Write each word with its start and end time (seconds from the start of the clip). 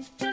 Musik 0.00 0.29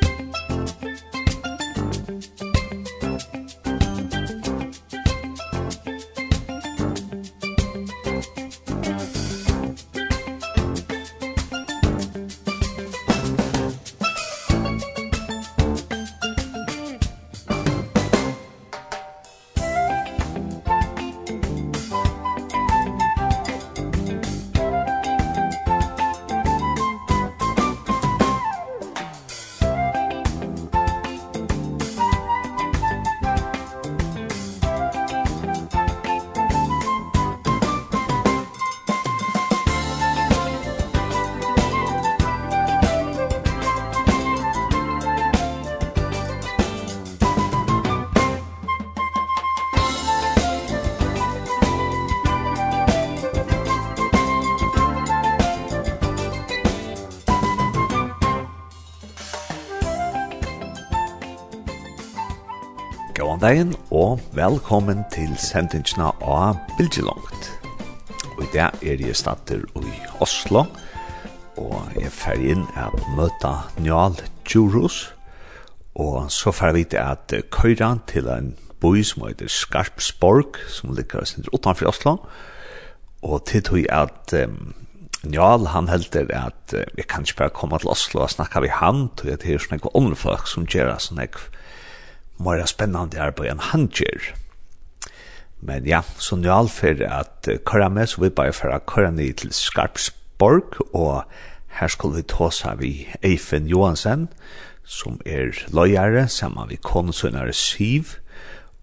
fredagen, 63.48 63.76
og 63.92 64.20
velkommen 64.36 65.06
til 65.14 65.30
sendingsna 65.40 66.09
av 66.20 66.58
Bilgelongt. 66.76 67.45
Og 68.36 68.42
i 68.44 68.48
dag 68.52 68.76
er 68.84 69.00
jeg 69.00 69.16
stater 69.16 69.62
i 69.80 69.94
Oslo, 70.20 70.66
og 71.56 71.94
jeg 71.95 72.12
fer 72.12 72.44
inn 72.44 72.66
at 72.75 73.06
møta 73.16 73.53
Njal 73.80 74.18
Djurus, 74.44 75.14
og 75.95 76.28
så 76.28 76.52
fer 76.52 76.75
vi 76.75 76.84
til 76.92 77.00
at 77.00 77.31
køyra 77.56 77.94
til 78.12 78.28
en 78.28 78.50
boi 78.84 79.00
som 79.08 79.23
heter 79.30 79.48
Skarpsborg, 79.48 80.59
som 80.68 80.92
ligger 80.98 81.23
utenfor 81.48 81.88
Oslo, 81.88 82.18
og 83.23 83.45
til 83.48 83.64
tog 83.64 83.88
at 83.88 84.36
um, 84.44 84.73
Njal, 85.23 85.70
han 85.72 85.88
helder 85.88 86.28
at 86.36 86.75
uh, 86.75 86.84
jeg 86.98 87.08
kan 87.08 87.23
ikke 87.23 87.45
bare 87.45 87.56
komme 87.56 87.80
til 87.80 87.95
Oslo 87.95 88.25
og 88.25 88.34
snakka 88.36 88.59
vi 88.66 88.75
han, 88.75 89.08
tog 89.16 89.31
at 89.31 89.48
det 89.48 89.56
er 89.56 89.64
sånne 89.64 89.95
andre 89.95 90.20
folk 90.20 90.52
som 90.52 90.68
gjør 90.68 90.98
sånne 91.00 91.31
mer 92.44 92.66
spennende 92.70 93.22
arbeid 93.22 93.52
enn 93.52 93.64
han 93.72 93.88
gjør. 93.94 94.32
Men 95.68 95.88
ja, 95.90 96.04
så 96.22 96.38
nå 96.38 96.52
alt 96.54 96.74
for 96.76 97.02
at 97.02 97.50
køra 97.66 97.90
med, 97.90 98.08
så 98.08 98.22
vi 98.22 98.30
bare 98.30 98.54
for 98.54 98.74
å 98.74 98.82
køra 98.86 99.12
ned 99.12 99.40
til 99.42 99.54
Skarpsborg, 99.56 100.78
og 100.94 101.26
her 101.80 101.92
skulle 101.94 102.22
vi 102.22 102.30
ta 102.30 102.52
seg 102.54 102.82
vi 102.82 102.92
Eifen 103.26 103.70
Johansen, 103.70 104.28
som 104.88 105.18
er 105.26 105.58
løyere, 105.74 106.28
sammen 106.32 106.70
med 106.70 106.84
konsunnare 106.86 107.54
Siv, 107.58 108.20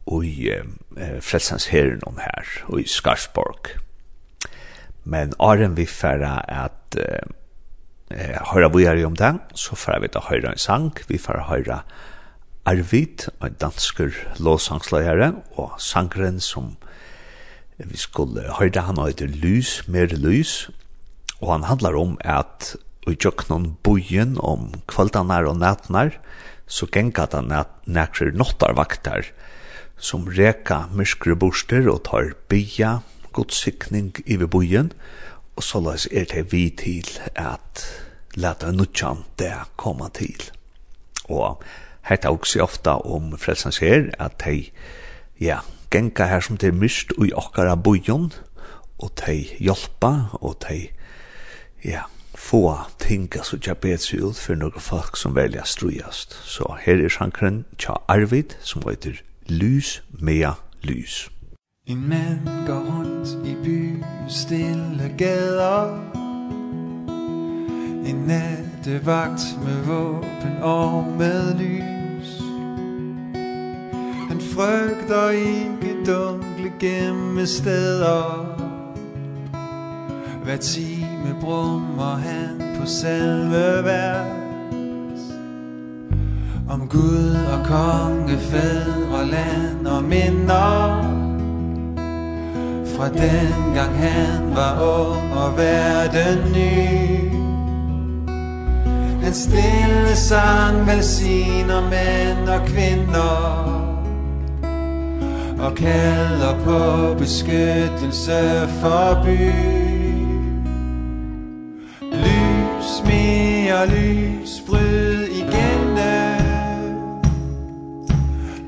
og 0.05 0.27
i 0.27 0.51
eh, 0.53 1.21
frelsens 1.25 1.71
herren 1.73 2.03
om 2.05 2.19
her, 2.21 2.51
og 2.69 2.83
i 2.83 2.89
Skarsborg. 2.91 3.71
Men 5.05 5.33
åren 5.39 5.79
vi 5.79 5.87
færre 5.89 6.43
at 6.51 6.99
eh, 7.01 8.43
høyre 8.51 8.69
vi 8.75 8.85
er 8.89 9.01
om 9.07 9.17
den, 9.17 9.41
så 9.55 9.79
færre 9.79 10.03
vi 10.05 10.13
da 10.13 10.21
høyre 10.27 10.53
en 10.53 10.61
sang, 10.61 10.91
vi 11.09 11.21
færre 11.21 11.47
høyre 11.49 11.79
høyre 11.79 12.11
Arvid, 12.65 13.27
en 13.45 13.57
dansker 13.61 14.15
låsangsleiere, 14.41 15.35
og 15.61 15.75
sangren 15.77 16.41
som 16.41 16.77
vi 17.77 17.99
skulle 18.01 18.47
høre 18.57 18.87
han 18.87 19.01
heter 19.03 19.29
Lys, 19.29 19.83
mer 19.85 20.15
lys, 20.17 20.71
og 21.43 21.51
han 21.53 21.67
handlar 21.69 21.99
om 22.01 22.17
at 22.25 22.73
i 23.05 23.17
noen 23.51 23.75
bojen 23.85 24.39
om 24.41 24.71
kvaldanar 24.89 25.45
og 25.45 25.59
nætnar, 25.61 26.17
så 26.67 26.89
gengat 26.89 27.37
han 27.37 27.53
nækrer 27.85 28.33
nottarvaktar, 28.33 29.29
som 30.01 30.25
reka 30.25 30.87
myskre 30.89 31.37
borster 31.37 31.85
og 31.93 32.07
tar 32.09 32.33
bya, 32.49 33.03
godsikning 33.37 34.15
i 34.25 34.39
vi 34.41 34.47
bojen, 34.49 34.93
og 35.57 35.63
så 35.63 35.81
las 35.85 36.09
er 36.11 36.25
det 36.33 36.53
vi 36.53 36.71
til 36.71 37.07
at 37.37 37.85
leta 38.35 38.73
nutjan 38.73 39.25
det 39.39 39.53
koma 39.77 40.09
til. 40.09 40.49
Og 41.29 41.61
hetta 42.05 42.33
også 42.33 42.63
ofta 42.63 42.99
om 43.05 43.35
frelsans 43.39 43.79
her, 43.79 44.11
at 44.19 44.43
hei, 44.45 44.73
ja, 45.41 45.61
genka 45.91 46.27
her 46.29 46.41
som 46.41 46.57
det 46.57 46.69
er 46.69 46.79
mist 46.79 47.13
i 47.19 47.33
okkara 47.33 47.77
bojon, 47.77 48.33
og 48.99 49.15
tei 49.17 49.57
hjelpa, 49.61 50.13
og 50.41 50.59
tei, 50.65 50.91
ja, 51.85 52.07
få 52.35 52.79
tinga 52.99 53.45
så 53.45 53.59
tja 53.59 53.75
betri 53.75 54.21
ut 54.23 54.39
for 54.39 54.59
noen 54.59 54.81
folk 54.81 55.17
som 55.17 55.37
velja 55.37 55.65
strujast. 55.65 56.35
Så 56.45 56.77
her 56.85 57.01
er 57.05 57.13
sjankren 57.13 57.65
tja 57.79 58.01
Arvid, 58.09 58.57
som 58.61 58.83
heter 58.89 59.23
Lys 59.49 60.01
mea 60.21 60.55
lys. 60.83 61.29
En 61.87 62.09
mand 62.09 62.49
går 62.67 62.81
rundt 62.89 63.37
i 63.45 63.55
by, 63.65 64.05
stille 64.29 65.11
gader, 65.19 66.24
En 68.07 68.17
nattevagt 68.27 69.59
med 69.65 69.83
våpen 69.85 70.63
og 70.63 71.05
med 71.19 71.55
lys. 71.55 72.43
Han 74.29 74.41
frygter 74.55 75.31
ikke 75.31 75.97
dunkle 76.07 76.73
gemme 76.81 77.47
steder 77.47 78.55
Hver 80.45 80.57
time 80.57 81.37
brummer 81.41 82.17
han 82.17 82.77
på 82.81 82.87
selve 82.87 83.85
vers. 83.85 85.21
Om 86.71 86.89
Gud 86.89 87.37
og 87.53 87.67
konge, 87.67 88.39
fædre, 88.39 89.27
land 89.27 89.87
og 89.87 90.05
minder. 90.05 91.03
Fra 92.97 93.09
den 93.09 93.75
gang 93.75 93.95
han 93.97 94.57
var 94.57 94.81
ung 94.83 95.33
og 95.33 95.57
verden 95.57 96.53
ny. 96.53 97.44
En 99.27 99.35
stille 99.35 100.17
sang 100.17 100.87
velsigner 100.87 101.81
mænd 101.81 102.49
og 102.49 102.67
kvinder 102.67 103.85
Og 105.59 105.75
kalder 105.75 106.55
på 106.65 107.15
beskyttelse 107.19 108.69
for 108.81 109.23
by. 109.25 109.53
Lys, 112.13 113.03
mere 113.05 113.87
lys, 113.87 114.63
bryd 114.67 115.23
igennem 115.23 115.85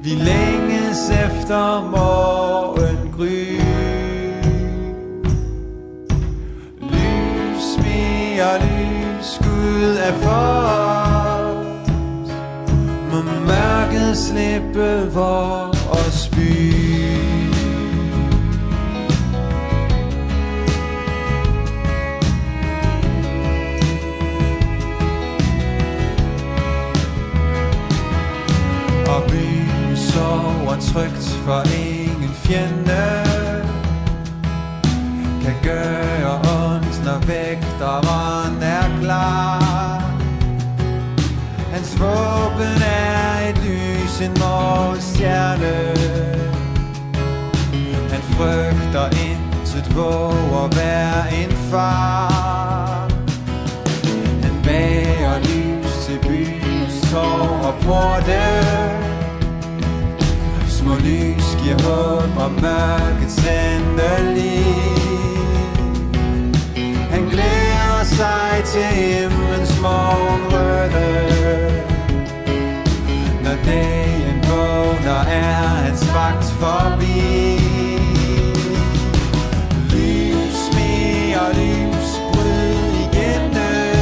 Vi 0.03 0.11
længes 0.11 1.11
efter 1.11 1.91
morgen 1.91 3.13
gry. 3.17 3.61
Lys, 6.81 7.79
mere 7.79 8.59
lys 8.59 8.96
skud 9.27 9.97
er 10.09 10.13
fort 10.13 11.89
Må 13.11 13.23
mørket 13.23 14.17
slippe 14.17 15.11
vor 15.15 15.77
os 15.91 16.29
by 16.29 16.77
Og 29.09 29.23
byen 29.31 29.97
sover 29.97 30.77
trygt 30.81 31.29
for 31.45 31.63
ingen 31.75 32.31
fjende 32.35 33.27
Kan 35.43 35.55
gøre 35.63 36.35
ondt 36.35 36.86
under 37.07 37.27
vægteren 37.27 38.63
er 38.63 39.01
klar. 39.03 40.03
Hans 41.73 42.01
våben 42.01 42.83
er 42.83 43.49
et 43.49 43.59
lys, 43.59 44.21
en 44.21 44.35
morgenstjerne 44.41 45.77
Han 48.11 48.23
frygter 48.23 49.09
intet 49.27 49.97
våger 49.97 50.69
være 50.77 51.43
en 51.43 51.53
far 51.71 53.09
Han 54.43 54.63
bærer 54.65 55.39
lys 55.39 56.07
til 56.07 56.19
byens 56.23 57.11
tår 57.13 57.61
og 57.69 57.75
porte 57.83 58.43
små 60.69 60.95
lys 60.95 61.59
giver 61.63 61.83
håb 61.83 62.37
og 62.45 62.51
mørkets 62.63 63.39
endelige 63.39 64.56
till 68.73 68.83
himlen 68.83 69.67
smågröder 69.67 71.71
När 73.43 73.57
dagen 73.57 74.41
vågnar 74.43 75.27
är 75.27 75.53
hans 75.53 76.03
vakt 76.03 76.51
förbi 76.61 77.59
Lys 79.93 80.71
mer, 80.75 81.55
lys, 81.55 82.21
bryd 82.33 83.15
igen. 83.15 83.51
Det 83.53 83.95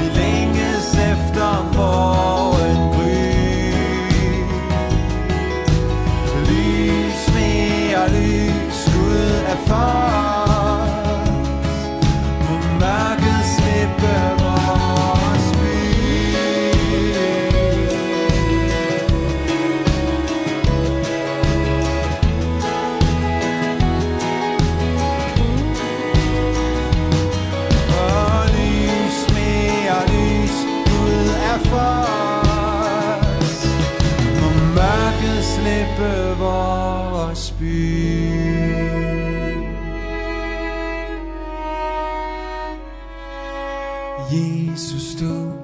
Vi 0.00 0.06
länges 0.20 0.94
efter 0.94 1.56
morgen 1.76 2.92
gry 2.92 3.74
Lys 6.48 7.28
mer, 7.34 8.08
lys, 8.08 8.86
Gud 8.86 9.44
är 9.48 9.56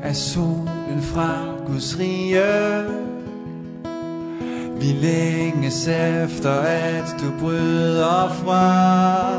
er 0.06 0.12
solen 0.12 1.02
fra 1.02 1.30
Guds 1.66 1.98
rige. 1.98 2.42
Vi 4.80 4.86
længes 4.86 5.88
efter 5.88 6.60
at 6.60 7.16
du 7.20 7.40
bryder 7.40 8.34
fra. 8.44 9.36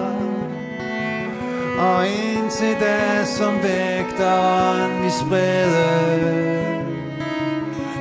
Og 1.80 2.08
indtil 2.08 2.76
da 2.80 3.26
som 3.26 3.54
vægteren 3.64 5.04
vi 5.04 5.10
spreder 5.10 6.84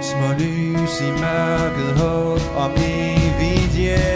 Små 0.01 0.33
lys 0.39 1.01
i 1.01 1.11
mørket 1.21 1.99
håb 1.99 2.41
om 2.57 2.71
evigt 2.73 3.77
hjem. 3.77 4.16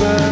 open 0.00 0.27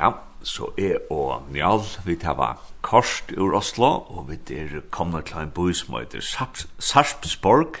Ja, 0.00 0.10
så 0.42 0.70
er 0.78 1.12
og 1.12 1.42
Njal, 1.52 1.82
vi 2.04 2.14
tar 2.16 2.56
Korst 2.80 3.32
ur 3.36 3.52
Oslo, 3.56 3.84
og 3.84 4.30
vi 4.30 4.54
er 4.56 4.80
kommet 4.90 5.26
til 5.28 5.36
en 5.36 5.50
by 5.50 5.72
som 5.76 5.94
heter 5.98 6.24
Sarpsborg, 6.78 7.76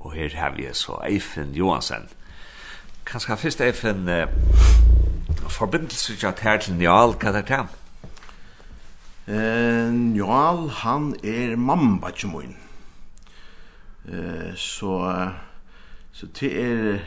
og 0.00 0.12
her 0.12 0.30
har 0.34 0.54
vi 0.56 0.64
så 0.72 0.96
Eifen 1.04 1.52
Johansen. 1.52 2.08
Kanskje 3.06 3.36
først 3.36 3.60
Eifen, 3.60 4.08
eh, 4.08 4.28
forbindelse 5.48 6.16
til 6.16 6.26
at 6.26 6.40
her 6.40 6.56
til 6.56 6.74
Njal, 6.74 7.12
hva 7.12 7.28
er 7.28 7.42
det? 7.42 7.66
Eh, 9.28 9.92
Njal, 9.92 10.68
han 10.68 11.14
er 11.24 11.56
mamma 11.56 12.10
til 12.10 12.28
min. 12.28 12.56
Eh, 14.08 14.56
så, 14.56 15.28
så 16.12 16.26
det 16.40 16.64
er 16.64 16.98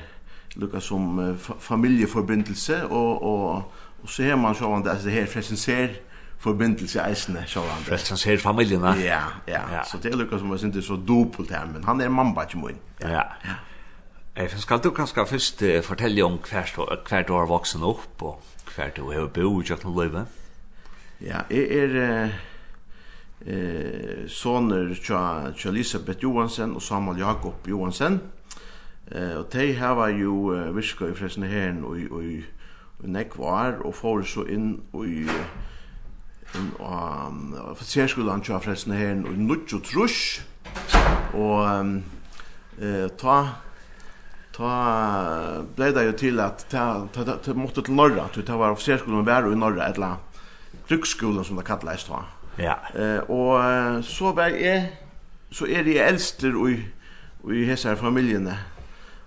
lukka 0.56 0.80
som 0.80 1.38
familieforbindelse, 1.60 2.88
og, 2.88 3.24
og 3.24 3.74
Og 4.04 4.10
så 4.12 4.28
har 4.28 4.40
man 4.40 4.56
sånn 4.56 4.84
at 4.84 5.04
det 5.04 5.14
her 5.16 5.28
presenser 5.32 6.00
forbindelse 6.44 7.00
eisene, 7.06 7.46
sjåvande. 7.48 7.88
Fresenser 7.88 8.42
familjerna. 8.44 8.96
Ja, 9.00 9.22
ja, 9.48 9.62
ja. 9.72 9.84
Så 9.88 10.00
det 10.04 10.12
er 10.12 10.18
lukka 10.20 10.40
som 10.42 10.52
jeg 10.52 10.60
synes 10.60 10.76
det 10.76 10.82
er 10.84 10.88
så 10.90 10.98
dopelt 11.08 11.54
her, 11.56 11.66
men 11.72 11.86
han 11.88 12.02
er 12.04 12.12
mamma 12.12 12.44
ikke 12.44 12.60
min. 12.60 12.82
Ja, 13.02 13.24
ja. 13.48 13.56
ja. 14.36 14.48
Skal 14.60 14.82
du 14.84 14.90
kanskje 14.92 15.26
først 15.30 15.62
uh, 15.64 15.80
fortelle 15.86 16.26
om 16.26 16.40
hver 16.44 17.28
du 17.28 17.34
har 17.38 17.48
voksen 17.48 17.84
opp, 17.84 18.22
og 18.22 18.42
hver 18.76 18.92
du 18.98 19.06
har 19.12 19.30
bo 19.32 19.62
i 19.62 19.68
Kjøkken 19.70 19.96
Løyve? 19.96 20.26
Ja, 21.24 21.46
jeg 21.50 21.70
er 21.72 21.94
eh, 22.04 22.30
eh, 23.48 24.28
soner 24.28 24.92
til 25.56 25.70
Elisabeth 25.70 26.24
Johansen 26.24 26.76
og 26.76 26.82
Samuel 26.82 27.20
Jakob 27.20 27.68
Johansen. 27.70 28.20
Eh, 29.12 29.38
og 29.38 29.54
de 29.54 29.74
har 29.74 30.08
jo 30.10 30.52
eh, 30.52 30.76
virka 30.76 31.06
i 31.06 31.16
fredsene 31.16 31.48
her 31.48 31.74
og 31.84 32.00
i, 32.00 32.10
og 32.10 32.24
i 32.24 32.42
i 33.04 33.12
nekk 33.12 33.38
var, 33.38 33.82
og 33.84 33.96
får 33.96 34.24
så 34.32 34.48
inn 34.48 34.78
i 35.04 35.28
inn 36.54 36.72
og 36.82 37.54
officerskolan 37.74 38.44
tja 38.46 38.60
forresten 38.62 38.94
her 38.94 39.14
i 39.16 39.38
Nudjo 39.40 39.80
Trush 39.84 40.44
og 41.34 42.02
eh, 42.78 43.08
ta 43.20 43.38
ta 44.54 44.74
blei 45.74 45.90
det 45.96 46.06
jo 46.06 46.18
til 46.20 46.42
at 46.44 46.66
ta, 46.70 46.84
ta, 47.14 47.26
ta, 47.26 47.40
ta 47.42 47.56
måtte 47.58 47.82
til 47.82 47.98
Norra 47.98 48.28
ta 48.34 48.58
var 48.60 48.76
officerskolan 48.76 49.26
var 49.26 49.50
i 49.50 49.58
Norra 49.58 49.90
etla 49.90 50.12
krukskolan 50.90 51.46
som 51.48 51.58
det 51.58 51.66
kallades 51.66 52.06
ta 52.10 52.22
ja. 52.62 52.78
eh, 52.94 53.22
og 53.30 54.04
så 54.06 54.34
var 54.38 54.54
jeg 54.54 54.92
så 55.54 55.66
er 55.70 55.90
jeg 55.90 56.06
eldster 56.06 56.54
i, 56.70 56.78
i 57.50 57.66
hessar 57.66 57.98
familjene 57.98 58.60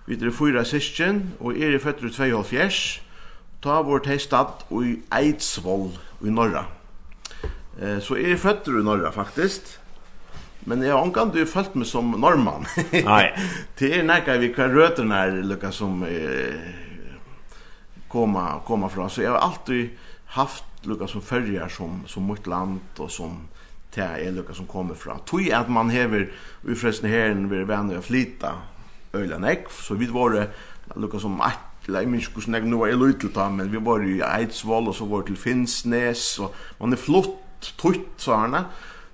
vi 0.07 0.15
er 0.15 0.31
fyra 0.31 0.63
syskjen 0.63 1.33
og 1.41 1.59
er 1.59 1.75
i 1.75 1.83
føtter 1.83 2.07
72 2.07 3.06
ta 3.61 3.81
vår 3.81 4.05
tei 4.05 4.19
stad 4.21 4.65
i 4.83 4.97
Eidsvoll 5.13 5.91
i 6.25 6.33
Norra. 6.33 6.65
Eh, 7.79 7.99
så 8.01 8.17
er 8.17 8.33
jeg 8.33 8.41
føtter 8.41 8.79
i 8.79 8.85
Norra, 8.85 9.11
faktisk. 9.13 9.77
Men 10.67 10.81
jeg 10.83 10.91
har 10.91 10.99
omgang 10.99 11.31
du 11.31 11.39
følt 11.47 11.77
meg 11.79 11.87
som 11.87 12.09
norrman. 12.19 12.65
Nei. 12.91 13.23
det 13.79 13.91
er 13.95 14.03
nærkka 14.03 14.35
vi 14.41 14.51
kvar 14.51 14.73
røterne 14.75 15.21
her, 15.21 15.37
lukka 15.47 15.71
som 15.71 16.01
eh, 16.03 16.57
komma 18.11 18.59
komma 18.67 18.89
fra. 18.91 19.07
Så 19.09 19.23
jeg 19.23 19.31
har 19.31 19.39
alltid 19.45 19.95
haft 20.35 20.65
lukka 20.83 21.07
som 21.07 21.23
följer 21.23 21.71
som, 21.71 22.01
som 22.07 22.27
mitt 22.27 22.47
land 22.47 22.79
och 22.97 23.11
som 23.11 23.47
det 23.93 24.03
är 24.03 24.31
lukka 24.31 24.53
som 24.53 24.67
kommer 24.67 24.95
fra. 24.95 25.17
Tui 25.25 25.51
at 25.51 25.69
man 25.69 25.89
hever 25.89 26.27
ufresne 26.63 27.09
herren 27.09 27.47
vi 27.49 27.61
er 27.61 27.65
vänner 27.65 27.97
å 27.97 28.03
flyta 28.05 28.51
øyla 29.15 29.39
nekv, 29.41 29.71
så 29.71 29.95
vi 29.97 30.05
var 30.11 30.35
lukka 30.95 31.19
som 31.19 31.39
ett 31.41 31.66
eller 31.87 31.99
jeg 31.99 32.09
minns 32.09 32.27
hvordan 32.27 32.53
jeg 32.53 32.69
nå 32.69 32.83
er 32.83 32.93
i 32.93 32.97
til 33.19 33.31
men 33.51 33.71
vi 33.71 33.85
var 33.85 34.03
i 34.03 34.19
Eidsvoll, 34.21 34.87
og 34.87 34.95
så 34.95 35.05
var 35.05 35.21
til 35.21 35.37
Finnsnes, 35.37 36.39
og 36.39 36.55
man 36.79 36.93
er 36.93 36.97
flott, 36.97 37.73
tutt, 37.77 38.09
sa 38.17 38.43
han, 38.43 38.55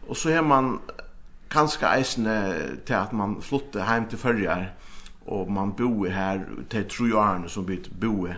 og 0.07 0.17
så 0.17 0.29
er 0.29 0.41
man 0.41 0.79
kanskje 1.53 1.87
eisende 1.97 2.79
til 2.85 2.93
at 2.93 3.13
man 3.13 3.37
flytte 3.41 3.85
hjem 3.85 4.09
til 4.09 4.19
Førjar, 4.19 4.65
og 5.25 5.51
man 5.51 5.73
bor 5.77 6.09
her 6.09 6.41
til 6.69 6.89
tru 6.89 7.13
årene 7.15 7.49
som 7.49 7.67
vi 7.67 7.79
bor, 8.01 8.33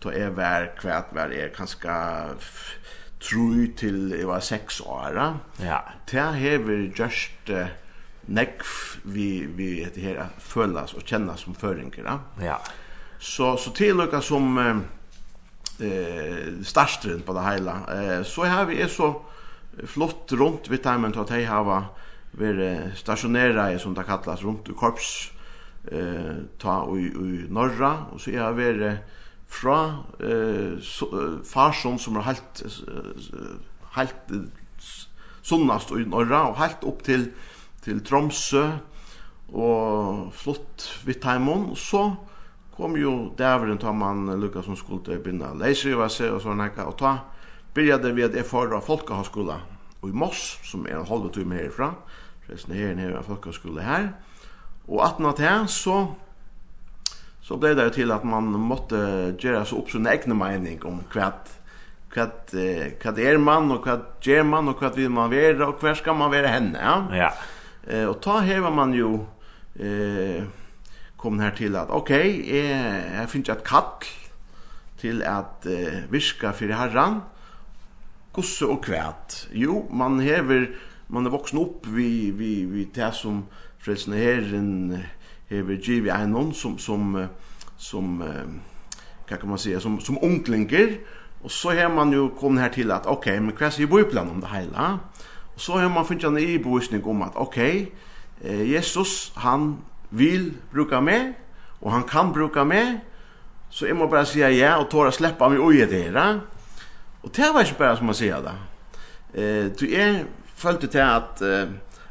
är 0.00 0.12
jeg 0.12 0.36
var 0.36 0.68
hvert 0.82 1.32
är 1.32 1.48
kanske 1.48 1.88
tror 1.88 2.76
tru 3.20 3.66
till 3.76 4.10
det 4.10 4.26
var 4.26 4.40
sex 4.40 4.80
år, 4.80 5.34
ja. 5.58 5.82
Där 6.10 6.32
har 6.32 6.58
har 6.58 6.92
just 6.98 7.50
uh, 7.50 7.66
nekv 8.26 8.66
vi, 9.04 9.46
vi 9.56 9.84
heter 9.84 10.00
här 10.00 10.28
føles 10.38 10.94
och 10.94 11.02
kännas 11.04 11.40
som 11.40 11.54
føringer, 11.54 12.04
ja. 12.04 12.18
Ja. 12.40 12.58
Så 13.20 13.56
så 13.56 13.70
till 13.70 13.86
tillöka 13.86 14.20
som 14.20 14.58
eh 15.78 16.64
starstrund 16.64 17.24
på 17.24 17.32
det 17.32 17.42
hela. 17.42 17.72
Eh 17.72 18.22
så 18.22 18.44
här 18.44 18.64
vi 18.64 18.82
är 18.82 18.88
så 18.88 19.22
flott 19.86 20.32
runt 20.32 20.68
vid 20.68 20.82
timern 20.82 21.18
att 21.18 21.30
hej 21.30 21.44
hava 21.44 21.84
ver 22.30 22.92
stationera 22.96 23.78
som 23.78 23.94
det 23.94 24.04
kallas 24.04 24.42
runt 24.42 24.68
i 24.68 24.72
korps 24.72 25.32
eh 25.92 26.36
ta 26.58 26.96
i 26.96 27.00
i 27.00 27.46
norra. 27.48 28.04
Och 28.12 28.20
så 28.20 28.30
är 28.30 28.52
vi 28.52 28.96
fra 29.48 29.94
eh 30.20 30.80
so, 30.80 31.98
som 31.98 32.16
har 32.16 32.22
helt 32.22 32.62
helt 33.90 34.30
sunnast 35.42 35.90
i 35.90 36.04
norra 36.06 36.42
och 36.44 36.56
helt 36.56 36.84
upp 36.84 37.02
till 37.04 37.30
till 37.84 38.04
Tromsø. 38.04 38.70
Och 39.52 40.34
flott 40.34 41.00
vid 41.04 41.20
timern 41.22 41.64
och 41.70 41.78
så 41.78 42.16
kom 42.80 42.96
ju 42.96 43.30
dæveren 43.36 43.78
tar 43.78 43.92
man 43.92 44.40
Lukas 44.40 44.64
som 44.64 44.76
skulle 44.76 45.18
binda 45.18 45.52
läsriva 45.54 46.08
sig 46.08 46.30
och 46.30 46.42
såna 46.42 46.62
här 46.62 46.86
Og 46.86 46.98
ta 46.98 47.18
begynte 47.74 48.12
vi 48.12 48.24
att 48.24 48.34
erfara 48.34 48.80
folkhögskola 48.80 49.60
och 50.00 50.08
i 50.08 50.12
Moss 50.12 50.58
som 50.62 50.86
är 50.86 50.90
en 50.90 51.06
halv 51.06 51.28
timme 51.28 51.54
härifrån 51.54 51.94
förresten 52.46 52.74
her 52.74 52.94
nere 52.94 53.18
är 53.18 53.22
folkhögskola 53.22 53.82
här 53.82 54.12
och 54.86 55.06
att 55.06 55.18
något 55.18 55.38
här 55.38 55.66
så 55.66 56.14
så 57.42 57.56
blev 57.56 57.76
det 57.76 57.90
till 57.90 58.12
att 58.12 58.24
man 58.24 58.44
måste 58.44 58.96
göra 59.38 59.64
så 59.64 59.76
opp 59.76 59.90
sin 59.90 60.06
egen 60.06 60.38
mening 60.38 60.84
om 60.84 61.00
kvätt 61.12 61.60
kvat 62.08 62.54
kvat 63.00 63.18
er 63.18 63.38
man 63.38 63.70
och 63.70 63.84
kvat 63.84 64.26
ger 64.26 64.42
man 64.42 64.68
och 64.68 64.78
kvat 64.78 64.96
vil 64.96 65.10
man 65.10 65.30
vara 65.30 65.68
och 65.68 65.80
kvar 65.80 65.94
ska 65.94 66.12
man 66.12 66.30
vara 66.30 66.46
henne 66.46 66.78
ja? 66.82 67.16
Ja. 67.16 67.32
Eh 67.92 68.06
och 68.06 68.20
ta 68.20 68.38
hävar 68.38 68.70
man 68.70 68.94
ju 68.94 69.18
eh 69.74 70.44
kom 71.20 71.40
her 71.40 71.52
til 71.56 71.76
at 71.76 71.90
ok, 71.92 72.10
jeg, 72.10 73.10
jeg 73.12 73.28
finner 73.28 73.54
et 73.54 73.64
kall 73.66 74.08
til 75.00 75.22
at 75.24 75.68
eh, 75.68 76.02
virka 76.12 76.54
fyrir 76.56 76.76
herran, 76.76 77.20
gosse 78.32 78.66
og 78.68 78.80
kvæt. 78.84 79.48
Jo, 79.52 79.84
man 79.92 80.20
hever, 80.20 80.70
man 81.08 81.26
er 81.26 81.34
voksen 81.34 81.60
opp 81.60 81.88
vi, 81.92 82.30
vi, 82.30 82.64
vi 82.64 82.86
det 82.94 83.12
som 83.16 83.44
frelsene 83.80 84.16
herren 84.20 84.70
hever 85.50 85.80
giv 85.82 86.06
i 86.06 86.12
einon 86.14 86.52
som, 86.54 86.78
som, 86.78 87.16
som, 87.76 88.20
hva 88.20 89.36
kan 89.36 89.48
man 89.48 89.58
säga, 89.58 89.80
som, 89.80 90.00
som 90.00 90.18
unglingar, 90.22 91.00
og 91.42 91.50
så 91.50 91.74
har 91.76 91.88
man 91.88 92.12
jo 92.12 92.28
kommet 92.38 92.62
her 92.62 92.72
til 92.72 92.92
at 92.92 93.08
ok, 93.08 93.26
men 93.40 93.56
hva 93.56 93.70
sier 93.72 93.88
bøyplanen 93.88 94.36
om 94.36 94.40
det 94.44 94.52
hela. 94.52 94.90
Og 95.54 95.60
så 95.60 95.80
har 95.80 95.88
man 95.88 96.06
finnet 96.06 96.28
en 96.28 96.38
i 96.38 96.54
ibovisning 96.54 97.06
om 97.06 97.22
at 97.22 97.36
ok, 97.40 97.58
Jesus, 98.44 99.32
han 99.36 99.76
vil 100.10 100.56
bruka 100.72 101.00
meg, 101.00 101.34
og 101.80 101.92
han 101.92 102.02
kan 102.08 102.32
bruka 102.32 102.64
meg, 102.64 103.00
så 103.70 103.86
jeg 103.86 103.96
må 103.96 104.08
bare 104.10 104.26
si 104.26 104.42
ja 104.42 104.74
og 104.80 104.88
tåra 104.90 105.12
släppa 105.14 105.48
mig 105.48 105.58
oj 105.58 105.86
det 105.86 106.12
där. 106.12 106.40
Och 107.22 107.30
det 107.36 107.50
var 107.54 107.60
ikke 107.60 107.78
bare 107.78 107.96
som 107.96 108.06
man 108.06 108.14
si 108.14 108.28
det. 108.28 108.54
Eh 109.34 109.70
du 109.80 109.94
är 109.94 110.24
at, 110.64 110.80
till 110.80 111.00
att 111.00 111.42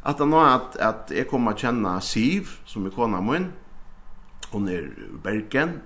att 0.03 0.19
han 0.19 0.33
att 0.33 0.75
att 0.75 1.11
jeg 1.11 1.27
kommer 1.27 1.53
å 1.53 1.57
känna 1.57 2.01
Siv 2.01 2.47
som 2.65 2.85
är 2.85 2.89
kona 2.89 3.21
min. 3.21 3.53
hun 4.51 4.67
är 4.67 4.71
er 4.71 4.89
Bergen. 5.23 5.81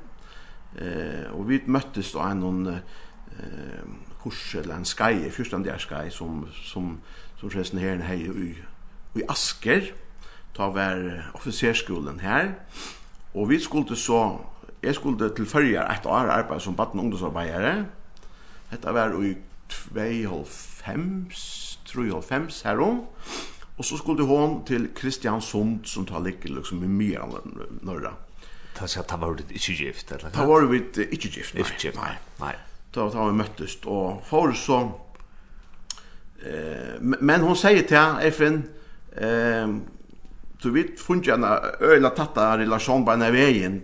Eh 0.79 1.31
och 1.31 1.49
vi 1.49 1.61
möttes 1.65 2.11
da 2.11 2.31
en 2.31 2.39
någon 2.39 2.67
eh 2.67 2.81
kurs 4.23 4.55
eller 4.55 4.75
en 4.75 4.85
skai, 4.85 5.29
första 5.29 5.57
där 5.57 5.77
skai 5.77 6.09
som 6.11 6.47
som 6.53 7.01
som 7.39 7.49
förresten 7.49 7.79
här 7.79 8.13
i 8.13 8.55
i 9.15 9.23
Asker 9.27 9.93
ta 10.55 10.69
var 10.73 11.31
officerskolen 11.33 12.19
her. 12.19 12.53
Og 13.33 13.49
vi 13.49 13.59
skulle 13.59 13.95
så, 13.95 14.37
jeg 14.83 14.95
skulle 14.95 15.29
til 15.35 15.45
førjer 15.45 15.87
et 15.91 16.05
år 16.05 16.29
arbeid 16.29 16.59
som 16.59 16.75
baden 16.75 16.99
ungdomsarbeidere. 16.99 17.85
Dette 18.71 18.93
var 18.93 19.15
i 19.23 19.33
2,5, 19.69 21.33
3,5 21.89 22.67
herom. 22.67 23.01
Og 23.77 23.85
så 23.85 23.97
skulle 23.97 24.25
hon 24.25 24.65
til 24.65 24.89
Kristiansund 24.95 25.85
som 25.85 26.05
tar 26.05 26.19
like 26.21 26.47
liksom 26.47 26.83
i 26.83 26.87
mye 26.87 27.19
norra. 27.81 28.13
Ta 28.75 28.87
så 28.87 29.03
ta 29.03 29.17
var 29.17 29.33
det 29.33 29.45
ikke 29.49 29.73
gift 29.77 30.11
eller? 30.11 30.29
Ta 30.29 30.45
var 30.45 30.65
vi 30.65 30.77
ikke 31.11 31.29
gift, 31.29 31.53
nei. 31.53 31.61
Ikke 31.61 31.79
gift, 31.81 31.97
nei. 31.97 32.13
nei. 32.39 32.53
Ta, 32.93 33.09
ta 33.09 33.25
vi 33.25 33.33
møttes 33.37 33.77
og 33.85 34.21
for 34.25 34.53
så 34.53 34.79
eh, 36.45 37.01
men 37.01 37.41
hon 37.41 37.57
sier 37.57 37.85
til 37.89 38.31
FN 38.33 38.61
eh, 39.17 39.73
så 40.63 40.71
vi 40.71 40.85
fungerer 40.97 41.35
en 41.35 41.45
øyla 41.81 42.13
tatta 42.15 42.53
relasjon 42.55 43.03
på 43.05 43.11
en 43.11 43.25
veien. 43.35 43.81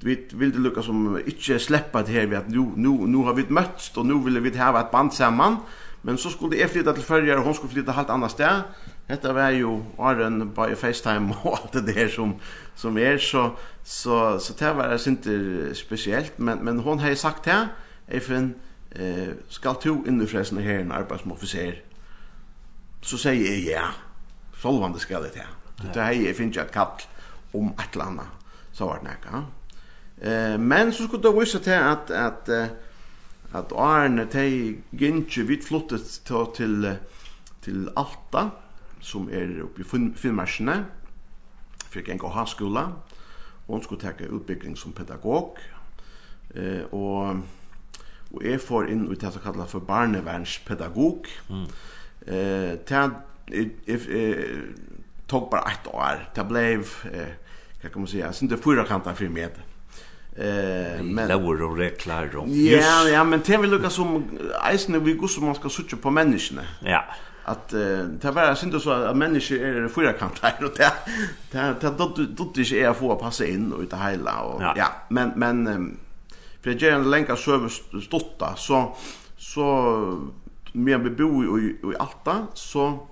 Vi 0.00 0.16
vil 0.32 0.52
det 0.54 0.62
lukka 0.64 0.84
som 0.84 1.18
ikke 1.18 1.58
sleppa 1.60 2.00
det 2.06 2.14
her 2.14 2.38
at 2.38 2.48
nu, 2.48 2.70
nu, 2.76 3.06
nu 3.06 3.24
har 3.24 3.36
vi 3.36 3.44
møtst 3.48 3.98
og 3.98 4.06
nu 4.06 4.22
vill 4.24 4.40
vi 4.42 4.56
ha 4.56 4.70
et 4.80 4.92
band 4.92 5.12
samman. 5.12 5.60
Men 6.02 6.16
så 6.18 6.30
skulle 6.30 6.58
jeg 6.58 6.70
flytta 6.70 6.92
til 6.92 7.02
Førjar 7.02 7.36
og 7.36 7.44
hon 7.44 7.54
skulle 7.54 7.72
flytta 7.72 7.92
halvt 7.92 8.10
annet 8.14 8.30
sted. 8.30 8.62
Detta 9.08 9.32
var 9.32 9.50
jo 9.50 9.82
Arjen 9.98 10.50
på 10.54 10.68
FaceTime 10.76 11.34
og 11.44 11.58
alt 11.58 11.72
det 11.74 11.94
der 11.94 12.08
som, 12.08 12.34
som 12.74 12.98
er, 12.98 13.18
så, 13.18 13.50
så, 13.84 14.38
så 14.38 14.54
det 14.58 14.76
var 14.76 15.08
inte 15.08 15.32
ikke 15.32 15.74
spesielt, 15.74 16.38
men, 16.38 16.64
men 16.64 16.78
hon 16.78 16.98
har 16.98 17.14
sagt 17.14 17.44
det, 17.44 17.68
Eifen, 18.08 18.54
eh, 18.92 19.34
skal 19.48 19.74
to 19.82 20.04
inn 20.06 20.22
i 20.22 20.26
fresen 20.26 20.62
her 20.62 20.78
en 20.78 20.92
arbeidsmoffiser? 20.92 21.82
Så 23.02 23.18
sier 23.18 23.42
jeg 23.42 23.66
ja, 23.66 23.90
solvande 24.62 25.02
skal 25.02 25.26
det 25.26 25.32
til. 25.38 25.55
Det 25.76 26.00
här 26.00 26.12
är 26.12 26.32
finns 26.32 26.56
ett 26.56 26.72
kall 26.72 27.02
om 27.52 27.72
ett 27.78 27.96
landa 27.96 28.26
så 28.72 28.86
vart 28.86 29.02
näka. 29.02 29.44
Eh 30.20 30.58
men 30.58 30.92
så 30.92 31.06
skulle 31.06 31.22
det 31.22 31.40
visa 31.40 31.58
till 31.58 31.72
att 31.72 32.10
att 32.10 32.48
att 33.52 33.72
Arne 33.72 34.26
te 34.26 34.74
ginche 34.90 35.42
vid 35.42 35.64
flottet 35.64 36.24
till 36.24 36.46
till 36.56 36.94
till 37.60 37.90
Alta 37.94 38.50
som 39.00 39.28
är 39.28 39.60
uppe 39.60 39.80
i 39.80 40.12
Finnmarsne 40.16 40.84
fick 41.90 42.08
en 42.08 42.18
gå 42.18 42.28
haskola 42.28 42.92
hon 43.66 43.82
skulle 43.82 44.00
ta 44.00 44.10
utbildning 44.10 44.76
som 44.76 44.92
pedagog 44.92 45.58
eh 46.54 46.82
och 46.90 47.36
og 48.30 48.44
er 48.44 48.58
får 48.58 48.88
inn 48.90 49.06
ut 49.08 49.20
det 49.20 49.32
som 49.32 49.42
kallar 49.42 49.66
for 49.66 49.78
barnevernspedagog. 49.78 51.26
Mm. 51.50 51.66
Eh, 52.26 52.78
det 52.88 53.10
er, 53.52 54.44
tog 55.26 55.50
bara 55.50 55.60
ett 55.60 55.86
år. 55.86 56.28
Det 56.34 56.44
blev 56.44 56.80
eh 57.12 57.90
kan 57.92 58.00
man 58.00 58.08
säga, 58.08 58.32
sen 58.32 58.48
det 58.48 58.56
fyra 58.56 58.84
kantar 58.84 59.14
för 59.14 59.28
mig. 59.28 59.44
Eh 59.44 61.02
men 61.02 61.28
det 61.28 61.36
var 61.36 61.76
det 61.78 61.90
klart 61.90 62.32
då. 62.32 62.44
Ja, 62.48 63.08
ja, 63.08 63.24
men 63.24 63.40
det 63.46 63.56
vill 63.56 63.70
lucka 63.70 63.90
som 63.90 64.24
isen 64.74 65.04
vi 65.04 65.12
går 65.12 65.28
som 65.28 65.44
man 65.44 65.54
ska 65.54 65.68
söka 65.68 65.96
på 65.96 66.10
människorna. 66.10 66.62
Ja. 66.80 67.04
Att 67.44 67.68
det 68.20 68.30
var 68.30 68.54
synd 68.54 68.82
så 68.82 68.90
att 68.90 69.16
människor 69.16 69.60
är 69.60 69.88
fyra 69.88 70.12
kantar 70.12 70.54
och 70.60 70.72
det 70.76 70.92
det 71.50 71.74
det 71.80 71.90
då 72.36 72.52
det 72.54 72.72
är 72.82 72.92
få 72.92 73.16
passa 73.16 73.46
in 73.46 73.72
och 73.72 73.84
det 73.84 73.96
hela 73.96 74.40
och 74.40 74.62
ja, 74.62 74.88
men 75.08 75.32
men 75.36 75.98
för 76.62 76.70
jag 76.70 76.82
gör 76.82 76.92
en 76.92 77.10
länka 77.10 77.36
så 77.36 77.68
stotta 78.02 78.54
så 78.56 78.96
så 79.38 79.66
mer 80.72 80.98
bebo 80.98 81.58
i 81.58 81.64
i 81.64 81.96
Alta 81.98 82.46
så 82.54 83.08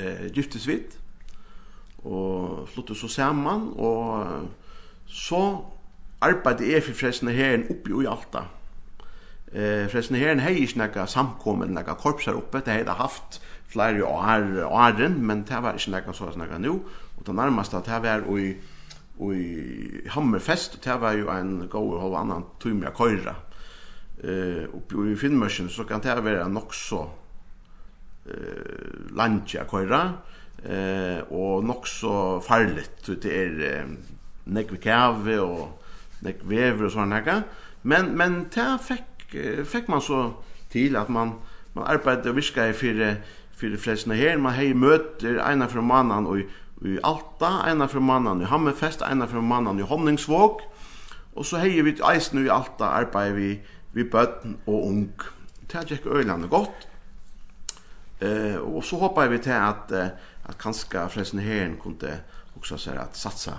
eh, 0.00 0.30
giftes 0.34 0.66
vidt, 0.68 0.96
og 2.04 2.68
flyttet 2.72 2.96
så 2.96 3.08
sammen, 3.08 3.68
og 3.76 4.48
så 5.06 5.42
arbeidde 6.20 6.72
jeg 6.72 6.84
for 6.86 6.96
frelsene 6.96 7.34
herren 7.36 7.68
oppe 7.70 7.92
i 7.92 8.08
Alta. 8.08 8.46
Eh, 9.52 9.86
frelsene 9.90 10.20
herren 10.20 10.40
har 10.44 10.56
ikke 10.56 10.80
noe 10.80 11.06
samkommet, 11.10 11.72
noe 11.74 11.96
korpser 12.00 12.38
oppe, 12.38 12.62
det 12.64 12.84
har 12.86 13.00
haft 13.00 13.40
flere 13.70 14.04
år, 14.06 14.64
åren, 14.66 15.20
men 15.26 15.44
det 15.48 15.62
var 15.62 15.78
ikke 15.78 15.96
noe 15.96 16.16
sånn 16.16 16.40
noe 16.40 16.60
nå, 16.62 16.76
og 17.18 17.26
det 17.26 17.36
nærmeste 17.36 17.82
det 17.86 18.02
var 18.02 18.26
i, 18.38 18.54
i 19.20 20.08
Hammerfest, 20.14 20.78
og 20.78 20.84
det 20.84 20.98
var 21.02 21.18
jo 21.18 21.30
en 21.34 21.68
god 21.68 21.94
og 21.94 22.02
halv 22.06 22.18
annan 22.22 22.44
tur 22.60 22.72
köra. 22.72 22.92
køyre. 22.96 23.34
Eh, 24.22 24.68
oppe 24.74 25.12
i 25.12 25.16
Finnmørsen 25.16 25.68
så 25.68 25.84
kan 25.84 26.00
det 26.00 26.24
være 26.24 26.48
nok 26.48 26.74
så 26.74 27.06
eh 28.30 29.16
lunch 29.16 29.56
att 29.56 29.74
eh 30.64 31.20
och 31.28 31.64
nok 31.64 31.86
så 31.86 32.40
farligt 32.40 32.90
så 33.02 33.14
det 33.14 33.44
är 33.44 33.86
nekv 34.44 34.76
kave 34.76 35.40
och 35.40 35.82
nekv 36.20 36.48
vever 36.48 36.84
og 36.84 36.92
såna 36.92 37.20
där. 37.20 37.42
Men 37.82 38.16
men 38.16 38.48
där 38.54 38.78
fick 38.78 39.66
fick 39.66 39.88
man 39.88 40.00
så 40.00 40.32
til 40.70 40.96
att 40.96 41.08
man 41.08 41.32
man 41.72 41.84
arbetade 41.84 42.32
viska 42.32 42.68
i 42.68 42.72
för 42.72 43.16
fire 43.56 43.76
flestene 43.76 44.14
här 44.14 44.38
man 44.38 44.52
hei 44.52 44.74
møter 44.74 45.52
ena 45.52 45.66
fra 45.66 45.80
mannen 45.80 46.26
och 46.26 46.38
i 46.84 46.98
Alta, 47.02 47.70
ena 47.70 47.88
fra 47.88 48.00
mannen 48.00 48.40
i 48.42 48.44
Hammerfest, 48.44 49.02
ena 49.02 49.26
fra 49.26 49.40
mannen 49.40 49.78
i 49.78 49.82
Honningsvåg. 49.82 50.60
Och 51.34 51.46
så 51.46 51.56
hejer 51.56 51.82
vi 51.82 52.00
eisen 52.12 52.46
i 52.46 52.48
Alta 52.48 52.84
arbetar 52.84 53.32
vi 53.32 53.60
vi 53.92 54.04
bøtten 54.04 54.56
og 54.66 54.86
ung. 54.86 55.10
Det 55.66 55.74
er 55.74 55.92
ikke 55.92 56.48
godt. 56.48 56.88
Eh 58.20 58.56
och 58.56 58.84
så 58.84 58.98
hoppar 58.98 59.28
vi 59.28 59.38
till 59.38 59.52
att 59.52 59.92
att 60.42 60.58
kanske 60.58 61.08
förresten 61.08 61.38
herren 61.38 61.76
kunde 61.76 62.18
också 62.56 62.78
säga 62.78 63.00
att 63.00 63.16
satsa 63.16 63.52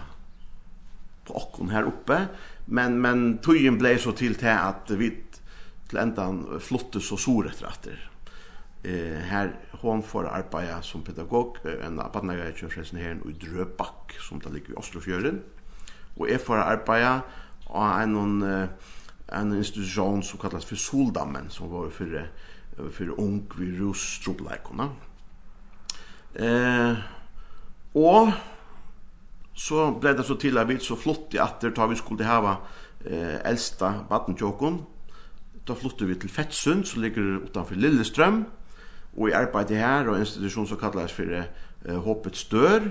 på 1.25 1.35
okkon 1.35 1.69
här 1.69 1.83
uppe 1.83 2.25
men 2.65 3.01
men 3.01 3.37
tojen 3.37 3.77
blev 3.77 3.97
så 3.97 4.11
till 4.11 4.35
till 4.35 4.47
att 4.47 4.89
vi 4.89 5.23
till 5.87 5.97
ändan 5.97 6.59
flotte 6.59 6.99
så 6.99 7.17
sår 7.17 7.47
efter 7.47 7.65
att 7.65 7.87
Eh 8.83 9.17
här 9.17 9.55
hon 9.71 10.03
får 10.03 10.27
arbeta 10.27 10.81
som 10.81 11.01
pedagog 11.01 11.57
en 11.83 11.99
apatnaga 11.99 12.51
förresten 12.53 12.99
här 12.99 13.17
i 13.29 13.45
Dröback 13.45 14.15
som 14.19 14.39
där 14.39 14.49
ligger 14.49 14.71
i 14.71 14.75
Oslofjorden 14.75 15.41
och 16.17 16.29
är 16.29 16.37
för 16.37 16.57
arbeta 16.57 17.21
och 17.65 18.01
en 18.01 18.67
en 19.27 19.57
institution 19.57 20.23
som 20.23 20.39
kallas 20.39 20.65
för 20.65 20.75
Soldammen 20.75 21.49
som 21.49 21.69
var 21.69 21.89
för 21.89 22.31
fyrir 22.89 23.19
ung 23.19 23.43
vi 23.57 23.69
rustrobleikona. 23.79 24.89
Eh, 26.35 27.01
og 27.95 28.31
så 29.53 29.89
blei 29.99 30.13
det 30.15 30.25
så 30.25 30.37
til 30.39 30.57
at 30.57 30.69
vi 30.69 30.79
så 30.79 30.95
flott 30.95 31.35
i 31.35 31.41
atter 31.43 31.73
tar 31.75 31.91
vi 31.91 31.99
skulle 31.99 32.25
hava 32.25 32.55
eh, 33.05 33.37
eldsta 33.45 33.91
badentjåkon. 34.09 34.79
Da 35.67 35.75
flottet 35.77 36.07
vi 36.09 36.15
til 36.17 36.31
Fettsund, 36.31 36.85
som 36.85 37.01
ligger 37.03 37.43
utanfor 37.43 37.75
Lillestrøm, 37.75 38.45
og 39.17 39.29
i 39.29 39.35
arbeid 39.35 39.75
her 39.75 40.07
og 40.09 40.19
institusjon 40.19 40.67
som 40.67 40.79
kallas 40.79 41.13
for 41.13 41.35
eh, 41.35 41.97
Håpets 42.05 42.45
dør, 42.49 42.89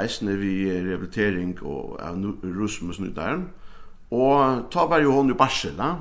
eisne 0.00 0.36
vi 0.40 0.66
rehabilitering 0.70 1.56
og 1.62 1.96
av 2.02 2.18
rusmusnudaren, 2.42 3.46
og 4.10 4.66
ta 4.70 4.86
var 4.86 5.02
jo 5.02 5.14
hon 5.16 5.30
i 5.32 5.36
Barsela, 5.36 5.96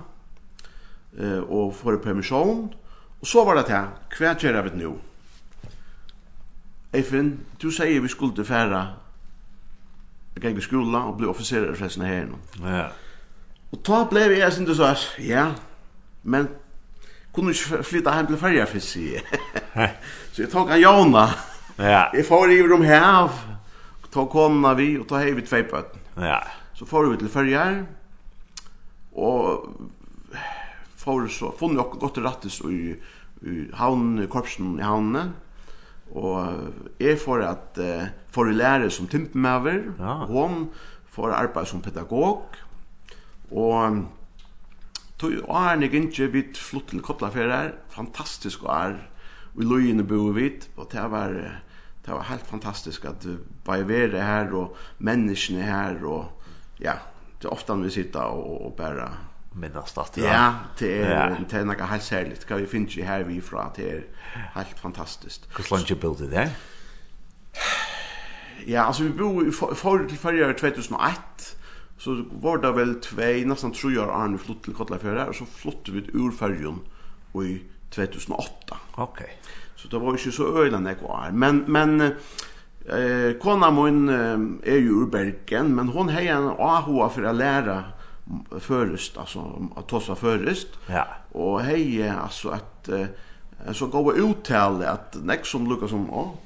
eh, 1.17 1.41
og 1.41 1.73
får 1.75 2.01
permisjon, 2.03 2.67
Og 3.21 3.27
så 3.27 3.43
var 3.45 3.59
det 3.59 3.65
til, 3.69 3.91
hva 4.17 4.33
gjør 4.35 4.59
jeg 4.59 4.65
vet 4.67 4.77
nå? 4.79 4.91
Eifin, 6.95 7.31
du 7.61 7.71
sier 7.71 8.01
vi 8.01 8.11
skulle 8.11 8.35
til 8.35 8.45
færa 8.47 8.83
Jeg 10.35 10.43
gikk 10.43 10.59
i 10.61 10.63
skola 10.63 11.01
og 11.09 11.17
ble 11.17 11.27
offiserer 11.31 11.71
i 11.71 11.79
fredsene 11.79 12.07
her 12.07 12.25
nå. 12.29 12.39
Ja. 12.63 12.85
Og 13.71 13.81
ta 13.83 14.03
ble 14.09 14.27
vi 14.31 14.39
jeg 14.39 14.53
synes 14.53 14.69
du 14.69 14.75
sånn, 14.75 15.03
ja, 15.23 15.49
men 16.23 16.49
kunne 17.35 17.51
ikke 17.55 17.83
flytta 17.83 18.13
hjem 18.15 18.29
til 18.29 18.39
færja 18.39 18.65
fyrst, 18.67 18.93
sig. 18.93 19.19
Så 20.31 20.43
jeg 20.43 20.51
tok 20.51 20.71
han 20.71 20.81
Jona. 20.81 21.25
Ja. 21.79 22.05
Jeg 22.15 22.25
får 22.27 22.51
i 22.51 22.61
rom 22.63 22.83
hev, 22.87 23.39
ta 24.11 24.25
kona 24.31 24.73
vi 24.79 24.93
og 24.99 25.07
ta 25.09 25.19
hei 25.23 25.33
vi 25.35 25.43
tvei 25.43 25.63
bøtten. 25.67 26.03
Ja. 26.23 26.39
Så 26.75 26.87
får 26.87 27.09
vi 27.11 27.17
til 27.23 27.31
færja 27.31 27.65
og 29.15 29.67
får 31.05 31.29
så 31.33 31.51
funnet 31.59 31.83
okkur 31.83 32.01
gott 32.01 32.21
rattis 32.25 32.59
i, 32.65 32.95
i 33.45 33.55
havnen, 33.77 34.25
korpsen 34.31 34.75
i 34.79 34.85
havnen. 34.85 35.33
Og 36.15 36.99
jeg 37.01 37.17
får 37.21 37.45
at 37.45 37.79
uh, 37.81 38.09
får 38.33 38.51
lære 38.53 38.91
som 38.93 39.07
timpmæver, 39.09 39.95
ja. 39.99 40.19
hon 40.29 40.69
får 41.15 41.33
arbeid 41.33 41.69
som 41.69 41.81
pedagog, 41.81 42.57
og 43.51 44.01
tog 45.17 45.33
Arne 45.49 45.89
Gintje 45.89 46.27
ikke 46.27 46.33
vidt 46.33 46.59
flott 46.59 46.89
til 46.91 47.01
Kotlafjærer, 47.01 47.71
fantastisk 47.89 48.63
år, 48.67 48.69
er, 48.75 48.97
i 49.55 49.63
løyene 49.63 50.03
bo 50.03 50.33
vi, 50.35 50.49
og 50.75 50.89
det 50.91 51.03
var, 51.11 51.31
det 52.05 52.11
var 52.11 52.27
helt 52.29 52.47
fantastisk 52.47 53.05
at 53.05 53.27
bare 53.65 53.87
være 53.87 54.23
her, 54.23 54.51
og 54.53 54.75
menneskene 54.99 55.63
her, 55.63 56.03
og 56.03 56.27
ja, 56.83 56.99
det 57.39 57.47
er 57.47 57.55
ofte 57.55 57.77
vi 57.79 57.89
sitter 57.89 58.19
og, 58.35 58.65
og 58.67 58.73
bare 58.75 59.07
minnast 59.55 59.97
att 59.97 60.17
ja 60.17 60.53
det 60.79 61.01
är 61.01 61.35
det 61.49 61.53
er 61.53 61.65
noe 61.65 61.87
helt 61.87 62.03
särskilt 62.03 62.45
Hva 62.47 62.57
vi 62.57 62.65
finna 62.65 62.89
ju 62.89 63.03
här 63.03 63.23
vi 63.23 63.41
fra 63.41 63.71
det 63.75 63.85
er 63.85 64.01
helt 64.53 64.79
fantastiskt 64.79 65.47
hur 65.57 65.65
långt 65.71 65.87
du 65.87 65.95
build 65.95 66.31
det? 66.31 66.51
Ja 68.67 68.81
alltså 68.81 69.03
vi 69.03 69.09
bor 69.09 69.51
forhold 69.51 70.09
til 70.09 70.17
förra 70.17 70.53
2001 70.53 71.57
så 71.97 72.25
var 72.31 72.57
det 72.57 72.71
väl 72.71 73.01
två 73.01 73.47
nästan 73.47 73.71
tre 73.71 73.97
år 73.97 74.11
Arne 74.11 74.37
flott 74.37 74.63
til 74.63 74.73
till 74.73 75.17
og 75.17 75.27
och 75.27 75.35
så 75.35 75.45
flottet 75.45 75.93
vi 75.93 75.99
ur 76.13 76.31
färjan 76.31 76.79
i 77.35 77.61
2008 77.91 78.77
okej 78.95 79.39
så 79.75 79.87
det 79.87 79.99
var 79.99 80.17
ju 80.25 80.31
så 80.31 80.63
öjla 80.63 80.89
jeg 80.89 80.97
var. 81.01 81.31
men 81.31 81.63
men 81.67 82.15
Eh, 82.85 83.37
kona 83.41 83.71
min 83.71 84.09
eh, 84.09 84.73
är 84.73 84.77
ju 84.77 84.89
ur 84.89 85.05
Bergen, 85.05 85.75
men 85.75 85.87
hon 85.87 86.09
har 86.09 86.21
en 86.21 86.47
AHA 86.47 87.09
för 87.09 87.23
att 87.23 87.35
lära 87.35 87.83
förrest 88.59 89.17
alltså 89.17 89.69
att 89.75 89.87
tossa 89.87 90.15
förrest. 90.15 90.67
Ja. 90.87 91.07
Och 91.31 91.61
hej 91.61 92.09
alltså 92.09 92.49
att 92.49 92.89
eh, 92.89 93.05
så 93.71 93.87
gå 93.87 94.15
uttal 94.15 94.83
att 94.83 95.15
näck 95.23 95.45
som 95.45 95.69
Lucas 95.69 95.89
som 95.89 96.09
å 96.09 96.37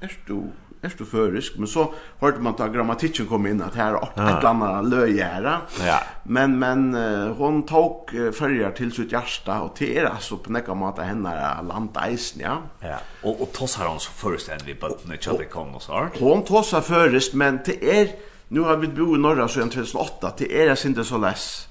är 0.00 0.18
du 0.26 0.42
är 0.82 0.92
du 0.98 1.04
förrisk 1.04 1.52
men 1.56 1.66
så 1.66 1.94
hörde 2.18 2.38
man 2.38 2.54
ta 2.54 2.66
grammatiken 2.68 3.26
kom 3.26 3.46
in 3.46 3.62
att 3.62 3.74
här 3.74 3.94
är 3.94 4.08
ja. 4.14 4.38
ett 4.38 4.44
annat 4.44 4.88
löjära. 4.88 5.60
Ja. 5.86 6.00
Men 6.22 6.58
men 6.58 6.94
hon 7.38 7.62
tog 7.62 8.10
färger 8.10 8.70
till 8.70 8.92
sitt 8.92 9.12
hjärta 9.12 9.60
och 9.60 9.76
det 9.78 9.96
er 9.96 10.04
alltså 10.04 10.36
på 10.36 10.52
näka 10.52 10.74
mata 10.74 11.02
henne 11.02 11.56
landeisen 11.68 12.40
ja. 12.40 12.62
Ja. 12.80 12.96
Och 13.22 13.40
och 13.40 13.52
tossar 13.52 13.86
hon 13.86 14.00
så 14.00 14.10
förrest 14.10 14.48
än 14.48 14.58
vi 14.66 14.74
på 14.74 14.88
när 15.04 15.38
det 15.38 15.44
kom 15.44 15.74
och 15.74 15.82
så. 15.82 16.08
Hon 16.18 16.42
tossar 16.44 16.80
förrest 16.80 17.34
men 17.34 17.62
till 17.62 17.78
er, 17.80 18.08
Nu 18.48 18.60
har 18.60 18.76
vi 18.76 18.88
bo 18.88 19.16
i 19.16 19.18
norra 19.18 19.48
sedan 19.48 19.70
2008. 19.70 20.32
Det 20.38 20.62
är 20.62 20.66
det 20.66 20.84
inte 20.84 21.04
så 21.04 21.18
läs. 21.18 21.68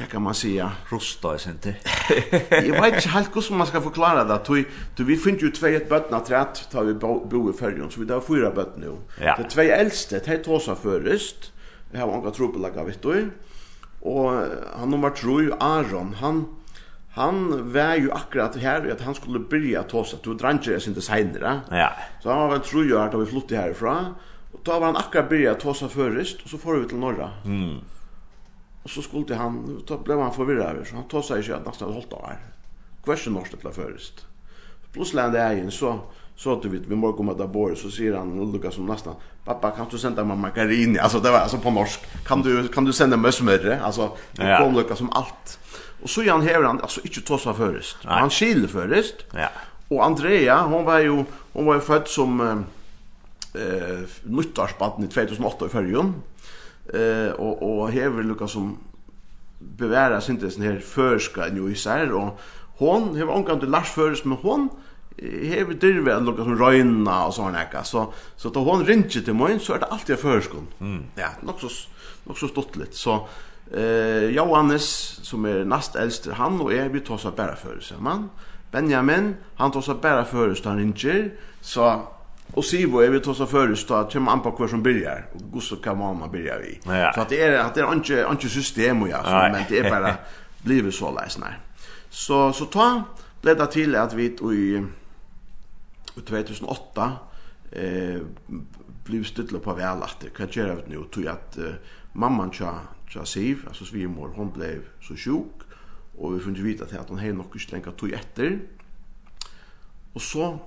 Vad 0.00 0.08
kan 0.08 0.22
man 0.22 0.34
säga? 0.34 0.72
Rosta 0.88 1.34
är 1.34 1.48
inte. 1.48 1.76
jag 2.50 2.82
vet 2.82 2.94
inte 2.94 3.08
helt 3.08 3.36
hur 3.36 3.54
man 3.54 3.66
ska 3.66 3.80
förklara 3.80 4.24
det. 4.24 4.40
Du, 4.46 4.64
du, 4.96 5.04
vi 5.04 5.16
finns 5.16 5.42
ju 5.42 5.50
två 5.50 5.66
ett 5.66 5.88
bötna 5.88 6.20
trätt 6.20 6.68
tar 6.70 6.84
vi 6.84 6.94
bo, 6.94 7.24
bo 7.24 7.50
i 7.50 7.52
färgen. 7.52 7.90
Så 7.90 8.00
vi 8.00 8.12
har 8.12 8.20
fyra 8.20 8.50
bötna 8.50 8.86
nu. 8.86 8.96
Ja. 9.20 9.36
Det 9.36 9.50
två 9.50 9.60
äldste, 9.60 10.18
det 10.18 10.26
här 10.26 10.38
tåsar 10.38 10.74
förrest. 10.74 11.52
Det 11.92 11.98
har 11.98 12.06
många 12.06 12.18
några 12.18 12.30
trubbelaga 12.30 12.84
vet 12.84 13.02
du. 13.02 13.30
Och 14.00 14.30
han 14.78 14.90
nummer 14.90 15.10
tre, 15.10 15.56
Aron, 15.60 16.14
han... 16.20 16.44
Han 17.16 17.72
var 17.72 17.94
ju 17.94 18.12
akkurat 18.12 18.56
här 18.56 18.90
att 18.92 19.00
han 19.00 19.14
skulle 19.14 19.38
börja 19.38 19.82
ta 19.82 20.04
sig. 20.04 20.18
Du 20.22 20.34
dranger 20.34 20.70
är 20.70 20.88
inte 20.88 21.00
senare. 21.00 21.60
Ja. 21.70 21.92
Så 22.22 22.30
han 22.30 22.38
var 22.38 22.50
väl 22.50 22.60
tror 22.60 22.86
jag 22.86 23.00
att 23.00 23.20
vi 23.20 23.26
flyttade 23.26 23.60
härifrån. 23.60 24.14
Och 24.54 24.60
då 24.62 24.72
var 24.72 24.86
han 24.86 24.96
akkurat 24.96 25.28
börja 25.28 25.54
ta 25.54 25.74
sig 25.74 25.88
förrest 25.88 26.42
och 26.42 26.50
så 26.50 26.58
får 26.58 26.76
vi 26.76 26.88
till 26.88 26.96
norra. 26.96 27.30
Mm. 27.44 27.78
Och 28.82 28.90
så 28.90 29.02
skulle 29.02 29.34
han 29.34 29.82
då 29.86 29.98
blev 29.98 30.18
han 30.18 30.32
förvirrad 30.32 30.86
så 30.86 30.94
han 30.94 31.08
tog 31.08 31.24
sig 31.24 31.42
ju 31.42 31.54
att 31.54 31.66
nästan 31.66 31.92
hållt 31.92 32.10
där. 32.10 32.38
Kvarsen 33.04 33.32
norska 33.32 33.56
till 33.56 33.70
förrest. 33.70 34.26
Plus 34.92 35.12
lande 35.12 35.38
är 35.38 35.52
ju 35.52 35.70
så 35.70 36.00
så 36.36 36.52
att 36.52 36.64
vi 36.64 36.78
vi 36.88 36.96
måste 36.96 37.16
komma 37.16 37.34
där 37.34 37.46
bort 37.46 37.78
så 37.78 37.90
säger 37.90 38.14
han 38.14 38.52
Lucas 38.52 38.74
som 38.74 38.86
nästan 38.86 39.14
pappa 39.44 39.70
kan 39.70 39.86
du 39.90 39.98
sända 39.98 40.24
mig 40.24 40.36
margarin 40.36 41.00
alltså 41.00 41.20
det 41.20 41.30
var 41.30 41.38
alltså 41.38 41.58
på 41.58 41.70
norsk 41.70 42.00
kan 42.26 42.42
du 42.42 42.68
kan 42.68 42.84
du 42.84 42.92
sända 42.92 43.16
mig 43.16 43.32
smör 43.32 43.80
alltså 43.82 44.10
ja. 44.32 44.58
kom 44.58 44.74
Lucas 44.74 44.98
som 44.98 45.10
allt 45.12 45.58
och 46.02 46.10
så 46.10 46.22
Jan 46.22 46.42
Hever 46.42 46.64
han 46.64 46.80
alltså 46.80 47.00
inte 47.00 47.20
tossa 47.20 47.54
förrest 47.54 47.96
han 48.02 48.30
skil 48.30 48.68
förrest 48.68 49.14
ja 49.32 49.48
och 49.88 50.04
Andrea 50.04 50.62
hon 50.62 50.84
var 50.84 50.98
ju 50.98 51.24
hon 51.52 51.66
var 51.66 51.74
ju 51.74 51.80
född 51.80 52.08
som 52.08 52.64
eh 53.54 54.00
nyttarsbatten 54.22 55.04
i 55.04 55.08
2008 55.08 55.66
i 55.66 55.68
Førjun. 55.68 56.14
Eh 56.94 57.32
och 57.32 57.62
och 57.62 57.90
hever 57.90 58.22
Lucas 58.22 58.52
som 58.52 58.78
bevära 59.58 60.20
syntesen 60.20 60.62
här 60.62 60.78
förska 60.78 61.46
nu 61.52 61.72
i 61.72 61.74
sär 61.74 62.12
och 62.12 62.40
hon 62.76 63.16
hever 63.16 63.32
omkant 63.32 63.60
till 63.60 63.70
Lars 63.70 63.90
Föres 63.90 64.24
med 64.24 64.38
hon 64.38 64.68
hever 65.42 65.74
dirve 65.74 66.12
en 66.12 66.24
Lucas 66.24 66.44
som 66.44 66.58
röjna 66.58 67.26
och 67.26 67.34
såna 67.34 67.58
här 67.58 67.82
så 67.82 68.12
så 68.36 68.48
då 68.48 68.60
hon 68.60 68.84
ringer 68.86 69.08
till 69.08 69.34
mig 69.34 69.58
så 69.60 69.74
är 69.74 69.78
det 69.78 69.86
alltid 69.86 70.18
förskon. 70.18 70.66
Mm. 70.80 71.04
Ja, 71.14 71.28
nog 71.40 71.60
så 71.60 71.68
nog 72.24 72.38
så 72.38 72.48
stort 72.48 72.76
lite 72.76 72.96
så 72.96 73.28
eh 73.72 74.24
Johannes 74.24 74.84
som 75.22 75.44
är 75.44 75.64
näst 75.64 75.96
äldst 75.96 76.26
han 76.26 76.60
och 76.60 76.72
är 76.72 76.88
vi 76.88 77.00
tar 77.00 77.18
så 77.18 77.30
bara 77.30 77.56
för 77.56 77.80
sig 77.80 77.96
man 78.00 78.30
Benjamin 78.70 79.36
han 79.54 79.70
tar 79.70 79.80
så 79.80 79.94
bara 79.94 80.24
för 80.24 80.54
sig 80.54 80.66
han 80.66 80.78
ringer 80.78 81.32
så 81.60 82.02
Och 82.54 82.64
Sivo 82.64 82.98
är 82.98 83.10
vi 83.10 83.20
tar 83.20 83.34
så 83.34 83.46
förut 83.46 83.90
att 83.90 84.12
kommer 84.12 84.32
an 84.32 84.42
på 84.42 84.52
kvar 84.52 84.68
som 84.68 84.82
börjar 84.82 85.26
och 85.34 85.50
gosse 85.52 85.76
kan 85.76 85.98
mamma 85.98 86.28
börja 86.28 86.58
vi. 86.58 86.80
Ja. 86.84 87.12
Så 87.14 87.20
att 87.20 87.28
det 87.28 87.42
är 87.42 87.58
att 87.58 87.74
det 87.74 87.80
är 87.80 87.92
inte 87.92 88.26
inte 88.30 88.48
system 88.48 89.02
och 89.02 89.08
ja 89.08 89.24
så, 89.24 89.30
men 89.30 89.62
det 89.68 89.78
är 89.78 89.90
bara 89.90 90.14
blir 90.62 90.90
så 90.90 91.14
läs 91.14 91.38
nej. 91.38 91.54
Så 92.10 92.52
så 92.52 92.64
ta 92.64 93.02
bläddra 93.42 93.66
till 93.66 93.96
att 93.96 94.14
vi 94.14 94.24
i 94.24 94.86
2008 96.14 97.12
eh 97.72 98.20
blev 99.04 99.24
stilla 99.24 99.58
på 99.58 99.74
väl 99.74 100.02
att 100.02 100.20
det 100.20 100.30
kan 100.30 100.48
göra 100.50 100.76
nu 100.86 101.04
tog 101.10 101.26
att 101.26 101.58
uh, 101.58 101.74
mamman 102.12 102.50
tja 102.52 102.80
tja 103.08 103.24
Siv 103.24 103.64
alltså 103.66 103.84
svimor 103.84 104.32
hon 104.36 104.52
blev 104.52 104.82
så 105.00 105.16
sjuk 105.16 105.56
och 106.18 106.34
vi 106.34 106.40
kunde 106.40 106.62
vita 106.62 106.84
till 106.84 106.98
att 106.98 107.08
hon 107.08 107.18
hade 107.18 107.32
nog 107.32 107.60
skulle 107.60 107.76
länka 107.76 107.90
tog 107.90 108.12
efter. 108.12 108.60
Och 110.12 110.22
så 110.22 110.58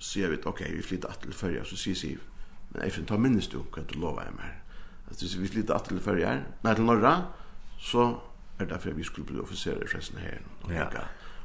Så 0.00 0.18
vi, 0.18 0.26
vet, 0.30 0.46
ok, 0.46 0.60
vi 0.70 0.82
flyttar 0.82 1.08
att 1.08 1.20
till 1.20 1.34
färja, 1.34 1.64
så 1.64 1.76
sier 1.76 1.94
Siv, 1.94 2.20
men 2.70 2.82
Eifen, 2.82 3.04
ta 3.04 3.18
minnes 3.20 3.48
du 3.52 3.58
hva 3.60 3.82
du 3.84 3.98
lover 4.00 4.24
jeg 4.24 4.36
mer. 4.38 4.54
At 5.10 5.20
hvis 5.20 5.36
vi 5.36 5.48
flyttar 5.48 5.74
att 5.76 5.88
till 5.88 6.00
färja, 6.00 6.38
nei 6.64 6.74
til 6.74 6.88
Norra, 6.88 7.12
så 7.78 8.06
er 8.58 8.64
det 8.64 8.70
derfor 8.70 8.96
vi 8.96 9.04
skulle 9.04 9.26
bli 9.26 9.40
officerer 9.40 9.84
i 9.84 9.88
fressen 9.90 10.18
her, 10.18 10.40
og 10.62 10.72
ja. 10.72 10.86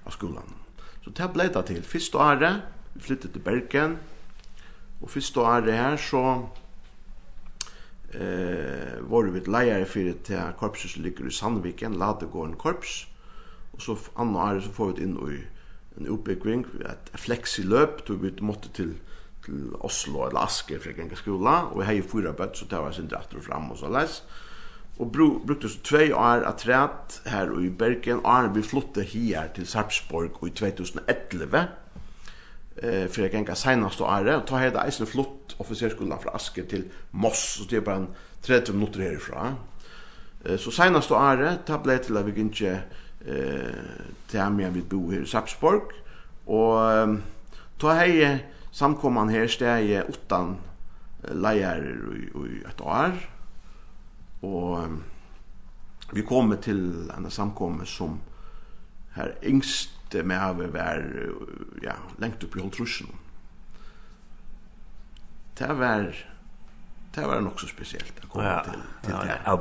av 0.05 0.15
skolan. 0.15 0.55
Så 1.03 1.11
det 1.11 1.27
ble 1.33 1.49
det 1.51 1.65
til. 1.67 1.83
Fyrst 1.83 2.15
året, 2.15 2.61
vi 2.93 3.01
flyttet 3.01 3.33
til 3.35 3.43
Bergen, 3.43 3.97
og 5.01 5.09
fyrst 5.11 5.37
året 5.37 5.73
her, 5.73 5.97
så 5.97 6.47
eh 8.13 8.85
var 9.09 9.27
vi 9.31 9.39
leier 9.39 9.85
for 9.85 9.99
det 9.99 10.53
korpset 10.57 10.91
som 10.91 11.03
ligger 11.03 11.27
i 11.27 11.31
Sandviken, 11.31 11.99
Ladegården 11.99 12.55
korps. 12.55 13.07
Och 13.71 13.81
så 13.81 13.97
andre 14.15 14.41
året 14.41 14.63
så 14.63 14.71
får 14.71 14.91
vi 14.91 15.03
in 15.03 15.17
i 15.31 15.54
en 15.99 16.07
utbygging, 16.07 16.65
et 16.85 17.11
fleksiløp, 17.19 18.05
tog 18.05 18.23
vi 18.23 18.33
måtte 18.41 18.71
til, 18.75 18.95
til 19.45 19.69
Oslo 19.79 20.25
eller 20.27 20.43
Asker 20.43 20.81
for 20.83 21.01
en 21.01 21.15
skola, 21.15 21.55
og 21.71 21.79
vi 21.79 21.85
har 21.85 21.99
jo 21.99 22.09
fyra 22.11 22.33
bøtt, 22.35 22.57
så 22.57 22.67
det 22.69 22.81
var 22.81 22.91
sin 22.91 23.07
dratt 23.11 23.35
fram 23.45 23.71
og 23.71 23.79
så 23.79 23.91
leis. 23.91 24.23
Og 24.99 25.11
bru, 25.11 25.39
brukte 25.47 25.69
så 25.69 25.79
tvei 25.83 26.11
år 26.15 26.45
at 26.47 26.61
træt 26.63 27.21
her 27.27 27.51
i 27.59 27.69
Bergen, 27.69 28.21
og 28.23 28.31
han 28.31 28.53
ble 28.53 28.63
flyttet 28.63 29.11
her 29.11 29.49
til 29.55 29.67
Sarpsborg 29.67 30.47
i 30.47 30.53
2011, 30.55 31.65
eh 32.75 33.07
för 33.07 33.21
jag 33.21 33.33
gänga 33.33 33.45
gå 33.45 33.55
senast 33.55 34.01
och 34.01 34.13
är 34.13 34.39
ta 34.39 34.57
hela 34.57 34.87
isen 34.87 35.07
flott 35.07 35.55
officerskolan 35.57 36.19
från 36.19 36.35
Asker 36.35 36.63
till 36.63 36.83
Moss 37.11 37.57
så 37.57 37.63
det 37.69 37.75
är 37.75 37.81
bara 37.81 37.95
en 37.95 38.07
30 38.41 38.73
minuter 38.73 38.99
härifrån. 38.99 39.55
Eh 40.45 40.57
så 40.57 40.71
senast 40.71 41.09
då 41.09 41.15
är 41.15 41.57
ta 41.65 41.79
blev 41.79 41.97
till 41.97 42.17
att 42.17 42.25
vi 42.25 42.41
inte 42.41 42.81
eh 43.27 43.75
där 44.31 44.49
med 44.49 44.73
vi 44.73 44.81
bo 44.81 45.13
i 45.13 45.25
Sapsborg 45.25 45.81
och 46.45 46.79
ta 47.77 47.93
hej 47.93 48.45
samkomman 48.71 49.29
här 49.29 49.47
stäje 49.47 50.03
åttan 50.03 50.55
lejer 51.31 51.99
och 52.33 52.47
ett 52.69 52.81
år 52.81 53.11
och 54.41 54.79
vi 56.11 56.21
kommer 56.21 56.55
till 56.55 57.11
en 57.17 57.31
samkomme 57.31 57.85
som 57.85 58.19
här 59.11 59.35
yngst 59.41 59.89
med 60.23 60.43
av 60.43 60.57
vær 60.57 61.29
ja 61.81 61.93
lengt 62.17 62.43
upp 62.43 62.55
i 62.55 62.59
Holtrusen. 62.59 63.07
Det 65.57 65.73
var 65.73 66.25
det 67.15 67.27
var 67.27 67.41
nok 67.41 67.59
så 67.59 67.67
speciellt 67.67 68.23
å 68.23 68.27
komme 68.27 68.47
ja, 68.47 68.63
till 68.63 68.81
till 69.01 69.13
ja, 69.13 69.23
det. 69.23 69.37
Ja, 69.45 69.51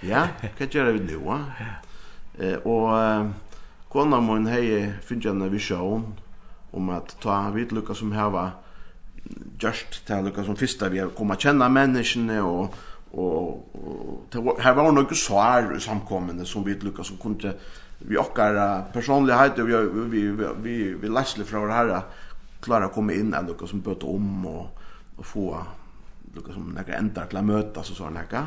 Ja, 0.00 0.28
kan 0.58 0.68
göra 0.68 0.92
det 0.92 1.04
nu 1.04 1.16
va? 1.16 1.44
Eh 2.38 2.54
och 2.54 3.26
konna 3.88 4.20
mun 4.20 4.46
hej 4.46 4.92
finna 5.02 5.48
vision 5.48 6.14
om 6.70 6.90
at 6.90 7.16
ta 7.20 7.50
vid 7.50 7.72
lukka 7.72 7.94
som 7.94 8.12
här 8.12 8.30
var 8.30 8.50
just 9.58 10.06
ta 10.06 10.20
lukka 10.20 10.44
som 10.44 10.56
första 10.56 10.88
vi 10.88 11.06
kommer 11.16 11.36
känna 11.36 11.68
menneskene 11.68 12.42
och 12.42 12.74
och, 13.10 13.48
og 13.74 14.26
det 14.32 14.38
var, 14.38 14.60
här 14.60 14.74
var 14.74 14.92
några 14.92 15.14
svar 15.14 15.78
som 16.44 16.64
vi 16.64 16.74
lukka 16.74 17.04
som 17.04 17.16
kunde 17.16 17.54
vi 17.98 18.16
okkar 18.16 18.82
personlighet 18.92 19.58
och 19.58 19.68
vi 19.68 19.72
vi 19.92 20.28
vi 20.28 20.48
vi, 20.62 20.94
vi 20.94 21.08
läsle 21.08 21.44
från 21.44 21.70
herre 21.70 22.02
klara 22.60 22.88
komma 22.88 23.12
in 23.12 23.34
ända 23.34 23.52
och 23.52 23.68
som 23.68 23.80
böt 23.80 24.02
om 24.02 24.46
och 24.46 24.78
och 25.16 25.26
få 25.26 25.66
Lucas 26.34 26.54
som 26.54 26.62
några 26.62 26.94
ändar 26.94 27.26
till 27.26 27.42
möta 27.42 27.82
så 27.82 27.94
såna 27.94 28.20
här. 28.30 28.46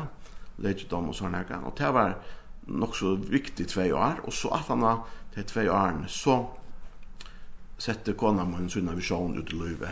Lägg 0.56 0.86
dem 0.88 1.08
och 1.08 1.14
såna 1.14 1.38
här 1.38 1.64
och 1.64 1.74
det 1.76 1.90
var 1.90 2.16
nok 2.68 2.96
så 2.96 3.14
viktig 3.16 3.68
tvei 3.68 3.90
år, 3.92 4.22
og 4.24 4.32
så 4.32 4.52
at 4.56 4.68
han 4.68 4.84
til 5.34 5.44
tvei 5.44 5.68
år, 5.72 6.04
så 6.08 6.38
sette 7.78 8.16
kona 8.18 8.44
min 8.44 8.70
sunna 8.70 8.94
visjon 8.96 9.38
ut 9.38 9.52
i 9.52 9.56
løyve. 9.56 9.90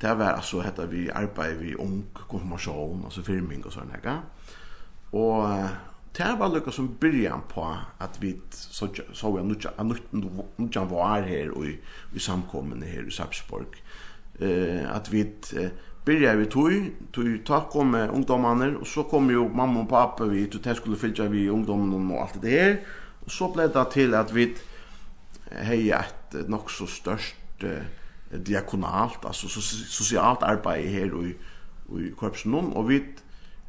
Det 0.00 0.12
var 0.18 0.36
altså 0.36 0.60
hette 0.60 0.84
vi 0.90 1.06
arbeid 1.08 1.56
vi 1.62 1.74
ung 1.80 2.02
konfirmasjon, 2.28 3.06
altså 3.08 3.24
firming 3.24 3.64
og 3.64 3.72
sånn, 3.72 3.94
ikke? 3.96 4.18
Og 5.16 5.46
det 6.16 6.32
var 6.38 6.52
lukka 6.52 6.72
som 6.72 6.88
byrjan 7.00 7.46
på 7.48 7.64
at 8.00 8.18
vi 8.20 8.34
så 8.50 8.88
jeg 8.92 9.44
nutjan 9.44 10.90
var 10.90 11.24
her 11.28 11.52
og 11.52 11.66
i 11.68 12.20
samkommende 12.20 12.88
her 12.88 13.08
i 13.08 13.12
Sapsborg. 13.12 13.76
Uh, 14.36 14.84
at 14.92 15.08
vi 15.12 15.22
uh, 15.56 15.70
byrja 16.06 16.36
vi 16.36 16.46
tog, 16.46 16.90
tog 17.12 17.44
ta 17.44 17.60
kom 17.60 17.90
med 17.90 18.10
ungdomarna 18.10 18.78
och 18.78 18.86
så 18.86 19.02
kom 19.02 19.30
ju 19.30 19.48
mamma 19.48 19.80
och 19.80 19.88
pappa 19.88 20.24
vi 20.24 20.46
till 20.46 20.62
det 20.62 20.74
skulle 20.74 20.96
fylla 20.96 21.28
vi 21.28 21.48
ungdomarna 21.48 22.14
och 22.14 22.22
allt 22.22 22.42
det 22.42 22.50
här. 22.50 22.80
Och 23.24 23.30
så 23.30 23.52
blev 23.52 23.72
det 23.72 23.84
till 23.84 24.14
att 24.14 24.32
vi 24.32 24.54
hej 25.50 25.90
ett 25.90 26.48
nog 26.48 26.70
så 26.70 26.86
störst 26.86 27.36
eh, 27.62 28.38
diakonalt 28.38 29.24
alltså 29.24 29.48
så 29.48 29.60
socialt 29.60 30.42
arbete 30.42 30.88
här 30.88 31.12
och 31.12 32.00
i 32.00 32.10
korpsen 32.16 32.54
och 32.54 32.90
vi 32.90 32.96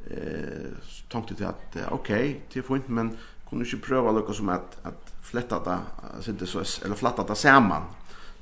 eh 0.10 0.72
tänkte 1.10 1.36
till 1.36 1.46
att 1.46 1.78
okej 1.90 2.30
okay, 2.30 2.36
till 2.50 2.64
fint 2.64 2.88
men 2.88 3.18
kunde 3.50 3.66
ju 3.66 3.78
pröva 3.78 4.12
något 4.12 4.36
som 4.36 4.50
att 4.50 4.78
att 4.84 5.14
flätta 5.22 5.80
det 6.40 6.48
så 6.48 6.60
eller 6.86 6.96
flätta 6.96 7.24
det 7.24 7.36
samman 7.36 7.84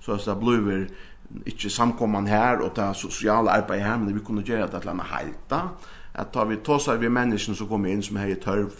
så 0.01 0.11
att 0.11 0.25
det 0.25 0.35
blir 0.35 0.87
ikke 1.45 1.69
samkomman 1.69 2.27
her 2.27 2.61
og 2.63 2.75
det 2.77 2.89
sosiale 2.95 3.51
arbeid 3.51 3.81
her, 3.81 3.97
men 3.97 4.15
vi 4.15 4.23
kunne 4.23 4.43
gjøre 4.45 4.67
det 4.71 4.81
til 4.81 4.91
en 4.91 5.05
heilta. 5.11 5.61
At 6.15 6.31
tar 6.33 6.45
vi 6.47 6.61
tåsa 6.63 6.95
vi 6.95 7.09
menneskene 7.11 7.57
som 7.57 7.67
kommer 7.67 7.91
inn 7.91 8.03
som 8.03 8.19
har 8.21 8.31
i 8.31 8.39
tørv 8.39 8.75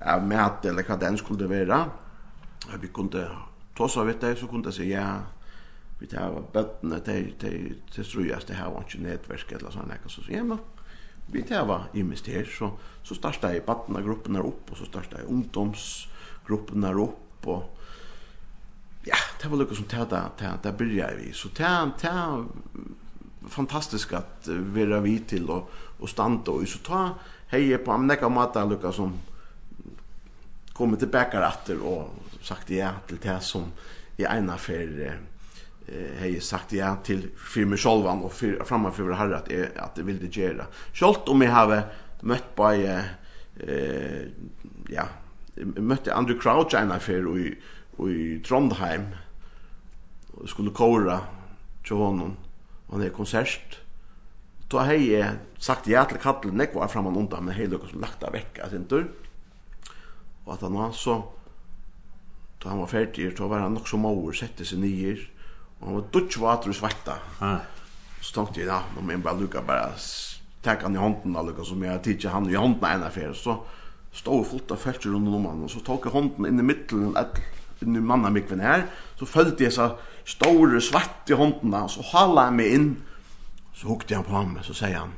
av 0.00 0.26
mat 0.26 0.66
eller 0.68 0.84
hva 0.84 0.98
den 1.00 1.16
skulle 1.16 1.40
det 1.40 1.50
være, 1.50 1.78
at 2.72 2.82
vi 2.82 2.90
kunne 2.92 3.24
tåsa 3.76 4.04
vi 4.04 4.16
det, 4.20 4.36
så 4.38 4.46
kunne 4.46 4.68
det 4.68 4.74
si 4.76 4.90
ja, 4.90 5.06
vi 6.00 6.08
tar 6.10 6.28
av 6.28 6.50
bøttene 6.52 7.00
til, 7.04 7.30
til, 7.40 7.76
til 7.92 8.04
strøyes, 8.04 8.44
det 8.44 8.58
her 8.58 8.72
var 8.72 8.84
ikke 8.84 9.04
nedverk 9.04 9.54
eller 9.56 9.72
sånn, 9.72 9.94
så 10.06 10.24
sier 10.26 10.42
jeg, 10.42 10.58
vi 11.32 11.42
tar 11.42 11.64
av 11.64 11.96
imest 11.96 12.28
her, 12.30 12.44
så, 12.50 12.70
så 13.02 13.16
startet 13.16 13.56
jeg 13.56 13.64
battene 13.66 14.04
gruppene 14.04 14.44
opp, 14.44 14.70
og 14.70 14.78
så 14.78 14.88
startet 14.88 15.22
jeg 15.22 15.30
ungdomsgruppene 15.32 16.92
opp, 17.02 17.48
og 17.48 17.85
ja, 19.06 19.16
det 19.42 19.48
var 19.48 19.58
lukka 19.58 19.74
som 19.74 19.84
det 19.88 20.10
där 20.10 20.30
det 20.38 20.58
där 20.62 20.72
började 20.72 21.16
vi. 21.16 21.32
Så 21.32 21.48
det 21.56 21.90
det 22.00 22.44
fantastiskt 23.48 24.12
att 24.12 24.48
vara 24.48 25.00
vi 25.00 25.18
till 25.18 25.50
och 25.50 25.70
och 25.98 26.08
stanta 26.08 26.50
och 26.50 26.68
så 26.68 26.78
ta 26.78 27.10
hej 27.46 27.78
på 27.78 27.92
amneka 27.92 28.28
mata 28.28 28.64
lukka 28.64 28.92
som 28.92 29.18
kommer 30.72 30.96
tillbaka 30.96 31.52
åter 31.52 31.78
och 31.78 32.10
sagt 32.42 32.70
ja 32.70 32.90
till 33.06 33.18
det 33.22 33.40
som 33.40 33.64
i 34.16 34.24
ena 34.24 34.56
för 34.56 35.18
eh 35.88 36.18
hej 36.18 36.40
sagt 36.40 36.72
ja 36.72 36.96
till 37.04 37.28
för 37.36 37.64
mig 37.64 37.78
själv 37.78 38.06
och 38.06 38.32
för 38.32 38.64
framför 38.64 39.02
vår 39.02 39.12
herre 39.12 39.36
att 39.36 39.50
jag, 39.50 39.68
att 39.76 39.94
det 39.94 40.02
vill 40.02 40.18
det 40.18 40.36
göra. 40.36 40.66
Självt 40.92 41.28
om 41.28 41.42
jag 41.42 41.52
har 41.52 41.82
mött 42.20 42.54
på 42.54 42.70
eh 42.70 43.04
ja 44.88 45.08
mötte 45.76 46.14
Andrew 46.14 46.42
Crouch 46.42 46.74
ena 46.74 46.98
för 46.98 47.26
och 47.26 47.38
i 47.98 48.40
Trondheim 48.46 49.06
och 50.32 50.48
skulle 50.48 50.70
kora 50.70 51.20
till 51.84 51.96
honom 51.96 52.36
och 52.86 52.94
han 52.94 53.06
er 53.06 53.10
konsert. 53.10 53.78
Då 54.68 54.78
har 54.78 54.92
jag 54.92 55.30
sagt 55.58 55.86
ja 55.86 56.04
till 56.04 56.18
kattel 56.18 56.52
nek 56.52 56.74
var 56.74 56.88
framan 56.88 57.16
undan 57.16 57.44
men 57.44 57.54
hej 57.54 57.70
som 57.90 58.00
lagt 58.00 58.22
av 58.22 58.32
vecka 58.32 58.68
sin 58.70 58.84
tur 58.84 59.10
och 60.44 60.54
att 60.54 60.60
han 60.60 60.92
så 60.92 61.24
då 62.58 62.68
han 62.68 62.78
var 62.78 62.86
färdig 62.86 63.36
då 63.36 63.48
var 63.48 63.58
han 63.58 63.76
också 63.76 63.96
mauer 63.96 64.32
sätter 64.32 64.64
sig 64.64 64.78
nyer. 64.78 65.30
och 65.78 65.86
han 65.86 65.94
var 65.94 66.04
dutch 66.12 66.36
vater 66.38 66.68
och 66.68 66.76
svarta. 66.76 67.12
Ah. 67.38 67.58
så 68.20 68.34
tänkte 68.34 68.60
jag 68.60 68.68
ja 68.68 68.82
om 68.98 69.10
en 69.10 69.22
bara 69.22 69.34
Lucas 69.34 69.66
bara 69.66 69.90
tack 70.62 70.82
han 70.82 70.94
i 70.94 70.98
handen 70.98 71.36
alltså 71.36 71.64
som 71.64 71.82
jag 71.82 72.02
tittade 72.02 72.34
han 72.34 72.50
i 72.50 72.54
hånden 72.54 72.90
en 72.90 73.02
affär 73.02 73.32
så 73.32 73.64
stod 74.12 74.46
fullt 74.46 74.70
av 74.70 74.76
fälter 74.76 75.08
runt 75.08 75.28
om 75.28 75.44
honom 75.44 75.64
och 75.64 75.70
så 75.70 75.80
tog 75.80 76.06
jag 76.06 76.10
hånden 76.10 76.46
in 76.46 76.60
i 76.60 76.62
mitten 76.62 77.06
av 77.06 77.16
ett 77.16 77.55
nu 77.80 78.00
manna 78.00 78.30
mikven 78.30 78.60
her, 78.60 78.86
så 79.16 79.26
følte 79.26 79.64
jeg 79.64 79.72
så 79.72 79.90
store 80.24 80.80
svart 80.80 81.30
i 81.30 81.32
håndene, 81.32 81.82
og 81.82 81.90
så 81.90 82.02
hala 82.12 82.48
jeg 82.48 82.56
meg 82.58 82.74
inn, 82.74 82.90
så 83.74 83.86
hukte 83.86 84.14
han 84.14 84.24
på 84.24 84.36
ham, 84.36 84.58
så 84.62 84.74
sier 84.74 84.98
han, 84.98 85.12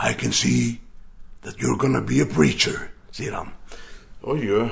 I 0.00 0.14
can 0.16 0.32
see 0.32 0.80
that 1.42 1.60
you're 1.60 1.76
gonna 1.76 2.00
be 2.00 2.22
a 2.22 2.28
preacher, 2.34 2.88
sier 3.12 3.36
han. 3.36 3.52
Oj, 4.22 4.48
jo. 4.48 4.68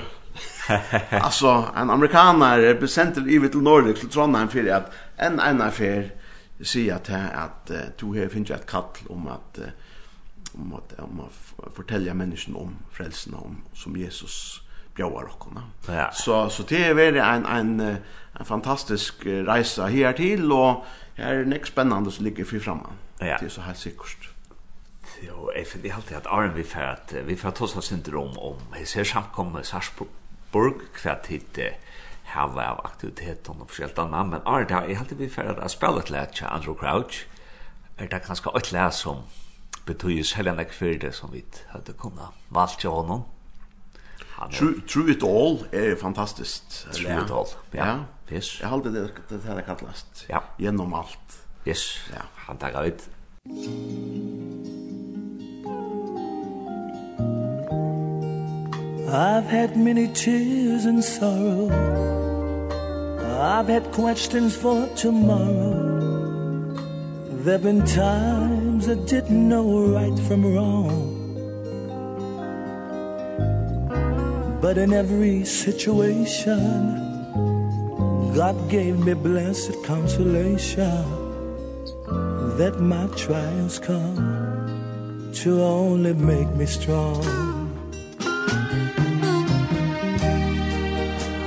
alltså 1.11 1.65
en 1.77 1.91
amerikaner 1.91 2.75
ble 2.79 2.89
sendt 2.89 3.15
til 3.15 3.31
Ivet 3.33 3.55
Nordic 3.55 3.65
Norge, 3.65 3.95
til 3.95 4.09
Trondheim, 4.09 4.49
för 4.49 4.69
att 4.71 4.93
en 5.19 5.41
en 5.41 5.63
affär 5.63 6.11
säger 6.61 6.95
att 6.95 7.09
att 7.35 7.71
uh, 7.71 7.77
du 8.01 8.07
har 8.07 8.29
finnet 8.29 8.51
ett 8.51 8.67
kall 8.67 8.85
om 9.09 9.29
att 9.29 9.59
uh, 9.59 9.65
om 10.55 10.75
att 10.75 10.99
om 10.99 11.21
att 11.21 11.75
fortälja 11.75 12.15
människan 12.15 12.57
om 12.57 12.77
frälsningen 12.93 13.41
om 13.41 13.57
som 13.75 13.97
Jesus 13.97 14.63
bjóar 14.99 15.31
okkum. 15.31 15.61
Ja. 15.89 16.11
Så 16.13 16.49
så 16.51 16.63
det 16.63 16.85
är 16.85 16.95
väl 16.95 17.17
en 17.17 17.47
en 17.47 17.81
en 18.39 18.45
fantastisk 18.45 19.27
resa 19.27 19.87
här 19.87 20.13
till 20.13 20.53
och 20.53 20.85
här 21.17 21.35
är 21.35 21.45
nästa 21.45 21.67
spännande 21.67 22.11
som 22.11 22.25
ligger 22.25 22.45
för 22.45 22.59
framme. 22.59 22.89
Ja. 23.19 23.37
Det 23.41 23.47
är 23.47 23.49
så 23.49 23.61
här 23.61 23.75
säkert. 23.75 24.29
Jo, 25.21 25.53
jag 25.57 25.67
finner 25.67 25.95
alltid 25.95 26.17
att 26.17 26.27
Arne 26.27 26.53
vi 26.55 26.65
för 26.65 26.81
att 26.81 27.15
vi 27.27 27.37
för 27.37 27.49
att 27.49 27.61
oss 27.61 27.87
syndrom 27.87 28.39
om 28.39 28.57
vi 28.79 28.87
ser 28.87 29.05
samkommer 29.05 29.63
Sarsborg 29.63 30.75
kvart 30.95 31.27
hit 31.27 31.59
hava 32.29 32.67
av 32.73 32.81
aktivitet 32.85 33.49
og 33.49 33.65
forskjellt 33.67 33.99
anna, 33.99 34.23
men 34.25 34.45
er 34.47 34.67
det, 34.69 34.83
jeg 34.89 34.99
heldig 35.01 35.19
vi 35.19 35.29
fyrir 35.33 35.61
at 35.65 35.73
spela 35.73 36.03
et 36.03 36.11
lær 36.11 36.31
til 36.35 36.47
Andrew 36.51 36.77
Crouch, 36.77 37.25
er 37.99 38.07
det 38.07 38.23
kanskje 38.27 38.53
et 38.57 38.95
som 38.95 39.25
betyr 39.87 40.23
selgjane 40.23 40.65
kvirde 40.65 41.13
som 41.13 41.33
vi 41.33 41.45
hadde 41.73 41.93
kunna 41.93 42.33
valgt 42.51 42.81
til 42.81 42.91
honom, 42.91 43.25
True, 44.46 44.81
true 44.87 45.11
It 45.11 45.22
All 45.22 45.59
er 45.72 45.96
fantastiskt. 45.96 46.88
True 46.92 47.11
ja. 47.11 47.24
It 47.24 47.31
All, 47.31 47.46
ja. 47.74 47.98
Yes. 48.33 48.61
Jeg 48.61 48.68
halte 48.68 48.92
det 48.92 49.12
det 49.31 49.40
her 49.44 49.61
kallast. 49.61 50.27
Ja. 50.29 50.38
Gjennom 50.59 50.94
alt. 50.94 51.38
Yes. 51.66 52.11
Ja. 52.12 52.22
Han 52.46 52.59
tar 52.59 52.85
ut. 52.85 53.09
I've 59.11 59.46
had 59.46 59.77
many 59.77 60.07
tears 60.07 60.85
and 60.85 61.03
sorrow 61.03 61.70
I've 63.40 63.68
had 63.68 63.90
questions 63.92 64.55
for 64.55 64.87
tomorrow 64.94 65.96
There've 67.42 67.62
been 67.62 67.87
times 67.87 68.87
I 68.87 68.96
didn't 68.96 69.48
know 69.48 69.94
right 69.94 70.18
from 70.18 70.44
wrong 70.55 71.17
But 74.61 74.77
in 74.77 74.92
every 74.92 75.44
situation 75.44 76.59
God 78.35 78.57
gave 78.68 78.99
me 78.99 79.14
blessed 79.14 79.85
consolation 79.85 81.05
That 82.59 82.81
my 82.81 83.07
trials 83.16 83.79
come 83.79 85.31
To 85.42 85.62
only 85.62 86.12
make 86.14 86.49
me 86.57 86.66
strong. 86.66 87.23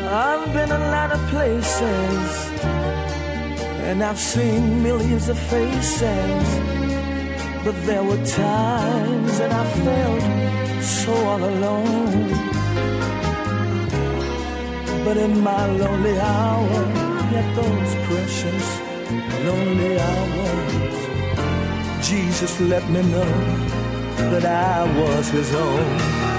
I've 0.08 0.54
been 0.54 0.72
a 0.72 0.84
lot 0.96 1.12
of 1.12 1.20
places 1.30 2.30
And 3.88 4.04
I've 4.04 4.20
seen 4.20 4.82
millions 4.82 5.28
of 5.28 5.38
faces 5.38 6.48
But 7.66 7.76
there 7.86 8.04
were 8.04 8.24
times 8.26 9.38
that 9.38 9.52
I 9.52 9.66
felt 9.86 10.52
so 10.82 11.14
all 11.14 11.44
alone. 11.44 12.61
But 15.06 15.18
in 15.18 15.42
my 15.44 15.66
lonely 15.82 16.18
hour 16.20 16.82
Yet 17.32 17.48
those 17.56 17.92
precious 18.08 18.68
lonely 19.48 20.00
hours 20.00 20.98
Jesus 22.02 22.60
let 22.62 22.84
me 22.90 23.02
know 23.14 23.32
That 24.32 24.46
I 24.46 24.84
was 25.00 25.30
his 25.30 25.54
own. 25.54 25.98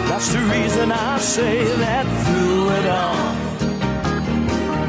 That's 0.08 0.32
the 0.32 0.40
reason 0.40 0.92
I 0.92 1.18
say 1.18 1.64
that 1.84 2.06
through 2.24 2.70
it 2.78 2.86
all 3.00 3.34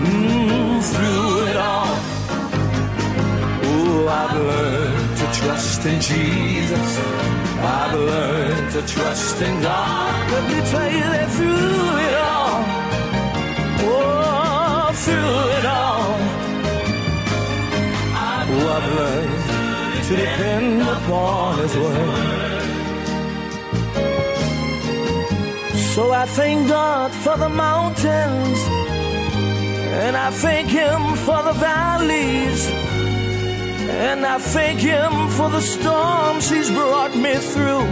mm, 0.05 0.81
Through 0.93 1.47
it 1.49 1.57
all 1.57 1.95
Oh, 3.65 4.07
I've 4.07 4.35
learned 4.49 5.17
to 5.17 5.25
trust 5.39 5.85
in 5.85 5.99
Jesus. 6.01 7.42
I've 7.65 7.97
learned 7.97 8.71
to 8.73 8.81
trust 8.85 9.41
in 9.41 9.61
God. 9.61 10.31
Let 10.31 10.43
me 10.51 10.59
tell 10.71 10.91
you 10.91 11.07
that 11.15 11.29
through 11.37 11.97
it 12.07 12.15
all. 12.31 12.57
Oh, 13.89 14.91
through 15.05 15.41
it 15.57 15.65
all. 15.65 16.13
I've 18.31 18.51
learned 18.69 20.03
to 20.07 20.15
depend 20.15 20.81
upon 20.81 21.59
His 21.59 21.75
Word. 21.77 22.63
So 25.95 26.11
I 26.11 26.25
thank 26.25 26.67
God 26.69 27.11
for 27.11 27.37
the 27.37 27.49
mountains 27.49 28.59
And 29.93 30.17
I 30.17 30.31
thank 30.31 30.69
him 30.69 31.15
for 31.17 31.43
the 31.43 31.53
valleys. 31.53 32.72
And 33.93 34.25
I 34.25 34.37
thank 34.39 34.79
him 34.79 35.29
for 35.29 35.49
the 35.49 35.61
storms 35.61 36.49
he's 36.49 36.69
brought 36.69 37.15
me 37.15 37.35
through. 37.35 37.87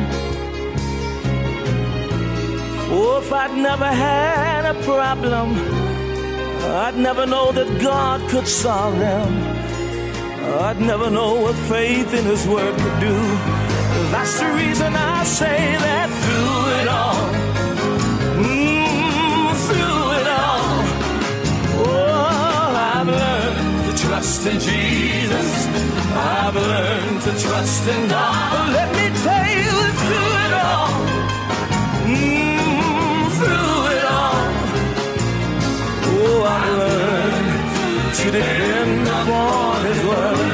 Oh, 2.93 3.19
if 3.21 3.31
I'd 3.31 3.55
never 3.55 3.85
had 3.85 4.65
a 4.65 4.83
problem 4.83 5.81
I'd 6.63 6.95
never 6.95 7.25
know 7.25 7.51
that 7.51 7.81
God 7.81 8.29
could 8.29 8.47
solve 8.47 8.97
them. 8.97 9.33
I'd 10.61 10.79
never 10.79 11.09
know 11.09 11.35
what 11.41 11.55
faith 11.67 12.13
in 12.13 12.23
his 12.23 12.47
word 12.47 12.75
could 12.77 12.99
do. 12.99 13.17
That's 14.11 14.39
the 14.39 14.47
reason 14.53 14.93
I 14.95 15.23
say 15.23 15.75
that 15.85 16.09
through 16.21 16.81
it 16.81 16.87
all. 16.87 17.50
trust 24.31 24.47
in 24.47 24.59
Jesus. 24.61 25.67
I've 26.15 26.55
learned 26.55 27.21
to 27.23 27.31
trust 27.37 27.87
in 27.89 28.07
God. 28.07 28.71
Let 28.71 28.89
me 28.95 29.07
take 29.27 29.57
you 29.65 29.79
through 30.01 30.31
it 30.45 30.53
all. 30.63 30.89
Mm, 32.07 33.27
Through 33.39 33.79
it 33.97 34.05
all. 34.05 34.39
Oh, 36.15 36.43
I've 36.47 36.77
learned 36.77 38.15
to 38.15 38.25
depend 38.31 39.07
upon 39.07 39.85
His 39.85 39.99
word. 40.07 40.50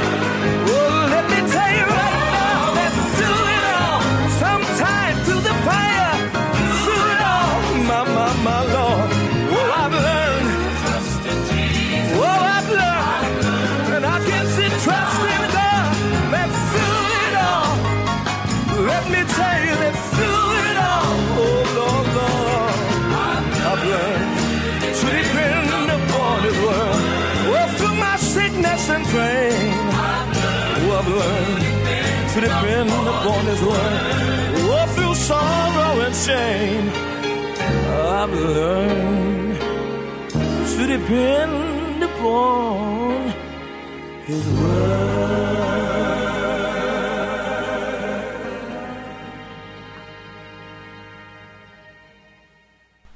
his 33.51 33.61
word 33.61 33.93
Oh, 34.69 34.85
through 34.95 35.15
sorrow 35.15 35.93
and 36.05 36.15
shame 36.15 36.87
I've 38.19 38.33
learned 38.33 39.59
To 40.77 40.87
depend 40.87 42.03
upon 42.03 43.33
His 44.27 44.45
word. 44.59 45.07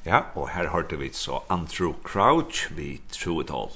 Ja, 0.06 0.20
og 0.36 0.50
her 0.50 0.70
hørte 0.70 0.98
vi 1.00 1.10
så 1.14 1.40
Andrew 1.50 1.94
Crouch 2.04 2.72
vi 2.78 3.02
True 3.12 3.44
It 3.44 3.52
All. 3.52 3.72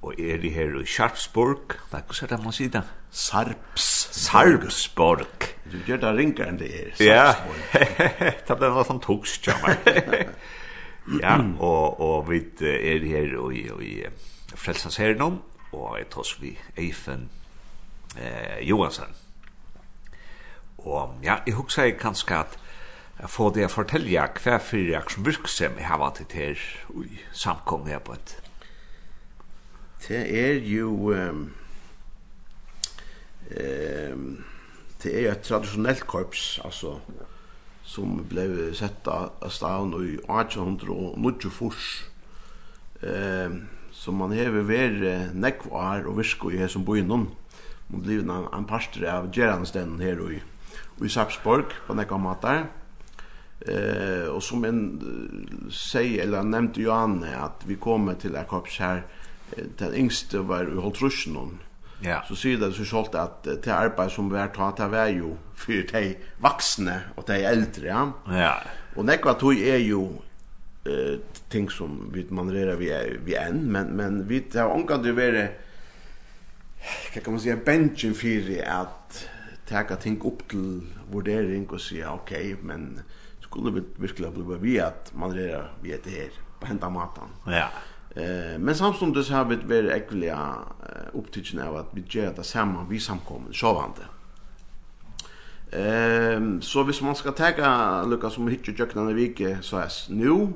Og 0.00 0.16
er 0.16 0.38
det 0.40 0.52
her 0.54 0.72
i 0.80 0.86
Sharpsburg? 0.88 1.76
Hva 1.90 2.00
er 2.00 2.30
det 2.30 2.38
man 2.40 2.54
sier 2.56 2.72
det? 2.72 2.82
Sarps. 3.12 3.88
Sarpsborg. 4.16 5.50
Du 5.68 5.76
gjør 5.86 6.00
det 6.04 6.14
ringer 6.16 6.48
enn 6.48 6.60
det 6.60 6.70
er. 6.72 6.94
Sarpsborg. 6.96 7.60
Ja, 7.74 8.30
det 8.48 8.56
ble 8.56 8.70
noe 8.72 8.86
sånn 8.88 9.02
toks, 9.04 9.36
Ja, 11.18 11.36
og, 11.58 12.00
og 12.00 12.28
vi 12.28 12.38
er 12.62 13.02
her 13.02 13.32
i, 13.50 13.62
i 13.82 14.54
Frelsens 14.54 15.00
Hernom, 15.00 15.40
og 15.72 15.96
jeg 15.98 16.06
tar 16.12 16.22
oss 16.22 16.36
vi 16.38 16.52
Eifen 16.78 17.24
eh, 18.16 18.60
Johansen. 18.68 19.10
Og 20.84 21.16
ja, 21.24 21.40
jeg 21.46 21.56
husker 21.58 21.88
jeg 21.88 21.98
kanskje 22.00 22.36
at 22.44 22.58
jeg 23.20 23.32
får 23.32 23.50
det 23.56 23.66
å 23.66 23.72
fortelle 23.72 24.28
hva 24.44 24.56
for 24.64 24.80
jeg 24.80 25.12
som 25.12 25.26
virksomhet 25.26 25.88
har 25.88 26.00
vært 26.00 26.32
her 26.32 26.62
i 26.96 27.18
samkommet 27.36 28.06
på 28.06 28.14
et 28.16 28.36
det 30.08 30.22
er 30.44 30.60
jo 30.64 31.12
ehm 31.14 31.42
um, 34.12 34.44
det 35.02 35.10
er 35.16 35.22
jo 35.24 35.30
et 35.32 35.42
traditionellt 35.42 36.06
korps 36.06 36.60
altså 36.64 36.98
som 37.82 38.20
blev 38.28 38.74
sett 38.76 39.08
av 39.08 39.50
staden 39.50 39.94
i 39.96 40.16
1894 40.28 41.90
ehm 43.02 43.62
som 44.00 44.16
man 44.16 44.32
hever 44.32 44.64
ver 44.64 44.94
nekvar 45.34 46.06
og 46.08 46.16
virko 46.16 46.50
i 46.50 46.56
her 46.60 46.70
som 46.72 46.84
boi 46.86 47.00
innom 47.02 47.26
mot 47.90 48.06
livet 48.06 48.30
en 48.30 48.68
parster 48.68 49.04
av 49.10 49.28
Geranstein 49.34 49.98
her 50.00 50.20
i, 50.30 50.38
i 51.04 51.10
Sapsborg 51.10 51.74
på 51.86 51.96
nekva 51.98 52.20
matar 52.22 52.62
eh, 53.66 54.28
og 54.30 54.40
som 54.46 54.64
en 54.64 54.80
uh, 55.02 55.72
sier 55.74 56.22
eller 56.24 56.46
nevnte 56.46 56.84
Johanne 56.84 57.34
at 57.34 57.66
vi 57.68 57.76
kommer 57.82 58.16
til 58.20 58.38
et 58.38 58.48
korps 58.48 58.78
her 58.80 59.02
den 59.56 59.94
yngste 59.94 60.48
var 60.48 60.68
i 60.68 60.78
Holtrusjen. 60.80 61.58
Ja. 62.04 62.22
Så 62.28 62.36
sier 62.38 62.60
det 62.60 62.72
så 62.76 62.86
skjølt 62.88 63.16
at 63.18 63.44
det 63.44 63.72
arbeid 63.74 64.12
som 64.14 64.30
vi 64.32 64.38
har 64.40 64.52
tatt, 64.54 64.80
det 64.80 64.88
var 64.92 65.10
jo 65.12 65.34
for 65.58 65.84
de 65.92 66.14
vaksne 66.40 66.96
og 67.16 67.26
de 67.28 67.40
eldre, 67.44 67.86
ja. 67.90 68.04
Ja. 68.32 68.54
Og 68.96 69.04
nekva 69.06 69.36
tog 69.38 69.60
er 69.60 69.82
jo 69.84 70.06
eh, 70.88 71.20
ting 71.52 71.68
som 71.72 72.08
vi 72.14 72.24
manererer 72.32 72.80
vi, 72.80 72.88
vi 73.26 73.36
enn, 73.36 73.66
men, 73.72 73.92
men 73.98 74.22
vi 74.30 74.42
har 74.54 74.72
omgang 74.72 75.04
til 75.04 75.12
å 75.12 75.20
være, 75.20 75.44
hva 76.80 77.20
kan 77.20 77.36
man 77.36 77.44
si, 77.44 77.52
benchen 77.68 78.16
for 78.16 78.50
at 78.64 79.22
teka 79.68 80.00
ting 80.00 80.16
opp 80.26 80.46
til 80.50 80.80
vurdering 81.12 81.68
og 81.68 81.84
sier, 81.84 82.08
ok, 82.16 82.32
men 82.64 82.94
skulle 83.44 83.74
vi 83.76 83.84
virkelig 84.06 84.32
bli 84.38 84.60
vi 84.64 84.76
at 84.82 85.12
manererer 85.12 85.74
vi 85.84 85.92
etter 85.94 86.16
her, 86.16 86.42
på 86.60 86.70
hentan 86.70 86.96
matan. 86.96 87.36
Ja, 87.44 87.66
ja 87.66 87.70
Eh 88.16 88.58
men 88.58 88.74
samstundes 88.74 89.30
har 89.30 89.44
vi 89.44 89.56
varit 89.56 89.90
äckliga 89.90 90.54
opptidsen 91.12 91.60
av 91.60 91.76
at 91.76 91.92
vi 91.92 92.02
gjør 92.02 92.32
det 92.36 92.46
samme 92.46 92.86
vi 92.88 92.98
samkommer 93.00 93.52
sovande. 93.52 94.06
Ehm 95.72 96.62
så 96.62 96.82
hvis 96.82 97.02
man 97.02 97.14
ska 97.14 97.30
ta 97.30 98.04
Lukas 98.06 98.34
som 98.34 98.48
hittar 98.48 98.72
jökna 98.72 99.10
i 99.10 99.14
vike 99.14 99.58
så 99.62 99.76
är 99.76 99.90
nu 100.08 100.52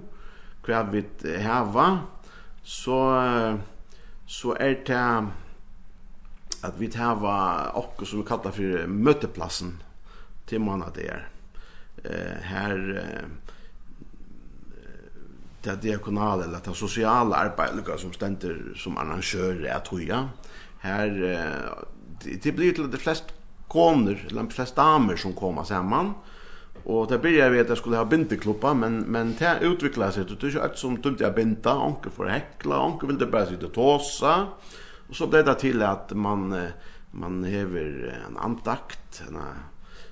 kvar 0.63 0.89
vi 0.93 1.05
hava 1.43 1.99
så 2.63 3.23
så 4.27 4.55
är 4.55 4.83
det 4.87 5.27
att 6.63 6.79
vi 6.79 6.89
tar 6.89 7.77
och 7.77 8.07
som 8.07 8.19
vi 8.19 8.27
kallar 8.27 8.51
för 8.51 8.87
möteplatsen 8.87 9.83
till 10.47 10.61
der. 10.95 11.29
Eh 12.05 12.43
här 12.43 13.05
det 15.65 15.83
diakonale 15.83 16.45
eller 16.45 16.61
det 16.65 16.75
sociala 16.75 17.37
arbetet 17.37 18.01
som 18.01 18.13
ständer 18.13 18.73
som 18.77 18.99
arrangör 18.99 19.65
är 19.65 19.79
toja. 19.79 20.29
Här 20.79 21.11
det 22.43 22.53
blir 22.53 22.73
till 22.73 22.91
de 22.91 22.97
flest 22.97 23.25
koner 23.69 24.27
eller 24.27 24.43
de 24.43 24.51
flest 24.51 24.77
damer 24.77 25.17
som 25.17 25.33
kommer 25.33 25.65
samman. 25.65 26.15
Och 26.85 27.09
det 27.09 27.19
blir 27.19 27.39
jeg 27.39 27.51
vet 27.51 27.65
at 27.65 27.69
jag 27.69 27.79
skulle 27.79 27.97
ha 27.97 28.05
bindeklubba, 28.05 28.75
men, 28.75 28.99
men 29.09 29.35
det 29.39 29.59
utviklade 29.63 30.13
sig. 30.13 30.27
Det 30.29 30.43
er 30.43 30.49
ikke 30.49 30.63
alt 30.63 30.79
som 30.79 30.97
tømte 31.01 31.25
jeg 31.25 31.35
binda, 31.35 31.73
onker 31.81 32.13
for 32.13 32.29
hekla, 32.29 32.83
onker 32.85 33.09
vill 33.09 33.19
det 33.19 33.31
bara 33.33 33.47
sitta 33.47 33.67
och 33.67 33.73
tåsa. 33.73 34.35
Og 35.09 35.17
så 35.17 35.27
ble 35.27 35.43
det 35.43 35.55
till 35.61 35.83
att 35.83 36.13
man, 36.13 36.53
man 37.11 37.45
hever 37.45 38.13
en 38.29 38.37
andakt, 38.37 39.23
en, 39.29 39.41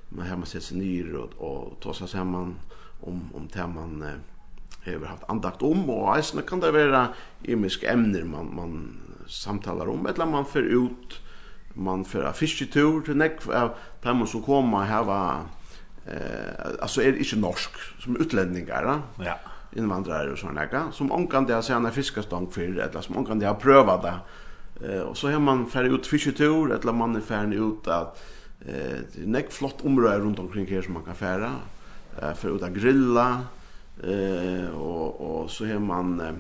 man 0.09 0.27
hemma 0.27 0.47
sätter 0.47 0.67
sig 0.67 0.79
ner 0.79 1.17
och, 1.17 1.33
och 1.37 1.81
tåsa 1.81 2.07
samman 2.07 2.57
om, 3.01 3.21
om 3.35 3.49
det 3.53 3.67
man 3.67 4.05
har 4.85 5.07
haft 5.07 5.31
andakt 5.31 5.63
om 5.63 5.91
och 5.91 6.17
eisne 6.17 6.43
kan 6.43 6.61
det 6.61 6.71
vara 6.71 7.09
imisk 7.43 7.83
emner 7.83 8.25
man 8.25 8.55
man 8.55 8.99
samtalar 9.29 9.89
om 9.89 10.07
eller 10.07 10.27
man 10.27 10.45
för 10.45 10.63
ut 10.63 11.21
man 11.75 12.05
för 12.05 12.25
en 12.25 12.33
fisketur 12.33 13.01
till 13.01 13.17
näck 13.17 13.47
av 13.49 13.71
dem 14.03 14.27
som 14.27 14.43
kommer 14.43 14.85
här 14.85 15.05
var 15.05 15.41
eh 16.07 16.83
alltså 16.83 17.03
är 17.03 17.17
inte 17.19 17.37
norsk 17.37 17.71
som 17.99 18.17
utlänningar 18.17 18.83
då 19.17 19.25
Ja. 19.25 19.39
Invandrare 19.77 20.33
och 20.33 20.39
såna 20.39 20.67
där 20.67 20.91
som 20.93 21.13
ankan 21.13 21.47
det 21.47 21.63
sen 21.63 21.87
en 21.87 21.93
fiskestång 21.93 22.51
för 22.51 22.63
eller 22.63 23.01
som 23.01 23.17
ankan 23.17 23.39
det 23.39 23.47
har 23.47 23.55
prövat 23.55 24.03
det. 24.03 24.15
Eh 24.89 25.01
och 25.01 25.17
så 25.17 25.31
har 25.31 25.41
man 25.41 25.67
färd 25.67 25.87
ut 25.87 26.07
fisketur 26.07 26.73
eller 26.73 26.93
man 26.93 27.17
är 27.17 27.21
färd 27.21 27.55
ut 27.55 27.89
att 27.89 28.23
eh 28.67 28.99
näck 29.25 29.53
flott 29.53 29.85
område 29.85 30.19
runt 30.19 30.39
omkring 30.39 30.67
här 30.67 30.83
som 30.83 30.95
man 30.95 31.03
kan 31.03 31.15
färda 31.15 31.51
eh 32.23 32.35
för 32.35 32.55
att 32.55 32.73
grilla 32.75 33.41
Eh 34.03 34.69
och 34.69 35.43
och 35.43 35.51
så 35.51 35.65
är 35.65 35.79
man 35.79 36.21
eh, 36.21 36.33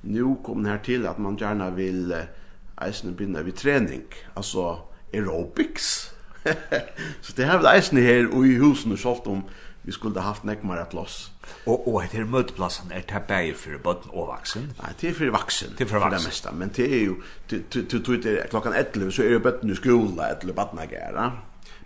nu 0.00 0.36
kommer 0.44 0.70
här 0.70 0.78
till 0.78 1.06
att 1.06 1.18
man 1.18 1.36
gärna 1.36 1.70
vill 1.70 2.12
eh, 2.12 3.12
binda 3.16 3.42
vid 3.42 3.56
träning, 3.56 4.02
alltså 4.34 4.78
aerobics. 5.12 6.10
så 7.20 7.32
det 7.36 7.44
har 7.44 7.58
vi 7.58 7.66
eisen 7.66 7.98
här 7.98 8.46
i 8.46 8.54
husen 8.54 8.92
och 8.92 8.98
sålt 8.98 9.26
om 9.26 9.42
vi 9.82 9.92
skulle 9.92 10.20
haft 10.20 10.44
nekmar 10.44 10.86
loss 10.90 11.30
Och 11.64 11.94
och 11.94 12.02
det 12.12 12.24
mötplatsen 12.24 12.92
är 12.92 13.04
det 13.08 13.22
bäge 13.28 13.54
för 13.54 13.78
botten 13.78 14.10
och 14.10 14.26
vuxen. 14.26 14.72
Nej, 14.82 14.92
det 15.00 15.08
är 15.08 15.12
för 15.12 15.26
vuxen. 15.26 15.68
Det 15.76 15.84
är 15.84 15.88
för 15.88 15.98
vuxen. 15.98 16.18
Det 16.18 16.26
mesta, 16.26 16.52
men 16.52 16.70
det 16.74 16.94
är 16.94 17.00
ju 17.00 17.14
du 17.48 17.62
du 17.82 18.16
det 18.16 18.50
klockan 18.50 18.72
11 18.72 19.10
så 19.10 19.22
är 19.22 19.30
det 19.30 19.38
botten 19.38 19.70
i 19.70 19.74
skola 19.74 20.28
eller 20.28 20.52
badnagära. 20.52 21.32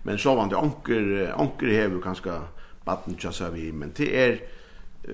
Men 0.03 0.19
så 0.19 0.35
var 0.35 0.49
det 0.49 0.59
anker 0.59 1.35
anker 1.39 1.67
här 1.67 1.89
vi 1.89 2.03
kanske 2.03 2.41
batten 2.85 3.33
så 3.33 3.51
vi 3.51 3.73
men 3.73 3.93
det 3.97 4.25
är 4.25 4.41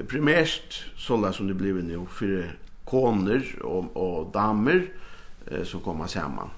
primärt 0.09 0.85
sådana 0.97 1.33
som 1.33 1.49
det 1.49 1.55
blev 1.55 1.85
nu 1.85 2.07
för 2.11 2.57
koner 2.85 3.63
och, 3.63 3.97
och 3.97 4.33
damer 4.33 4.87
eh, 5.51 5.65
som 5.65 5.81
kommer 5.81 6.07
samman. 6.07 6.51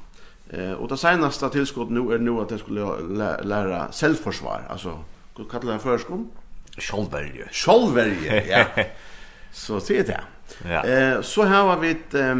Eh, 0.50 0.72
och 0.72 0.88
det 0.88 0.96
senaste 0.96 1.48
tillskottet 1.48 1.92
nu 1.92 2.14
är 2.14 2.18
nu 2.18 2.30
att 2.40 2.50
jag 2.50 2.60
skulle 2.60 3.00
lära, 3.00 3.40
lära 3.42 3.92
självförsvar. 3.92 4.62
Alltså, 4.68 4.98
vad 5.34 5.50
kallar 5.50 5.72
det 5.72 5.78
förskon? 5.78 6.30
Självvärje. 6.78 7.48
Självvärje, 7.52 8.46
ja. 8.48 8.84
så 9.52 9.78
det 9.78 9.98
är 9.98 10.04
det. 10.04 10.20
Ja. 10.64 10.84
Eh, 10.84 11.20
så 11.22 11.42
här 11.44 11.62
har 11.62 11.78
vi 11.78 11.90
ett... 11.90 12.14
Eh, 12.14 12.36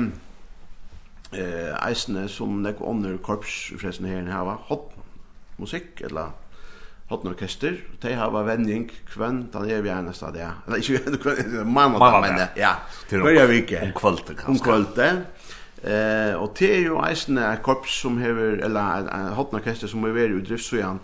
eh 1.32 1.87
eisne 1.88 2.28
som 2.28 2.62
nek 2.62 2.76
under 2.80 3.16
korps 3.18 3.72
forresten 3.78 4.06
her 4.06 4.44
var 4.44 4.59
hot 4.68 4.92
musikk 5.56 6.00
eller 6.00 6.30
Hornorkester, 7.07 7.77
de 8.03 8.14
har 8.19 8.33
vending 8.42 8.88
kvann, 9.12 9.45
den 9.53 9.71
er 9.71 9.83
vi 9.85 9.88
gjerne 9.92 10.14
stadig, 10.14 10.40
ja. 10.42 10.51
Eller 10.66 10.81
ikke 10.83 10.92
vi 10.92 10.99
gjerne 10.99 11.21
kvann, 11.23 11.73
mann 11.73 11.95
og 11.95 12.21
men 12.25 12.40
ja 12.40 12.49
ja. 12.57 12.73
Hver 13.11 13.47
vike. 13.47 13.83
Om 13.83 13.92
kvölte, 13.95 14.35
kanskje. 14.35 14.51
Om 14.51 14.59
kvölte. 14.64 15.11
Eh, 15.87 16.35
og 16.35 16.57
det 16.59 16.71
er 16.73 16.83
jo 16.88 16.99
eisne 17.05 17.45
et 17.53 17.62
korps 17.62 18.01
som 18.01 18.19
hever, 18.19 18.59
eller 18.64 19.07
en 19.07 19.33
hornorkester 19.37 19.90
som 19.90 20.05
er 20.05 20.16
veri 20.16 20.40
i 20.40 20.42
driftsøyan, 20.42 20.99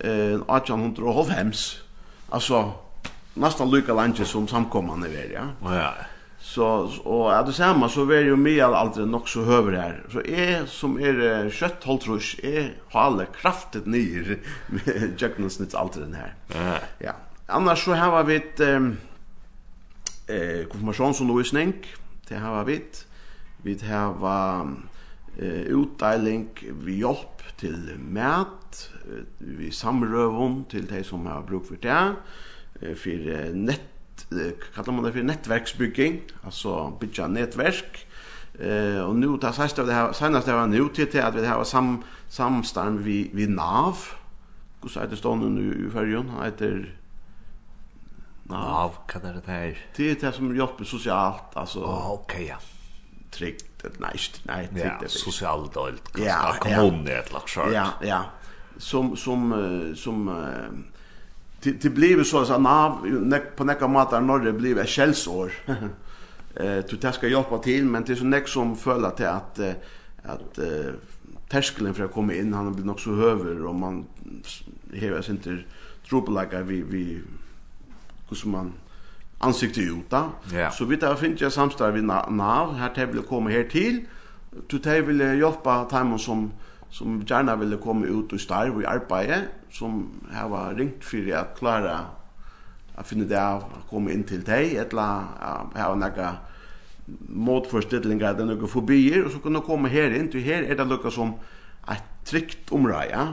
eh, 0.00 0.38
1800 0.40 1.04
og 1.04 1.14
halvhems. 1.20 1.84
Altså, 2.32 2.62
nesten 3.36 3.70
lykka 3.70 3.92
landet 3.92 4.26
som 4.26 4.48
samkommande 4.48 5.10
veri. 5.12 5.34
Ja, 5.36 5.50
ja. 5.74 5.90
Så 6.56 6.90
och 7.04 7.38
att 7.38 7.46
det 7.46 7.52
samma 7.52 7.88
så 7.88 8.10
är 8.10 8.20
ju 8.20 8.36
mer 8.36 8.62
aldrig 8.62 9.08
nog 9.08 9.28
så 9.28 9.44
höver 9.44 9.72
här. 9.72 10.04
Så 10.12 10.20
är 10.20 10.66
som 10.66 10.98
är 10.98 11.50
kött 11.50 11.84
hålltrus 11.84 12.36
är 12.42 12.74
har 12.90 13.00
alla 13.00 13.24
kraftet 13.24 13.86
ner 13.86 14.38
Jacknessnits 15.18 15.74
alltid 15.74 16.02
den 16.02 16.14
här. 16.14 16.34
Ja. 16.54 16.78
Ja. 16.98 17.12
Annars 17.46 17.84
så 17.84 17.92
har 17.92 18.24
vi 18.24 18.36
ett 18.36 18.60
eh 18.60 18.80
konfirmationsundervisning. 20.70 21.74
Det 22.28 22.36
har 22.36 22.54
var 22.54 22.64
vi 22.64 22.82
vi 23.62 23.78
här 23.82 24.12
var 24.12 24.68
eh 25.38 25.60
utdeling 25.60 26.48
vi 26.84 27.00
hjälp 27.00 27.56
till 27.56 27.90
mat, 27.98 28.90
vi 29.38 29.70
samrövon 29.70 30.64
till 30.64 30.86
de 30.86 31.04
som 31.04 31.26
har 31.26 31.42
bruk 31.42 31.66
för 31.66 31.76
det, 31.80 32.14
för 32.96 33.52
nett 33.52 33.95
kallar 34.74 34.92
man 34.92 35.04
det 35.04 35.12
för 35.12 35.22
nätverksbygging, 35.22 36.20
alltså 36.44 36.90
bygga 37.00 37.26
nätverk. 37.26 38.06
Eh 38.58 39.00
och 39.00 39.16
nu 39.16 39.38
tar 39.38 39.52
sist 39.52 39.78
av 39.78 39.86
det 39.86 39.92
här 39.92 40.12
senast 40.12 40.48
var 40.48 40.66
nu 40.66 40.88
till 40.88 41.22
att 41.22 41.34
vi 41.34 41.46
har 41.46 41.64
sam 41.64 42.02
samstarm 42.28 43.02
vi 43.02 43.30
vi 43.32 43.46
NAV. 43.46 43.96
Hur 44.82 44.88
så 44.88 45.00
det 45.00 45.16
stånden 45.16 45.54
nu 45.54 45.86
i 45.88 45.90
färjan? 45.90 46.28
Han 46.28 46.44
heter 46.44 46.98
NAV, 48.42 48.92
vad 49.14 49.24
är 49.24 49.34
det 49.34 49.52
här? 49.52 49.78
Det 49.96 50.10
är 50.10 50.14
det 50.20 50.32
som 50.32 50.56
hjälper 50.56 50.84
socialt, 50.84 51.42
alltså. 51.54 51.78
Ja, 51.78 52.18
okej 52.22 52.46
ja. 52.46 52.56
Tryggt, 53.30 53.84
nej, 53.98 54.18
nej, 54.42 54.68
tryggt. 54.68 54.86
Ja, 55.02 55.08
socialt 55.08 55.74
dolt, 55.74 56.12
kanske 56.12 56.58
kommunen 56.60 57.06
ett 57.06 57.32
lag 57.32 57.72
Ja, 57.72 57.88
ja. 58.02 58.24
Som 58.78 59.16
som 59.16 59.94
som 59.96 60.28
det 61.66 61.82
det 61.82 61.90
blev 61.90 62.24
så 62.24 62.38
att 62.38 62.60
nav 62.60 62.92
på 63.56 63.64
näka 63.64 63.88
matar 63.88 64.20
när 64.20 64.38
det 64.38 64.52
blev 64.52 64.78
ett 64.78 64.88
källsår. 64.88 65.52
Eh 66.60 66.84
du 66.88 66.96
det 66.96 67.12
ska 67.12 67.28
hjälpa 67.28 67.58
till 67.58 67.84
men 67.84 68.04
det 68.04 68.12
är 68.12 68.16
så 68.16 68.24
näck 68.24 68.48
som 68.48 68.76
följer 68.76 69.10
till 69.10 69.26
att 69.26 69.58
att 70.22 70.58
terskeln 71.48 71.94
för 71.94 72.04
att 72.04 72.12
komma 72.12 72.34
in 72.34 72.54
han 72.54 72.74
blir 72.74 72.84
nog 72.84 73.00
så 73.00 73.14
höver 73.14 73.64
och 73.66 73.74
man 73.74 74.04
hever 74.92 75.22
sig 75.22 75.34
inte 75.34 75.58
trubbelagar 76.08 76.62
vi 76.62 76.82
vi 76.82 77.20
hur 78.28 78.36
som 78.36 78.50
man 78.50 78.72
ansikte 79.38 79.80
ut 79.80 80.10
då. 80.10 80.30
Så 80.72 80.84
vi 80.84 80.96
tar 80.96 81.14
finns 81.14 81.40
jag 81.40 81.52
samstarv 81.52 81.94
vid 81.94 82.04
NAV. 82.04 82.74
Här 82.74 82.94
tävlar 82.94 83.22
kommer 83.22 83.50
här 83.50 83.64
till. 83.64 84.04
Du 84.66 84.78
tävlar 84.78 85.34
hjälpa 85.34 85.84
tajmon 85.84 86.18
som 86.18 86.52
som 86.90 87.24
gärna 87.28 87.56
ville 87.56 87.76
komma 87.76 88.06
ut 88.06 88.32
och 88.32 88.40
starv 88.40 88.76
och 88.76 88.84
arbeta 88.84 89.40
som 89.70 90.10
här 90.32 90.48
var 90.48 90.74
ringt 90.74 91.04
för 91.04 91.32
att 91.36 91.58
klara 91.58 92.00
att 92.94 93.08
finna 93.08 93.24
det 93.24 93.48
av 93.48 93.62
att 93.62 93.90
komma 93.90 94.10
in 94.10 94.24
till 94.24 94.44
dig 94.44 94.76
eller 94.76 95.22
här 95.74 95.88
var 95.88 95.96
några 95.96 96.36
motförstillingar 97.28 98.34
eller 98.34 98.44
några 98.44 98.66
fobier 98.66 99.24
och 99.24 99.32
så 99.32 99.38
kunde 99.38 99.60
komma 99.60 99.88
här 99.88 100.14
in 100.14 100.30
till 100.30 100.44
här 100.44 100.62
är 100.62 100.76
det 100.76 100.84
något 100.84 101.12
som 101.12 101.34
ett 101.88 102.24
tryggt 102.24 102.72
område 102.72 103.08
ja? 103.10 103.26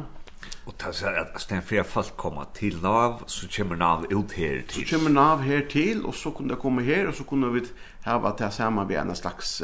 Och 0.66 0.78
ta 0.78 0.94
så 0.94 1.08
att 1.08 1.42
sten 1.42 1.62
för 1.62 1.84
folk 1.84 2.18
komma 2.18 2.46
till 2.46 2.82
Nav 2.82 3.24
så 3.26 3.48
kommer 3.48 3.76
Nav 3.76 4.06
ut 4.10 4.32
här 4.32 4.64
till. 4.68 4.88
Så 4.88 4.96
kommer 4.96 5.10
Nav 5.10 5.42
här 5.42 5.62
till 5.62 6.06
och 6.06 6.16
så 6.16 6.32
kunde 6.32 6.56
komma 6.56 6.82
här 6.82 7.08
och 7.08 7.16
så 7.16 7.24
kunde 7.24 7.50
vi 7.50 7.62
ha 8.06 8.20
vad 8.20 8.38
det 8.38 8.52
samma 8.52 8.94
en 8.94 9.16
slags 9.16 9.64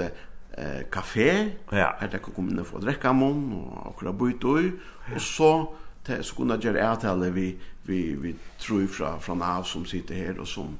eh 0.59 0.89
kafé. 0.91 1.51
Ja. 1.69 1.95
Att 1.99 2.13
jag 2.13 2.21
kom 2.21 2.49
in 2.49 2.59
och 2.59 2.81
dricka 2.81 3.13
mon 3.13 3.53
och 3.53 3.99
kula 3.99 4.13
bytoj 4.13 4.71
och 5.15 5.21
så 5.21 5.73
till 6.03 6.23
så 6.23 6.35
kunde 6.35 6.53
jag 6.53 6.63
göra 6.63 6.95
till 6.95 7.31
vi 7.31 7.59
vi 7.83 8.15
vi 8.15 8.35
tror 8.59 8.83
ifrån 8.83 9.19
från 9.19 9.41
av 9.41 9.63
som 9.63 9.85
sitter 9.85 10.15
här 10.15 10.39
och 10.39 10.47
som 10.47 10.77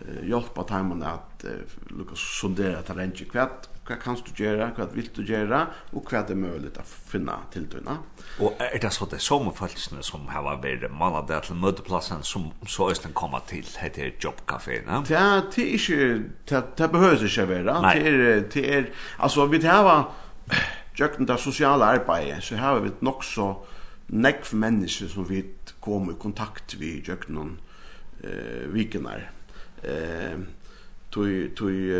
eh, 0.00 0.28
hjälpa 0.28 0.64
timmen 0.64 1.02
att 1.02 1.44
eh, 1.44 1.50
lucka 1.88 2.14
sondera 2.14 2.82
talent 2.82 3.30
kvätt 3.32 3.71
hva 3.92 3.98
kan 4.00 4.16
du 4.16 4.30
gjøre, 4.36 4.70
hva 4.76 4.86
vil 4.92 5.08
du 5.14 5.22
gjøre, 5.26 5.60
og 5.92 6.08
hva 6.08 6.22
er 6.22 6.38
mulig 6.38 6.72
å 6.80 6.84
finne 6.86 7.36
til 7.52 7.66
døgnet. 7.70 8.24
Og 8.40 8.60
er 8.62 8.78
det 8.80 8.92
så 8.94 9.08
det 9.10 9.18
er 9.18 9.24
sommerfølelsene 9.26 10.04
som 10.06 10.28
har 10.32 10.46
vært 10.46 10.88
mannet 10.90 11.28
der 11.28 11.44
til 11.44 11.58
møteplassen 11.60 12.24
som 12.26 12.50
så 12.66 12.88
østen 12.92 13.12
kommer 13.16 13.44
til, 13.48 13.66
heter 13.80 14.14
jobbkaféen? 14.22 14.88
Det 15.08 15.18
er, 15.18 15.44
det 15.52 15.66
er 15.66 15.74
ikke, 15.76 16.08
det, 16.48 16.62
det 16.78 16.90
behøver 16.92 17.26
ikke 17.28 17.48
være. 17.50 17.80
Nei. 17.84 17.96
Det 17.98 18.14
er, 18.14 18.46
det 18.54 18.64
er, 18.78 18.88
altså 19.18 19.46
vi 19.52 19.60
har 19.66 20.08
gjøkken 20.98 21.28
det 21.28 21.40
sosiale 21.40 21.84
arbeidet, 21.98 22.42
så 22.44 22.56
har 22.60 22.80
vi 22.80 22.94
nok 23.00 23.24
så 23.24 23.52
nekv 24.12 24.54
mennesker 24.60 25.08
som 25.08 25.28
vi 25.28 25.44
kommer 25.80 26.12
i 26.12 26.20
kontakt 26.20 26.76
med 26.80 27.06
gjøkken 27.08 27.38
eh, 28.24 28.66
vikenar. 28.72 29.30
Eh, 29.82 30.42
tui 31.12 31.50
tui 31.56 31.92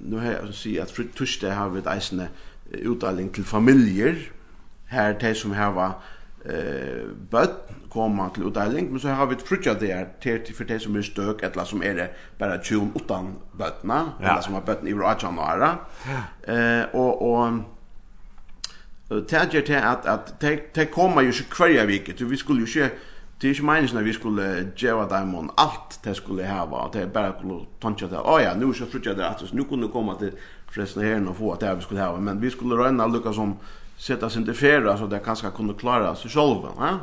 nu 0.00 0.16
har 0.16 0.32
jag 0.32 0.54
så 0.54 0.82
att 0.82 0.90
för 0.90 1.04
tuschte 1.04 1.50
har 1.50 1.68
vi 1.68 1.82
eisne 1.86 2.28
utdelning 2.70 3.28
till 3.28 3.44
familjer. 3.44 4.16
Här 4.86 5.14
till 5.14 5.34
som 5.34 5.52
har 5.52 5.72
var 5.72 5.92
eh 6.44 7.04
bud 7.30 7.50
komma 7.90 8.30
till 8.30 8.42
utdelning 8.42 8.90
men 8.90 9.00
så 9.00 9.08
har 9.08 9.26
vi 9.26 9.34
ett 9.34 9.64
der 9.64 9.74
där 9.74 10.08
till 10.20 10.40
till 10.44 10.54
för 10.54 10.64
det 10.64 10.80
som 10.80 10.96
är 10.96 11.02
stök 11.02 11.42
eller 11.42 11.64
som 11.64 11.82
är 11.82 11.94
det 11.94 12.10
bara 12.38 12.62
tjun 12.62 12.92
utan 12.94 13.34
bötna 13.52 14.12
eller 14.20 14.40
som 14.40 14.54
har 14.54 14.60
bötna 14.60 14.88
i 14.88 14.94
Rajanara 14.94 15.78
eh 16.42 16.82
och 16.94 17.22
och 17.22 17.52
Tætjer 19.28 19.60
til 19.60 19.72
at, 19.72 19.98
at 20.06 20.34
te, 20.40 20.58
te 20.74 20.84
kommer 20.84 21.20
jo 21.20 21.28
ikke 21.28 21.56
hver 21.56 21.86
vike, 21.86 22.28
vi 22.28 22.36
skulle 22.36 22.60
jo 22.60 22.66
ikke 22.66 22.94
det 23.40 23.48
är 23.48 23.54
ju 23.54 23.62
meningen 23.62 23.96
att 23.96 24.04
vi 24.04 24.12
skulle 24.12 24.66
geva 24.76 25.06
dem 25.06 25.34
om 25.34 25.50
allt 25.54 26.00
det 26.02 26.14
skulle 26.14 26.46
hava 26.46 26.76
och 26.76 26.92
det 26.92 27.06
bara 27.06 27.38
skulle 27.38 27.60
tanka 27.80 28.06
det. 28.06 28.18
Oh 28.18 28.42
ja, 28.42 28.54
nu 28.54 28.74
så 28.74 28.86
fruktar 28.86 29.14
det 29.14 29.28
att 29.28 29.52
nu 29.52 29.64
kunde 29.64 29.88
komma 29.88 30.14
till 30.14 30.32
förresten 30.70 31.02
här 31.02 31.28
och 31.28 31.36
få 31.36 31.52
att 31.52 31.60
det 31.60 31.74
vi 31.74 31.82
skulle 31.82 32.00
hava, 32.00 32.20
men 32.20 32.40
vi 32.40 32.50
skulle 32.50 32.74
röna 32.74 33.06
Lucas 33.06 33.34
som 33.34 33.56
sätta 33.96 34.30
sin 34.30 34.42
inte 34.42 34.54
färra 34.54 34.98
så 34.98 35.06
det 35.06 35.18
kanske 35.18 35.50
kunde 35.50 35.74
klara 35.74 36.14
sig 36.14 36.30
själva, 36.30 36.68
va? 36.78 36.98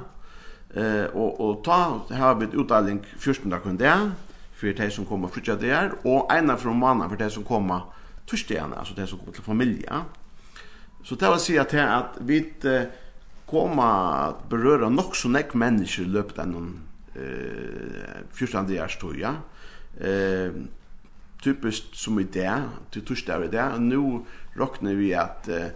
Eh 0.76 1.06
och 1.06 1.50
och 1.50 1.64
ta 1.64 2.02
har 2.10 2.36
vi 2.36 2.46
utdelning 2.46 3.00
14 3.20 3.50
dagar 3.50 3.64
kunde 3.64 4.12
för 4.54 4.74
de 4.74 4.92
som 4.92 5.06
kommer 5.06 5.28
fruktar 5.28 5.58
det 5.62 5.92
och 6.04 6.34
ena 6.34 6.58
från 6.58 6.80
mannen 6.80 7.10
för 7.10 7.18
de 7.18 7.30
som 7.30 7.44
kommer 7.44 7.82
torsdagarna, 8.26 8.76
alltså 8.76 8.94
de 8.94 9.08
som 9.08 9.20
kommer 9.20 9.34
till 9.34 9.44
familja. 9.44 10.02
Så 11.04 11.16
det 11.16 11.30
vill 11.30 11.40
säga 11.40 11.62
att 11.98 12.18
vi 12.20 12.38
inte 12.38 12.90
komma 13.48 14.14
att 14.28 14.50
beröra 14.50 14.89
nog 14.89 15.16
så 15.16 15.30
mennesker 15.54 16.04
i 16.04 16.06
løpet 16.06 16.39
av 16.39 16.48
någon 16.48 16.80
eh 17.16 18.24
14 18.34 18.80
års 18.80 18.98
tog, 18.98 19.20
ja. 19.20 19.36
Eh 20.00 20.52
typiskt 21.43 21.95
som 21.95 22.20
i 22.20 22.24
det, 22.24 22.64
til 22.91 23.06
torsdag 23.06 23.45
i 23.45 23.48
det 23.48 23.80
nu 23.80 24.26
råkner 24.58 24.95
vi 24.95 25.14
att 25.14 25.48
eh, 25.48 25.68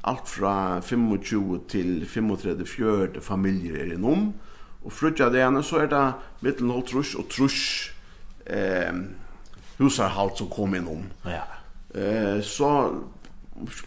allt 0.00 0.28
från 0.28 0.82
25 0.82 1.60
till 1.68 2.06
35 2.06 2.66
fjörde 2.66 3.20
familjer 3.20 3.76
er 3.76 3.94
innom, 3.94 4.32
och 4.82 4.92
frutja 4.92 5.30
det 5.30 5.40
ene 5.40 5.62
så 5.62 5.76
är 5.76 5.86
det 5.86 6.12
mittel 6.40 6.66
noll 6.66 6.82
trusch 6.82 7.16
och 7.16 7.28
trusch 7.28 7.92
eh 8.46 8.92
husarhalt 9.78 10.36
som 10.36 10.46
kom 10.46 10.74
innom. 10.74 11.04
Ja. 11.22 11.44
Eh 12.00 12.40
så 12.40 12.94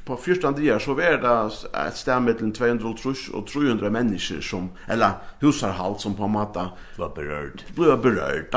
på 0.05 0.15
första 0.15 0.51
dier 0.51 0.79
så 0.79 0.93
var 0.93 1.17
det 1.21 1.87
ett 1.87 1.97
sted 1.97 2.21
mellom 2.21 2.51
200 2.51 2.93
och 3.33 3.47
300 3.47 3.89
människor 3.89 4.41
som, 4.41 4.69
eller 4.87 5.11
husarhalt 5.39 6.01
som 6.01 6.15
på 6.15 6.23
en 6.23 6.31
måte 6.31 6.69
var 6.97 7.09
berörd. 7.15 7.63
Blev 7.75 8.01
berørt, 8.01 8.55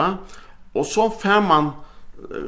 Och 0.72 0.86
så 0.86 1.10
får 1.10 1.40
man 1.40 1.70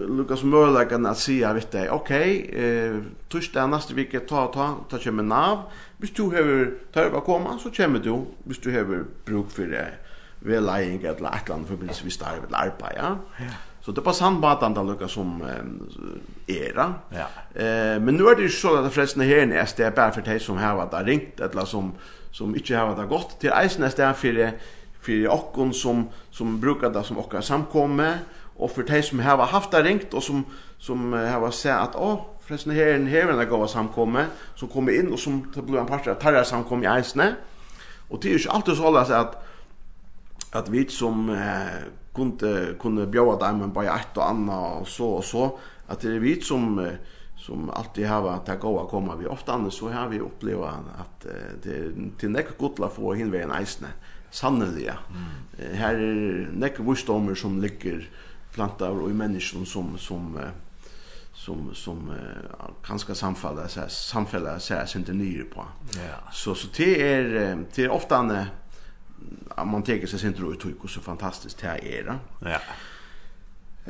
Lukas 0.08 0.42
Møllegan 0.42 1.06
att 1.06 1.18
säga 1.18 1.52
vet 1.52 1.72
du, 1.72 1.88
okej, 1.88 2.50
eh, 2.54 3.02
torsdag 3.28 3.66
nästa 3.66 3.94
vecka 3.94 4.20
ta, 4.20 4.46
ta, 4.46 4.76
ta, 4.90 4.98
kommer 4.98 5.22
nav. 5.22 5.58
Hvis 5.98 6.10
du 6.10 6.30
hever 6.30 6.72
tørva 6.92 7.20
komma 7.20 7.58
så 7.58 7.70
kommer 7.70 7.98
du, 7.98 8.24
hvis 8.44 8.58
du 8.58 8.70
hever 8.70 9.04
bruk 9.26 9.50
for 9.50 9.62
eh, 9.62 9.94
veleiing 10.40 11.02
eller 11.04 11.30
et 11.30 11.48
land 11.48 11.66
för 11.66 11.76
bilds 11.76 12.04
vi 12.04 12.10
starver 12.10 12.48
med 12.50 12.58
arbete, 12.58 12.96
ja. 12.96 13.16
ja. 13.38 13.54
Så 13.80 13.92
det 13.92 14.00
passar 14.00 14.24
han 14.24 14.40
bara 14.40 14.52
att 14.52 14.86
lucka 14.86 15.08
som 15.08 15.42
eh, 15.42 16.56
era. 16.56 16.94
Ja. 17.08 17.26
Eh 17.60 18.00
men 18.00 18.16
nu 18.16 18.24
är 18.24 18.36
det 18.36 18.42
ju 18.42 18.48
så 18.48 18.76
att 18.76 18.84
de 18.84 18.90
flesta 18.90 19.20
här 19.20 19.36
är 19.36 19.68
det 19.76 19.96
bara 19.96 20.10
för 20.10 20.22
dig 20.22 20.40
som 20.40 20.56
har 20.56 20.76
varit 20.76 21.06
ringt 21.06 21.40
eller 21.40 21.64
som 21.64 21.92
som 22.32 22.54
inte 22.54 22.76
har 22.76 22.94
varit 22.94 23.08
gott 23.08 23.40
till 23.40 23.52
isen 23.64 23.82
nästa 23.82 24.14
för 24.14 24.52
för 25.00 25.28
och 25.28 25.74
som 25.74 26.08
som 26.30 26.60
brukar 26.60 26.90
det 26.90 27.04
som 27.04 27.18
och 27.18 27.44
samkomme 27.44 28.18
och 28.56 28.70
för 28.70 28.82
dig 28.82 29.02
som 29.02 29.20
har 29.20 29.36
haft 29.36 29.70
det 29.70 29.82
ringt 29.82 30.14
och 30.14 30.22
som 30.22 30.44
som 30.78 31.12
har 31.12 31.50
sett 31.50 31.76
att 31.76 31.96
åh 31.96 32.20
förresten 32.50 32.72
här 32.72 32.86
en 32.86 33.06
här 33.06 33.26
när 33.26 33.44
går 33.44 33.66
samkomme 33.66 34.24
som 34.54 34.68
kommer 34.68 34.92
in 35.00 35.12
och 35.12 35.18
som 35.18 35.52
det 35.54 35.62
blir 35.62 35.78
en 35.78 35.86
part 35.86 36.06
av 36.06 36.14
tarra 36.14 36.44
samkomme 36.44 36.96
i 36.96 37.00
isen. 37.00 37.22
Och 38.08 38.20
det 38.22 38.28
är 38.28 38.38
ju 38.38 38.48
alltid 38.48 38.76
så 38.76 38.96
att 38.96 39.46
att 40.52 40.68
vi 40.68 40.88
som 40.88 41.30
eh, 41.30 41.99
kunde 42.14 42.74
kunde 42.80 43.06
bjóða 43.06 43.48
dem 43.48 43.58
men 43.58 43.72
bara 43.72 43.98
ett 43.98 44.16
och 44.16 44.28
annat 44.30 44.80
och 44.80 44.88
så 44.88 45.08
och 45.08 45.24
så 45.24 45.58
att 45.86 46.00
det 46.00 46.08
är 46.08 46.18
vi 46.18 46.40
som 46.40 46.88
som 47.36 47.70
alltid 47.70 48.06
har 48.06 48.22
varit 48.22 48.48
att 48.48 48.60
gå 48.60 48.76
och 48.76 48.90
komma 48.90 49.16
vi 49.16 49.26
ofta 49.26 49.52
annars 49.52 49.74
så 49.74 49.88
har 49.88 50.08
vi 50.08 50.20
upplevt 50.20 50.64
att 50.98 51.26
det 51.62 51.92
till 52.18 52.30
näck 52.30 52.58
gotla 52.58 52.88
få 52.88 53.14
hin 53.14 53.30
vägen 53.30 53.52
isne 53.62 53.88
sannolikt 54.30 54.94
mm. 55.10 55.76
här 55.76 55.94
är 55.94 56.48
näck 56.52 56.78
vustomer 56.78 57.34
som 57.34 57.60
ligger 57.60 58.10
plantar 58.52 58.90
och 58.90 59.10
i 59.10 59.12
människan 59.12 59.66
som 59.66 59.98
som 59.98 60.38
som 61.32 61.74
som 61.74 62.10
uh, 62.10 62.70
kanske 62.84 63.14
samfalla 63.14 63.68
så 63.68 63.80
samfalla 63.88 64.58
så 64.58 64.74
här 64.74 64.96
inte 64.96 65.12
nyr 65.12 65.44
på. 65.54 65.64
Ja. 65.94 66.30
Så 66.32 66.54
så 66.54 66.68
det 66.76 67.12
är 67.12 67.24
det 67.74 67.84
är 67.84 67.90
ofta 67.90 68.18
en 68.18 68.44
man 69.64 69.82
tänker 69.82 70.06
sig 70.06 70.28
inte 70.28 70.40
då 70.40 70.52
ut 70.52 70.64
så 70.90 71.00
fantastiskt 71.00 71.60
här 71.60 71.84
är 71.84 72.04
det. 72.04 72.18
Ja. 72.50 72.60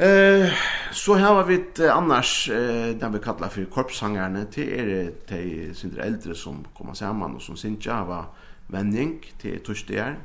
Eh 0.04 0.52
så 0.92 1.14
här 1.14 1.34
har 1.34 1.44
vi 1.44 1.54
ett 1.54 1.80
annars 1.80 2.50
eh 2.50 2.96
där 2.96 3.08
vi 3.08 3.18
kallar 3.18 3.48
för 3.48 3.64
korpssangarna 3.64 4.44
till 4.44 4.68
är 4.68 4.86
det 4.86 5.26
till 5.26 5.98
äldre 5.98 6.34
som 6.34 6.66
kommer 6.76 6.94
samman 6.94 7.34
och 7.36 7.42
som 7.42 7.56
sin 7.56 7.76
java 7.80 8.24
vändning 8.66 9.32
till 9.40 9.60
torsdagar. 9.60 10.18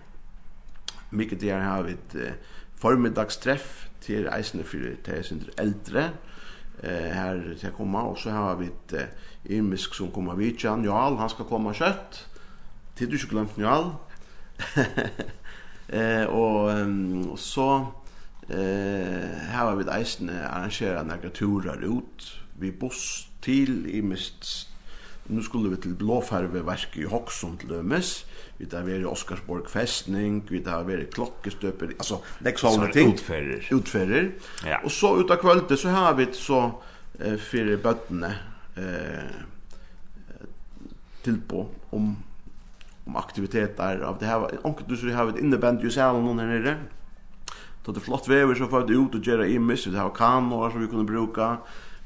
Mycket 1.10 1.39
där 1.39 1.60
har 1.60 1.84
vi 1.84 1.91
ett 1.91 2.16
eh, 2.16 2.34
förmiddagsträff 2.78 3.88
till 4.01 4.28
eisne 4.28 4.64
för 4.64 4.95
de 5.06 5.24
sin 5.24 5.43
äldre 5.58 6.10
eh 6.84 7.12
här 7.14 7.56
ska 7.58 7.72
komma 7.72 8.03
och 8.03 8.18
så 8.18 8.30
har 8.30 8.56
vi 8.56 8.66
ett 8.66 8.93
eh, 8.93 9.56
imisk 9.58 9.93
som 9.93 10.12
kommer 10.12 10.36
vid 10.36 10.64
Jan 10.64 10.84
Jarl 10.84 11.16
han 11.18 11.30
ska 11.30 11.43
komma 11.43 11.74
kött. 11.74 12.26
Tid 12.95 13.10
du 13.10 13.18
inte 13.18 13.28
glömt 13.28 13.58
Jarl. 13.58 13.89
eh 15.88 16.24
och 16.24 16.70
um, 16.70 17.30
och 17.30 17.39
så 17.39 17.88
eh 18.49 19.30
här 19.49 19.66
har 19.66 19.76
vi 19.76 19.91
eisen 19.91 20.30
arrangera 20.30 21.03
några 21.03 21.30
turer 21.30 21.97
ut 21.97 22.32
vi 22.60 22.72
buss 22.72 23.28
till 23.41 23.88
i 23.88 24.01
mist 24.01 24.70
nu 25.28 25.41
skulle 25.41 25.70
vi 25.70 25.78
till 25.78 25.93
blåfärgverk 25.93 26.97
i 26.97 27.03
Hoxholm 27.03 27.58
till 27.58 27.68
dömes 27.68 28.26
vi 28.58 28.66
där 28.66 28.82
var 28.82 28.89
i 28.89 29.06
Oskarsborg 29.06 29.68
fästning 29.68 30.43
vi 30.49 30.60
där 30.60 30.84
var 30.84 30.97
i 30.97 31.06
klockestöper 31.06 31.91
alltså 31.97 32.22
läggs 32.39 32.62
såna 32.62 32.88
ting 32.88 33.14
utfärer 33.14 33.68
Utferrer. 33.72 34.32
ja. 34.66 34.82
och 34.84 34.91
så 34.91 35.20
utav 35.20 35.36
kvällen 35.36 35.78
så 35.78 35.89
har 35.89 36.14
vi 36.14 36.28
så 36.34 36.82
eh, 37.20 37.38
för 37.38 37.78
bötterna 37.78 38.36
eh 38.76 39.24
tillpå 41.26 41.68
om 41.89 42.16
om 43.06 43.16
aktiviteter 43.16 43.99
av 43.99 44.18
det 44.20 44.26
här. 44.26 44.68
Onkel 44.68 44.86
du 44.88 44.97
så 44.97 45.10
har 45.10 45.30
ett 45.30 45.39
inneband 45.39 45.82
ju 45.82 45.91
sällan 45.91 46.26
någon 46.26 46.39
här 46.39 46.47
nere. 46.47 46.78
Då 47.86 47.91
det 47.91 47.99
flott 47.99 48.28
väder 48.28 48.56
så 48.56 48.68
får 48.68 48.88
det 48.88 48.93
ut 48.93 49.16
och 49.16 49.28
göra 49.28 49.47
i 49.47 49.60
miss 49.60 49.86
det 49.86 49.99
har 49.99 50.10
kanor 50.10 50.70
som 50.70 50.82
vi 50.82 50.88
kunde 50.88 51.06
bruka. 51.06 51.58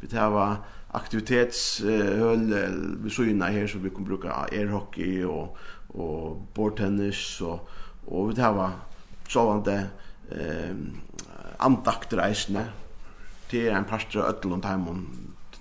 Vi 0.01 0.17
har 0.17 0.55
aktivitetshöll 0.91 2.53
vi 3.03 3.09
så 3.09 3.23
inne 3.23 3.45
här 3.45 3.67
så 3.67 3.77
vi 3.77 3.89
kunde 3.89 4.09
bruka 4.09 4.33
airhockey 4.33 5.23
och 5.23 5.57
och 5.87 6.41
bordtennis 6.53 7.41
och 7.41 7.69
och 8.05 8.31
vi 8.31 8.41
har 8.41 8.71
såvande 9.27 9.85
ehm 10.31 10.99
andakter 11.59 12.21
eisne 12.23 12.65
det 13.51 13.65
er 13.67 13.75
en 13.75 13.85
pastor 13.85 14.21
av 14.21 14.29
ötlund 14.29 14.65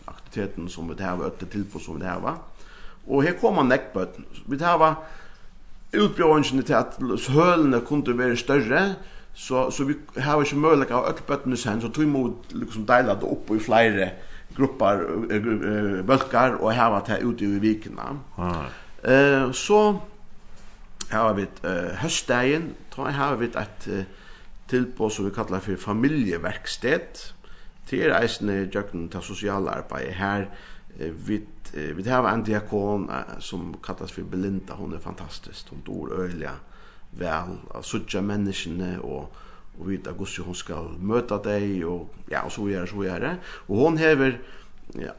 aktiviteten 0.04 0.68
som 0.68 0.88
vi 0.88 1.02
har 1.02 1.24
ötlund 1.26 1.50
tilbud 1.50 1.82
som 1.82 2.00
vi 2.00 2.06
har. 2.06 2.38
Og 3.06 3.22
her 3.22 3.32
kommer 3.40 3.62
nekbøtten 3.62 4.24
vi 4.46 4.58
har 4.58 4.96
utbjørnene 5.94 6.62
til 6.62 6.76
at 6.76 6.98
hølene 7.32 7.80
kunne 7.80 8.18
være 8.18 8.36
større, 8.36 8.82
så, 9.34 9.70
så 9.70 9.84
vi 9.84 9.94
har 10.16 10.40
ikke 10.42 10.58
mulighet 10.58 10.90
av 10.92 11.06
økt 11.12 11.26
bøttene 11.26 11.56
sen, 11.56 11.80
så 11.80 11.92
tog 11.94 12.08
må 12.10 12.24
liksom 12.50 12.86
deile 12.88 13.14
det 13.14 13.28
opp 13.28 13.52
i 13.54 13.60
flere 13.62 14.10
grupper, 14.56 15.04
uh, 15.30 16.00
bølger, 16.06 16.58
og 16.58 16.74
hava 16.74 17.00
det 17.06 17.22
ute 17.22 17.46
i 17.46 17.60
vikene. 17.62 18.16
Ah. 18.38 18.66
Eh, 19.04 19.52
så 19.54 20.00
har 21.10 21.32
vi 21.38 21.46
uh, 21.62 21.94
høstdagen, 22.02 22.72
da 22.96 23.12
har 23.14 23.36
vi 23.38 23.46
et 23.46 23.86
uh, 23.88 24.02
tilbå 24.68 25.08
som 25.08 25.28
vi 25.28 25.34
kallar 25.34 25.62
for 25.64 25.76
familjeverksted, 25.78 27.34
Det 27.90 28.04
er 28.04 28.18
eisende 28.20 28.62
i 28.62 28.68
jøkken 28.74 29.08
til 29.08 29.22
sosiale 29.22 29.70
arbeidet 29.70 30.14
her. 30.14 30.44
Uh, 31.00 31.28
vi 31.28 31.40
eh, 31.74 31.96
vi 31.96 32.10
har 32.10 32.28
en 32.28 32.44
diakon 32.44 33.10
eh, 33.10 33.38
som 33.38 33.76
kallas 33.82 34.12
för 34.12 34.22
Belinda. 34.22 34.74
Hon 34.74 34.94
är 34.94 34.98
fantastisk. 34.98 35.66
Hon 35.70 35.82
dår 35.86 36.20
öliga 36.20 36.52
väl 37.10 37.56
av 37.70 37.82
sådana 37.82 38.26
människorna 38.26 39.00
och 39.00 39.36
och 39.78 39.90
vita 39.90 40.12
gosse 40.12 40.42
hon 40.42 40.54
ska 40.54 40.82
möta 41.00 41.38
dig 41.38 41.84
och 41.84 42.14
ja 42.26 42.42
och 42.42 42.52
så 42.52 42.70
gör 42.70 42.86
så 42.86 43.04
gör 43.04 43.20
det 43.20 43.36
och 43.46 43.76
hon 43.76 43.96
häver 43.96 44.40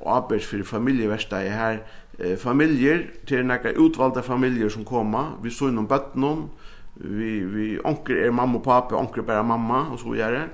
arbeid 0.06 0.42
for 0.42 0.64
familjeverkstedet 0.64 1.52
her. 1.52 1.80
Eh, 2.20 2.38
familjer, 2.38 3.04
til 3.28 3.46
nekka 3.46 3.72
utvalgte 3.80 4.24
familjer 4.24 4.70
som 4.70 4.86
kommer, 4.86 5.38
vi 5.44 5.50
så 5.50 5.70
innom 5.70 5.88
bøttene, 5.88 6.50
vi, 6.96 7.40
vi 7.46 7.68
onker 7.86 8.26
er 8.26 8.34
mamma 8.36 8.60
og 8.60 8.66
pappa, 8.66 8.98
onker 9.00 9.24
bare 9.24 9.44
mamma, 9.44 9.86
og 9.94 10.00
så 10.00 10.16
gjør. 10.18 10.32
det 10.32 10.48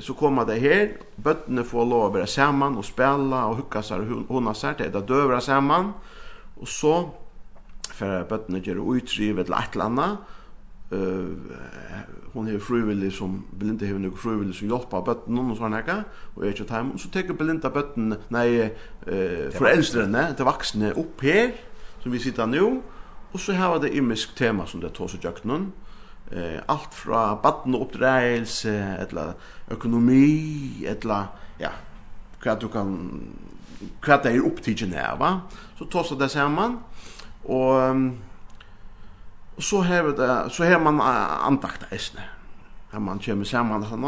så 0.00 0.14
kommer 0.16 0.46
det 0.48 0.60
her, 0.62 0.94
bøttene 1.22 1.64
får 1.68 1.88
lov 1.88 2.06
å 2.06 2.12
være 2.14 2.28
sammen 2.30 2.78
og 2.80 2.86
spille 2.86 3.40
og 3.48 3.58
hukka 3.58 3.82
seg 3.84 4.06
og 4.06 4.30
hona 4.32 4.54
seg 4.56 4.78
til 4.78 4.92
det 4.92 5.02
døvra 5.08 5.40
sammen, 5.44 5.90
og 6.56 6.68
så 6.68 6.94
for 7.92 8.24
bøttene 8.30 8.62
gjør 8.64 8.80
utrivet 8.94 9.50
eller 9.50 9.66
et 9.66 9.76
eller 9.76 9.90
annet, 9.90 10.30
uh, 10.92 12.30
hon 12.32 12.48
er 12.48 12.62
frivillig 12.64 13.10
som 13.12 13.36
Belinda 13.52 13.84
har 13.86 14.00
nokk 14.00 14.16
frivillig 14.22 14.56
som 14.56 14.70
hjelper 14.70 15.04
bøttene, 15.04 15.44
og 15.44 15.60
sånn 15.60 15.76
her, 15.76 16.06
og 16.32 16.46
er 16.46 16.54
ikke 16.54 16.68
time 16.70 16.96
og 16.96 17.02
så 17.02 17.12
tekur 17.12 17.36
Belinda 17.36 17.72
bøttene, 17.74 18.22
nei 18.32 18.48
uh, 18.64 19.52
foreldrene 19.58 20.30
til 20.38 20.48
voksne 20.48 20.96
opp 21.04 21.26
her 21.28 21.52
som 22.00 22.14
vi 22.14 22.22
sitter 22.22 22.48
nå 22.48 22.66
og 23.32 23.40
så 23.40 23.54
har 23.56 23.78
det 23.80 23.94
imisk 23.96 24.34
tema 24.36 24.66
som 24.68 24.80
det 24.80 24.92
tås 24.96 25.14
og 25.16 25.24
jøknen 25.24 25.70
eh 26.32 26.60
allt 26.68 26.94
fra 26.94 27.34
barn 27.42 27.74
uppdragelse 27.74 28.96
eller 28.98 29.34
økonomi 29.70 30.84
eller 30.86 31.26
ja 31.60 31.70
hva 32.42 32.54
du 32.58 32.68
kan 32.68 32.92
hva 34.02 34.18
det 34.22 34.34
er 34.34 34.46
opptidgen 34.46 34.92
her 34.94 35.16
va? 35.18 35.40
Så 35.78 35.84
tås 35.90 36.12
det 36.18 36.30
sammen, 36.30 36.78
og 37.44 38.12
og 39.56 39.62
så 39.62 39.82
har 39.82 40.02
det 40.02 40.52
så 40.52 40.64
har 40.64 40.78
man 40.78 41.00
andakt 41.00 41.86
eisne 41.92 42.22
her 42.92 43.00
man 43.00 43.20
kjem 43.20 43.44
saman 43.44 43.84
sånn 43.88 44.04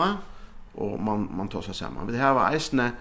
og 0.75 1.01
man 1.01 1.29
man 1.33 1.49
tossa 1.49 1.73
saman. 1.73 2.09
Vi 2.11 2.19
har 2.19 2.39
eisne 2.51 2.93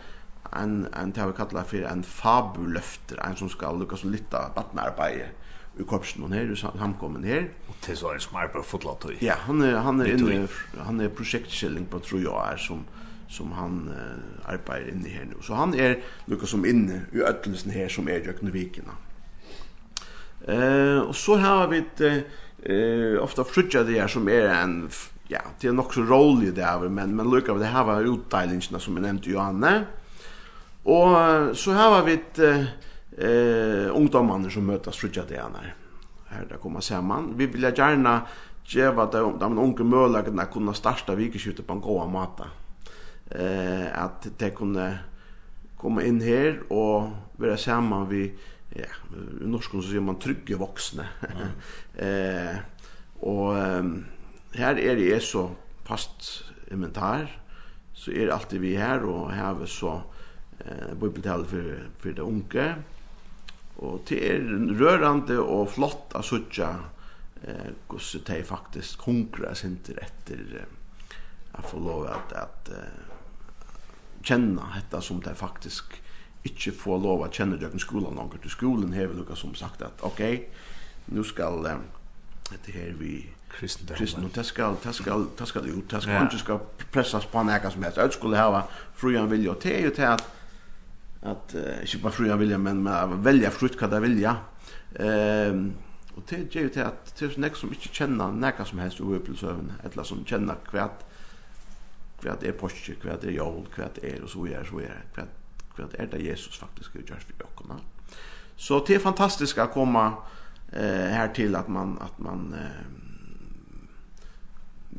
en 0.56 0.88
en 0.94 1.12
det 1.12 1.28
vi 1.28 1.34
kallet 1.38 1.68
for 1.68 1.88
en 1.90 2.04
fabuløfter 2.04 3.20
en 3.26 3.36
som 3.36 3.50
skal 3.50 3.80
lukka 3.80 3.98
så 3.98 4.08
litt 4.08 4.34
av 4.34 4.54
barnarbeid 4.56 5.32
i 5.80 5.86
korpsen 5.88 6.22
hon 6.22 6.34
her, 6.36 6.52
i 6.52 6.56
samkommen 6.56 7.24
her. 7.24 7.48
Og 7.70 7.78
til 7.82 7.98
så 7.98 8.12
er 8.12 8.20
en 8.20 8.26
smart 8.26 8.52
på 8.54 8.62
fotlatøy. 8.66 9.16
Ja, 9.22 9.40
han 9.48 9.62
er, 9.62 9.80
han 9.82 10.02
er, 10.02 10.14
inne, 10.14 10.48
han 10.78 11.02
er 11.02 11.14
prosjektkjelling 11.14 11.88
på 11.90 12.02
tror 12.06 12.22
jeg 12.22 12.54
er 12.54 12.62
som, 12.62 12.84
som 13.30 13.56
han 13.58 13.80
uh, 13.90 14.52
arbeider 14.54 14.94
inne 14.94 15.10
her 15.10 15.26
nu. 15.32 15.40
Så 15.42 15.58
han 15.58 15.74
er 15.74 15.98
noe 16.30 16.50
som 16.50 16.66
inne 16.70 17.06
i 17.14 17.24
ødelsen 17.24 17.74
her 17.74 17.90
som 17.90 18.08
er 18.12 18.22
Jøknevikina. 18.28 19.00
Eh, 20.44 21.00
og 21.00 21.16
så 21.16 21.38
har 21.40 21.68
vi 21.72 21.80
et, 21.80 22.02
eh, 22.68 23.16
ofta 23.24 23.46
frutja 23.48 23.84
det 23.88 23.96
her 23.96 24.08
som 24.12 24.28
er 24.28 24.50
en, 24.52 24.90
ja, 25.32 25.40
det 25.62 25.70
er 25.70 25.76
nok 25.76 25.94
så 25.94 26.04
rolig 26.04 26.52
det 26.56 26.66
her, 26.66 26.90
men, 26.90 27.16
men 27.16 27.30
lukka 27.32 27.56
vi 27.56 27.64
det 27.64 27.72
her 27.72 27.86
var 27.88 28.04
utdeilingene 28.04 28.80
som 28.80 28.98
jeg 28.98 29.06
nevnte 29.06 29.32
Johanne. 29.32 29.74
Og 30.84 31.56
så 31.56 31.72
har 31.78 32.04
vi 32.04 32.18
et, 32.18 32.40
eh, 32.44 32.66
eh 33.18 33.96
ungdomarna 33.96 34.50
som 34.50 34.66
mötas 34.66 34.98
frukta 34.98 35.26
det 35.26 35.36
här. 35.36 35.76
Här 36.26 36.46
där 36.50 36.58
kommer 36.58 36.80
samman. 36.80 37.34
Vi 37.38 37.46
vill 37.48 37.64
gärna 37.64 38.22
geva 38.66 39.06
de 39.06 39.40
de 39.40 39.58
unga 39.58 39.84
möjligheten 39.84 40.40
att 40.40 40.52
kunna 40.52 40.74
starta 40.74 41.16
vikeskiftet 41.16 41.68
på 41.68 41.74
en 41.74 41.82
god 41.82 42.10
måte. 42.10 42.44
Eh 43.30 44.04
att 44.04 44.28
det 44.38 44.50
kunde 44.50 44.98
komma 45.78 46.04
in 46.04 46.22
här 46.22 46.72
och 46.72 47.10
vara 47.38 47.58
samman 47.58 48.10
vi 48.10 48.34
ja, 48.70 48.86
i 49.42 49.48
norskan 49.48 49.82
så 49.82 49.88
säger 49.88 50.02
man 50.02 50.20
trygge 50.20 50.56
voksne. 50.56 51.08
eh 51.98 52.58
och 53.20 53.56
här 54.54 54.80
är 54.80 54.96
det 54.96 55.24
så 55.24 55.50
fast 55.84 56.44
inventar 56.72 57.42
så 57.94 58.12
är 58.12 58.26
det 58.26 58.34
alltid 58.34 58.62
vi 58.62 58.76
här 58.76 59.04
och 59.04 59.32
här 59.32 59.66
så 59.66 60.02
eh 60.60 60.94
bibeltal 61.02 61.46
för 61.46 61.88
för 62.00 62.12
de 62.12 62.22
unga 62.22 62.76
Og 63.84 64.04
det 64.08 64.20
er 64.30 64.46
rørande 64.80 65.40
og 65.42 65.68
flott 65.76 66.16
av 66.16 66.24
suttja 66.28 66.70
eh, 67.44 67.74
gosse 67.92 68.22
de 68.24 68.40
faktisk 68.48 69.04
hungra 69.08 69.52
sinter 69.58 70.00
etter 70.04 70.44
eh, 70.62 70.80
jeg 71.54 71.70
få 71.70 71.80
lov 71.84 72.08
at, 72.10 72.32
at 72.34 72.72
eh, 72.74 73.02
kjenna 74.24 74.72
dette 74.78 75.02
som 75.06 75.20
de 75.22 75.36
faktisk 75.38 76.00
ikke 76.48 76.74
får 76.76 77.02
lov 77.04 77.26
at 77.26 77.36
kjenne 77.38 77.60
døgn 77.60 77.80
skolen 77.80 78.18
langer 78.18 78.42
til 78.44 78.52
skolen 78.52 78.96
hever 78.96 79.16
lukka 79.16 79.36
som 79.40 79.54
sagt 79.56 79.84
at 79.86 80.02
ok, 80.04 80.24
nu 81.14 81.24
skal 81.24 81.66
eh, 81.70 81.84
dette 82.50 82.74
her 82.74 82.96
vi 83.00 83.18
kristendom. 83.54 83.98
Kristendom, 83.98 84.32
det 84.32 84.46
skal, 84.46 84.78
det 84.84 84.96
skal, 84.96 85.28
det 85.40 85.48
skal 85.48 85.70
ut, 85.70 85.92
det 85.92 86.04
skal 86.04 86.26
ikke 86.26 86.40
skal 86.42 86.88
pressas 86.92 87.26
på 87.26 87.44
nekka 87.44 87.70
som 87.70 87.84
helst. 87.86 88.02
Jeg 88.02 88.16
skulle 88.18 88.40
hava 88.40 88.64
frujan 88.98 89.30
vilja, 89.32 89.54
og 89.54 89.62
det 89.64 89.76
er 89.78 89.86
jo 89.86 89.94
til 89.94 90.10
at 90.10 90.26
att 91.24 91.56
uh, 91.56 91.84
ikke 91.84 92.02
bare 92.04 92.12
fria 92.12 92.36
vilja 92.36 92.58
men 92.58 92.84
men 92.84 93.24
välja 93.24 93.50
frukt 93.52 93.82
vad 93.82 93.92
det 93.92 94.00
vilja. 94.00 94.36
Ehm 95.00 95.56
um, 95.56 95.74
och 96.16 96.24
det 96.30 96.56
ger 96.56 96.62
ju 96.62 96.68
at 96.68 96.78
att 96.78 97.22
er 97.22 97.34
nek 97.38 97.56
som 97.56 97.70
inte 97.70 97.88
känner 97.88 98.32
näka 98.32 98.66
som 98.66 98.80
helst 98.80 99.00
upplevelse 99.00 99.56
eller 99.84 100.04
som 100.04 100.26
känner 100.26 100.56
kvärt 100.66 101.06
kvärt 102.22 102.44
är 102.44 102.52
påske 102.52 102.96
kvärt 102.96 103.24
är 103.24 103.32
jul 103.32 103.66
kvärt 103.76 103.98
är 103.98 104.24
og 104.24 104.30
så 104.30 104.46
är 104.48 104.64
så 104.64 104.80
är 104.80 105.04
hva 105.16 105.24
hva 105.76 105.88
är 105.94 106.08
det 106.08 106.20
Jesus 106.20 106.58
faktiskt 106.58 106.96
gör 106.96 107.20
för 107.20 107.34
jag 107.40 107.56
kommer. 107.56 107.78
Så 108.56 108.86
det 108.88 108.96
är 108.96 109.00
fantastiskt 109.00 109.58
att 109.58 109.74
komma 109.74 110.14
eh 110.72 111.10
här 111.10 111.28
till 111.28 111.56
att 111.56 111.68
man 111.68 111.98
att 112.02 112.20
man 112.20 112.54
eh, 112.54 112.86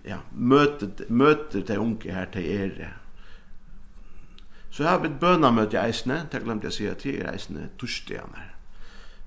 ja 0.03 0.19
møter, 0.33 0.89
møter 1.09 1.61
de 1.61 1.77
unga 1.79 2.13
här 2.15 2.27
till 2.27 2.45
er 2.45 2.97
Så 4.75 4.85
har 4.85 4.99
vi 4.99 5.07
et 5.07 5.21
bønamøte 5.23 5.77
i 5.77 5.85
eisene, 5.85 6.25
det 6.33 6.41
glemte 6.43 6.67
jeg 6.67 6.73
å 6.73 6.75
si 6.75 6.87
at 6.91 7.03
det 7.07 7.13
er 7.21 7.33
eisene 7.35 7.71
torsdagen 7.79 8.35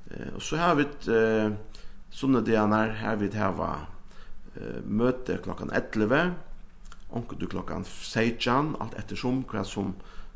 Eh, 0.07 0.35
og 0.35 0.41
så 0.41 0.55
har 0.55 0.75
vi 0.79 0.85
et 0.85 1.07
eh, 1.11 1.49
sånne 2.15 2.39
dagen 2.47 2.71
her, 2.71 3.15
vi 3.19 3.27
hava 3.35 3.87
eh, 4.55 4.77
møte 4.83 5.35
klokkan 5.43 5.67
11, 5.75 6.29
onkel 7.11 7.39
du 7.41 7.43
klokkan 7.51 7.83
16, 7.83 8.77
alt 8.79 8.95
ettersom 8.95 9.41
hva 9.51 9.65
som, 9.67 9.89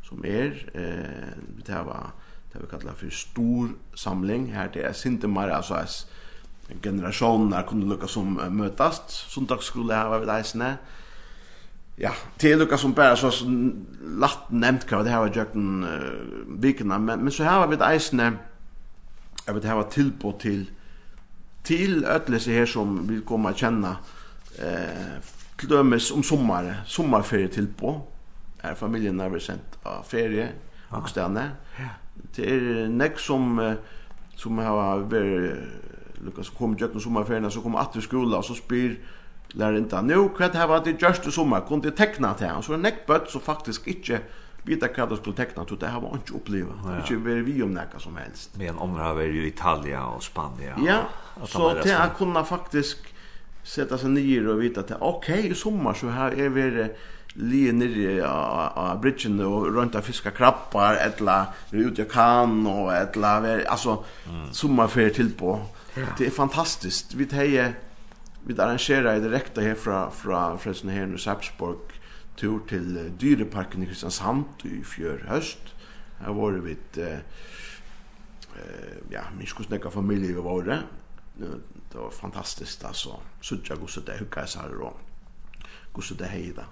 som 0.03 0.26
er. 0.28 0.59
Eh, 0.76 1.38
vi 1.55 1.64
hava 1.72 2.12
det 2.51 2.66
vi 2.66 2.68
kallar 2.68 2.99
for 2.99 3.16
stor 3.16 3.72
samling, 3.95 4.49
her 4.51 4.68
det 4.76 4.84
er 4.84 4.91
sintemar, 4.91 5.53
altså 5.55 5.80
es, 5.80 6.01
generationer 6.84 7.64
kunne 7.64 7.88
lukka 7.88 8.12
som 8.12 8.36
møtast, 8.51 9.16
sundagsskole 9.32 9.95
her 9.95 10.12
var 10.12 10.26
vi 10.26 10.36
eisene, 10.36 10.74
og 10.76 11.01
Ja, 11.98 12.12
det 12.42 12.52
er 12.52 12.58
lika 12.58 12.78
som 12.78 12.94
bare 12.94 13.18
så 13.18 13.30
latt 14.02 14.52
nämnt 14.52 14.88
hva 14.89 15.04
det 15.04 15.12
här 15.12 15.20
var 15.20 15.36
jökten 15.36 15.84
uh, 15.84 16.62
vikene, 16.62 17.00
men 17.00 17.24
men 17.24 17.32
så 17.32 17.44
här 17.44 17.60
har 17.60 17.68
vi 17.68 17.76
ett 17.76 17.82
eisne 17.82 18.38
jag 19.48 19.54
vet 19.54 19.64
her 19.64 19.76
var 19.76 19.84
tilbå 19.84 20.32
till 20.32 20.66
till 21.64 22.06
ödles 22.06 22.48
her 22.48 22.66
som 22.66 23.08
vill 23.08 23.22
komma 23.22 23.52
å 23.52 23.54
känna 23.54 23.98
eh 24.60 25.22
til 25.62 25.70
dømes 25.70 26.12
om 26.12 26.24
sommar 26.24 26.82
sommarferie 26.86 27.48
tilbå, 27.48 28.08
är 28.64 28.76
familjen 28.76 29.20
har 29.20 29.30
vi 29.30 29.39
sendt 29.39 29.78
av 29.86 30.04
ferie 30.04 30.52
og 30.89 31.10
stedene. 31.10 31.52
Ja. 31.80 31.89
Det 32.36 32.46
er 32.46 32.88
nek 32.88 33.20
som 33.20 33.76
som 34.36 34.58
har 34.58 35.00
varit 35.00 35.58
Lukas 36.22 36.50
kom 36.50 36.78
jökten 36.78 37.02
sommarferien 37.02 37.52
så 37.52 37.62
kommer 37.62 37.80
att 37.80 37.96
vi 37.96 38.02
skola 38.02 38.38
och 38.38 38.46
så 38.46 38.54
spyr 38.54 39.00
lär 39.54 39.78
inte 39.78 40.02
nu 40.02 40.30
kvad 40.30 40.56
här 40.56 40.68
var 40.68 40.84
det 40.84 41.02
just 41.02 41.28
i 41.28 41.32
sommar 41.32 41.62
kunde 41.68 41.91
teckna 41.91 42.34
till 42.34 42.47
här 42.47 42.62
så 42.62 42.74
en 42.74 42.82
neckbot 42.82 43.30
så 43.30 43.39
faktiskt 43.39 43.88
inte 43.88 44.20
vita 44.64 44.88
vad 44.97 45.10
det 45.10 45.18
skulle 45.18 45.36
teckna 45.36 45.66
till. 45.66 45.78
det 45.80 45.88
här 45.88 45.99
var 45.99 46.14
inte 46.14 46.34
uppleva 46.34 46.74
ja. 46.86 46.97
inte 46.97 47.16
vara 47.16 47.41
vi 47.41 47.64
om 47.64 47.74
näka 47.74 47.99
som 47.99 48.18
helst 48.18 48.49
men 48.58 48.80
andra 48.80 49.04
har 49.04 49.14
varit 49.14 49.36
i 49.36 49.47
Italien 49.47 50.04
och 50.04 50.24
Spanien 50.24 50.86
ja 50.86 50.99
och, 51.41 51.49
så 51.49 51.74
det 51.74 51.93
här 51.93 52.10
kunde 52.18 52.43
faktiskt 52.43 52.97
sätta 53.64 53.97
sig 53.97 54.10
ner 54.10 54.47
och 54.47 54.62
vita 54.62 54.80
att 54.80 54.91
okej 54.99 55.39
okay, 55.39 55.52
i 55.52 55.56
sommar 55.56 55.93
så 55.93 56.08
här 56.08 56.39
är 56.39 56.49
vi 56.49 56.89
lige 57.34 57.72
nere 57.72 58.28
av 58.28 58.99
bridgen 59.02 59.39
og 59.39 59.70
rundt 59.76 59.95
av 59.95 60.02
fiska 60.02 60.32
krabbar, 60.36 60.99
etla 60.99 61.45
ut 61.72 61.99
i 61.99 62.06
kan 62.12 62.66
og 62.68 62.91
etla, 62.95 63.38
altså, 63.70 64.02
mm. 64.28 64.49
sommerferie 64.54 65.14
til 65.14 65.32
på. 65.38 65.60
Det 66.18 66.28
er 66.28 66.32
fantastisk. 66.36 67.16
Vi 67.16 67.26
tar 67.26 67.74
vi 68.46 68.62
arrangerar 68.62 69.20
direkt 69.20 69.58
här 69.58 69.76
från 69.76 70.12
från 70.12 70.60
Fredsen 70.60 70.89
här 70.89 71.16
i 71.16 71.18
Sarpsborg 71.18 71.78
tur 72.36 72.60
till 72.70 73.12
Dyreparken 73.18 73.84
i 73.84 73.86
Kristiansand 73.86 74.44
i 74.64 74.84
fjör 74.84 75.26
höst. 75.28 75.60
Här 76.20 76.34
var 76.34 76.52
det 76.52 76.60
vid 76.60 76.98
eh 76.98 77.20
ja, 79.10 79.22
min 79.38 79.48
skusnäcka 79.48 79.89
familj 79.89 80.34
var 80.34 80.64
det. 80.64 80.80
Det 81.92 81.98
var 81.98 82.10
fantastiskt 82.10 82.86
alltså. 82.86 83.20
Sutja 83.42 83.76
så 83.88 84.00
där 84.00 84.18
hur 84.18 84.46
så 84.46 84.60
här 84.60 84.70
då. 84.70 84.94
det 86.10 86.24
där 86.24 86.32
hejda. 86.32 86.64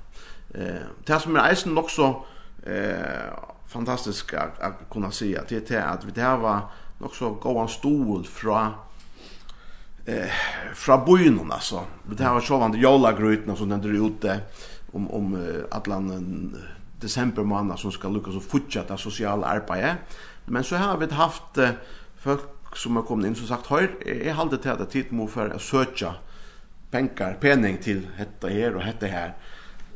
Eh, 0.53 0.81
det 1.05 1.19
som 1.19 1.35
är 1.35 1.53
isen 1.53 1.77
också 1.77 2.25
eh 2.63 3.33
fantastiskt 3.67 4.33
att 4.33 4.89
kunna 4.91 5.11
se 5.11 5.37
att 5.37 5.47
det 5.47 5.71
är 5.71 5.81
att 5.81 6.05
vi 6.05 6.11
det 6.11 6.21
här 6.21 6.37
var 6.37 6.61
nog 6.97 7.15
så 7.15 7.29
goda 7.29 7.67
stol 7.67 8.25
från 8.25 8.71
eh 10.05 10.31
fra 10.75 10.97
bojun 10.97 11.51
alltså. 11.51 11.83
Det 12.03 12.23
här 12.23 12.33
var 12.33 12.41
sjovande 12.41 12.77
jolagröten 12.77 13.55
som 13.55 13.69
den 13.69 13.81
drog 13.81 14.11
ut 14.11 14.21
det 14.21 14.39
om 14.91 15.11
om 15.11 15.35
uh, 15.35 15.63
allan 15.71 16.55
december 16.99 17.43
månad 17.43 17.79
som 17.79 17.91
ska 17.91 18.09
lukka 18.09 18.31
så 18.31 18.39
fortsätta 18.39 18.97
sociala 18.97 19.47
arbete. 19.47 19.95
Men 20.45 20.63
så 20.63 20.75
har 20.75 20.97
vi 20.97 21.13
haft 21.13 21.57
uh, 21.57 21.69
folk 22.17 22.41
som 22.75 22.95
har 22.95 23.03
kommit 23.03 23.27
in 23.27 23.35
som 23.35 23.47
sagt 23.47 23.67
hör 23.67 24.07
är 24.07 24.33
halde 24.33 24.57
till 24.57 24.71
att 24.71 24.91
tid 24.91 25.11
mo 25.11 25.27
för 25.27 25.49
att 25.49 25.61
söka 25.61 26.13
pengar, 26.91 27.37
penning 27.39 27.77
till 27.77 28.07
detta 28.17 28.47
här 28.47 28.75
och 28.75 28.83
detta 28.85 29.05
här. 29.05 29.33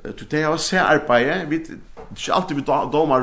Du 0.03 0.25
det 0.29 0.43
har 0.43 0.57
se 0.57 0.77
arbete, 0.77 1.45
vi 1.47 1.55
inte 1.55 1.73
alltid 2.31 2.57
vi 2.57 2.63
domar 2.91 3.21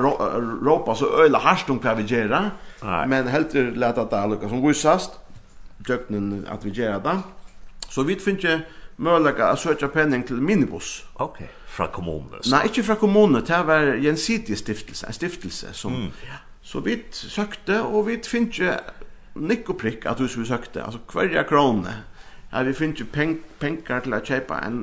ropa 0.65 0.95
så 0.95 1.23
öla 1.25 1.39
harst 1.39 1.71
om 1.71 1.81
vad 1.83 1.97
vi 1.97 2.03
gör. 2.03 2.51
Men 3.07 3.29
helt 3.29 3.55
lätt 3.55 3.99
att 3.99 4.11
det 4.11 4.27
lukka 4.27 4.49
som 4.49 4.65
gissast 4.65 5.11
døgnen 5.89 6.47
at 6.49 6.65
vi 6.65 6.71
gjør 6.71 6.99
det. 6.99 7.23
Så 7.91 8.03
vi 8.03 8.19
finner 8.21 8.39
ikke 8.39 8.65
möjlighet 8.97 9.43
å 9.47 9.57
søke 9.59 9.89
penning 9.89 10.27
til 10.27 10.43
minibus. 10.43 11.07
Ok, 11.15 11.41
okay. 11.41 11.89
kommunen. 11.93 12.43
Så. 12.43 12.51
Nei, 12.55 12.65
ikke 12.69 12.85
fra 12.85 12.95
kommunen, 13.01 13.43
det 13.47 13.61
var 13.67 13.95
en 13.95 14.17
city 14.17 14.55
stiftelse, 14.55 15.07
en 15.07 15.13
stiftelse 15.13 15.73
som 15.73 15.93
mm. 15.93 16.11
så 16.63 16.81
vi 16.81 16.99
søkte, 17.11 17.83
og 17.83 18.07
vi 18.07 18.21
finner 18.27 18.49
ikke 18.49 18.79
nikk 19.41 19.71
og 19.71 19.79
prikk 19.81 20.07
at 20.07 20.21
vi 20.21 20.29
skulle 20.29 20.47
søkte, 20.47 20.85
altså 20.85 21.01
hverja 21.13 21.43
krone. 21.49 21.97
Ja, 22.53 22.63
vi 22.63 22.73
finner 22.75 22.99
ikke 22.99 23.13
peng 23.13 23.37
pengar 23.61 24.03
til 24.05 24.15
å 24.15 24.23
kjøpe 24.27 24.57
en 24.67 24.81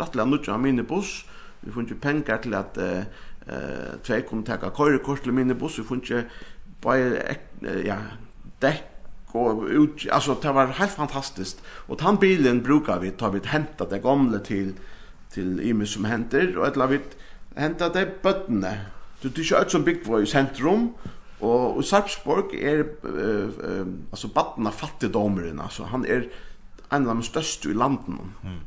rattla 0.00 0.24
nutja 0.24 0.56
minibus. 0.56 1.26
Vi 1.60 1.72
finner 1.72 1.92
ikke 1.92 2.06
pengar 2.08 2.40
til 2.42 2.56
at 2.56 2.78
eh 2.80 3.04
uh, 3.50 3.98
tvei 4.04 4.22
kom 4.22 4.44
ta 4.44 4.56
köra 4.56 4.98
kort 4.98 5.26
minibus. 5.26 5.78
Vi 5.78 5.84
finns 5.84 6.10
ju 6.10 6.22
bara 6.82 6.98
ja, 7.84 7.96
dekk 8.60 8.84
gå 9.32 9.68
ut 9.68 10.10
alltså 10.10 10.36
det 10.42 10.52
var 10.52 10.66
helt 10.66 10.92
fantastiskt. 10.92 11.62
Och 11.66 11.96
den 11.96 12.16
bilen 12.16 12.62
brukar 12.62 13.00
vi 13.00 13.10
tar 13.10 13.30
vi 13.30 13.40
hämta 13.44 13.84
det 13.84 13.98
gamla 13.98 14.38
till 14.38 14.72
till 15.32 15.60
Imi 15.60 15.86
som 15.86 16.04
henter, 16.04 16.56
och 16.56 16.66
ett 16.66 16.90
vi 16.90 17.00
hämta 17.54 17.88
det 17.88 18.22
bøttene. 18.22 18.86
du 19.22 19.28
det 19.28 19.50
är 19.50 19.56
alt 19.56 19.70
som 19.70 19.82
bygd 19.82 20.06
var 20.06 20.20
i 20.20 20.26
sentrum, 20.26 20.94
och 21.40 21.76
og 21.76 21.84
Sarpsborg 21.84 22.62
är 22.62 22.84
eh, 23.04 23.70
eh, 23.70 23.86
alltså 24.10 24.28
battna 24.28 24.70
fattigdomaren 24.70 25.60
altså. 25.60 25.82
Han 25.82 26.04
är 26.04 26.28
en 26.90 27.08
av 27.08 27.14
de 27.14 27.22
største 27.22 27.70
i 27.70 27.74
landet 27.74 28.08
mm. 28.44 28.60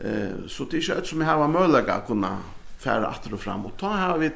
eh 0.00 0.46
så 0.48 0.64
det 0.64 0.76
är 0.76 0.96
ju 0.98 1.04
som 1.04 1.20
här 1.20 1.36
har 1.36 1.48
möjliga 1.48 1.94
att 1.94 2.06
kunne 2.06 2.38
fære 2.78 3.08
åter 3.08 3.34
og 3.34 3.40
fram. 3.40 3.66
Och 3.66 3.76
ta 3.78 3.92
här 3.92 4.18
vi 4.18 4.30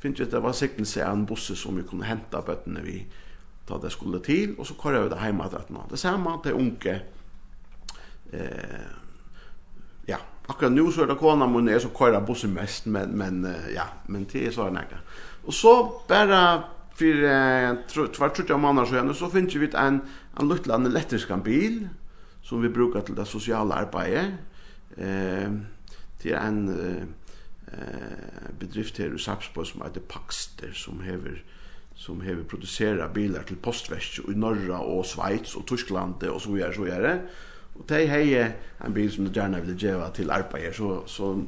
finns 0.00 0.18
det 0.30 0.40
var 0.40 0.52
siktelse 0.52 1.04
en 1.04 1.26
buss 1.26 1.58
som 1.58 1.76
vi 1.76 1.82
kunde 1.82 2.04
hämta 2.04 2.40
bøttene 2.40 2.80
vi 2.82 3.06
ta 3.70 3.78
det 3.82 3.92
skulle 3.94 4.20
til, 4.24 4.56
og 4.58 4.66
så 4.66 4.74
kører 4.78 5.06
vi 5.06 5.12
det 5.12 5.20
hjemme 5.22 5.46
til 5.48 5.60
etter 5.60 5.86
Det 5.90 5.98
samme 5.98 6.34
til 6.42 6.58
unge, 6.58 6.96
eh, 8.32 8.90
ja, 10.08 10.18
akkurat 10.48 10.74
nå 10.74 10.90
så 10.90 11.06
er 11.06 11.12
det 11.12 11.18
kona 11.18 11.46
min 11.46 11.68
er 11.68 11.78
som 11.78 11.94
kører 11.94 12.26
bussen 12.26 12.54
mest, 12.54 12.86
men, 12.86 13.16
men 13.16 13.46
ja, 13.74 13.86
men 14.06 14.26
til 14.26 14.46
er 14.46 14.52
så 14.52 14.66
er 14.66 14.70
det 14.70 15.00
Og 15.46 15.54
så 15.54 15.74
bare 16.08 16.62
for 17.00 17.24
eh, 17.24 17.78
tvær 17.88 18.32
trutte 18.34 18.54
av 18.54 18.60
måneder 18.60 18.90
siden, 18.90 19.14
så 19.14 19.30
finner 19.32 19.62
vi 19.62 19.70
en, 19.78 20.00
en 20.40 20.50
liten 20.50 20.86
elektrisk 20.86 21.32
bil, 21.44 21.88
som 22.42 22.62
vi 22.62 22.68
brukar 22.68 23.00
til 23.06 23.16
det 23.16 23.26
sosiale 23.28 23.74
arbeidet. 23.74 24.36
Eh, 24.96 25.48
det 26.22 26.34
er 26.34 26.48
en 26.48 26.68
eh, 26.68 28.50
bedrift 28.60 28.98
her 28.98 29.14
i 29.14 29.18
Sapsborg 29.18 29.66
som 29.66 29.82
heter 29.84 30.04
Paxter, 30.08 30.74
som 30.74 31.00
hever 31.00 31.38
eh, 31.40 31.59
som 32.00 32.20
hever 32.20 32.42
produsera 32.48 33.08
bilar 33.08 33.42
till 33.42 33.56
postväsk 33.56 34.20
i 34.28 34.34
norra 34.34 34.78
och 34.78 35.06
Schweiz 35.06 35.54
och 35.54 35.66
Tyskland 35.66 36.22
och 36.22 36.42
så 36.42 36.52
vidare 36.52 36.74
så 36.74 36.82
vidare. 36.82 37.18
Og 37.74 37.84
de 37.88 38.06
hei 38.06 38.34
en 38.84 38.94
bil 38.94 39.10
som 39.12 39.24
de 39.24 39.40
gärna 39.40 39.60
vill 39.60 39.76
ge 39.82 39.94
till 40.14 40.30
arbetare 40.30 40.72
så 40.72 41.02
så 41.06 41.42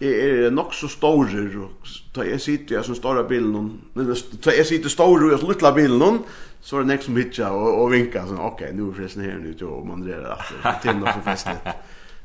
är 0.00 0.46
er 0.46 0.50
nok 0.50 0.74
så 0.74 0.88
store, 0.88 1.60
og 1.64 1.70
da 2.16 2.20
jeg 2.20 2.40
sitter 2.40 2.80
i 2.80 2.82
som 2.82 2.94
stora 2.94 3.22
bilen 3.22 3.80
men 3.94 4.16
ta 4.42 4.50
jag 4.50 4.66
sitter 4.66 4.88
store 4.88 5.24
och 5.24 5.32
jag 5.32 5.48
lilla 5.48 5.72
bilen 5.72 6.18
så 6.60 6.76
är 6.76 6.80
det 6.80 6.86
nästa 6.86 7.04
som 7.04 7.16
hitja 7.16 7.50
och 7.50 7.82
og 7.82 7.92
vinka 7.92 8.26
så 8.26 8.34
okej 8.36 8.72
nu 8.72 8.88
er 8.88 8.92
forresten 8.92 9.22
här 9.22 9.38
nu 9.38 9.52
då 9.52 9.68
och 9.68 9.86
man 9.86 10.00
drar 10.00 10.44
så 10.62 10.72
till 10.82 10.96
något 10.96 11.14
så 11.14 11.20
festligt. 11.20 11.66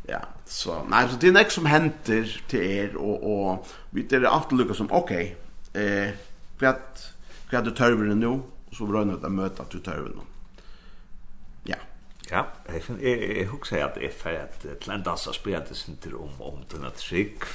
Ja, 0.08 0.20
så 0.46 0.86
nei, 0.90 1.08
så 1.10 1.18
det 1.22 1.28
er 1.28 1.34
nästa 1.34 1.50
som 1.50 1.66
henter 1.66 2.42
till 2.48 2.62
er 2.62 2.96
och 2.96 3.24
och 3.24 3.68
vi 3.92 4.02
det 4.02 4.16
är 4.16 4.24
allt 4.24 4.78
som 4.78 4.92
okej. 4.92 5.36
Eh 5.74 6.10
för 6.60 6.66
att 6.66 7.19
hva 7.50 7.60
er 7.60 7.66
det 7.66 7.76
tørveren 7.78 8.22
nå, 8.22 8.34
og 8.70 8.76
så 8.78 8.86
brønner 8.86 9.18
det 9.18 9.32
møte 9.34 9.66
til 9.72 9.82
tørveren. 9.86 10.28
Ja. 11.68 11.80
Ja, 12.30 12.44
jeg, 12.70 12.84
jeg, 13.02 13.22
jeg 13.38 13.48
husker 13.50 13.86
at 13.88 13.98
jeg 13.98 14.14
fer 14.14 14.44
at 14.44 14.62
tlendas 14.62 15.00
en 15.00 15.06
danser 15.08 15.34
spiller 15.34 15.66
det 15.66 15.78
sinter 15.78 16.14
om, 16.14 16.36
om 16.46 16.62
den 16.70 16.86
er 16.86 16.94
trygg, 16.94 17.48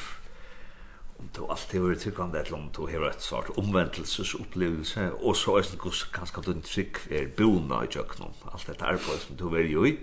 om 1.18 1.28
du 1.36 1.44
alltid 1.46 1.78
har 1.78 1.86
vært 1.88 2.02
tryggende, 2.02 2.40
eller 2.40 2.56
om 2.58 2.66
du 2.74 2.80
har 2.90 3.06
et 3.06 3.22
sort 3.22 3.52
omvendelsesopplevelse, 3.58 5.12
og 5.14 5.36
så 5.36 5.54
er 5.56 5.68
det 5.70 5.78
ganske 6.12 6.42
at 6.42 6.48
du 6.50 6.60
trygg 6.66 6.98
er 7.10 7.30
bona 7.36 7.84
i 7.84 7.92
kjøkkenen, 7.94 8.34
alt 8.50 8.66
dette 8.66 8.84
arbeidet 8.84 9.22
som 9.22 9.38
du 9.38 9.46
er 9.54 9.70
jo 9.70 9.86
i. 9.86 9.94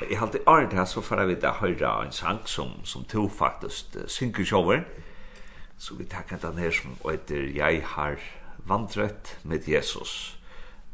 Jeg 0.00 0.18
har 0.18 0.26
alltid 0.26 0.46
ært 0.48 0.76
her, 0.76 0.84
så 0.84 1.00
får 1.00 1.20
jeg 1.20 1.28
vite 1.32 1.48
å 1.48 1.60
høre 1.60 1.94
en 2.04 2.12
sang 2.12 2.44
som, 2.48 2.76
som 2.84 3.08
du 3.08 3.28
faktisk 3.28 3.96
synger 4.08 4.44
sjover. 4.44 4.84
så 5.78 5.94
vi 5.94 6.04
takker 6.04 6.36
den 6.36 6.58
her 6.58 6.70
som 6.70 6.94
heter 7.10 7.48
«Jeg 7.56 7.82
har» 7.96 8.20
vandrett 8.68 9.38
med 9.42 9.68
Jesus. 9.68 10.38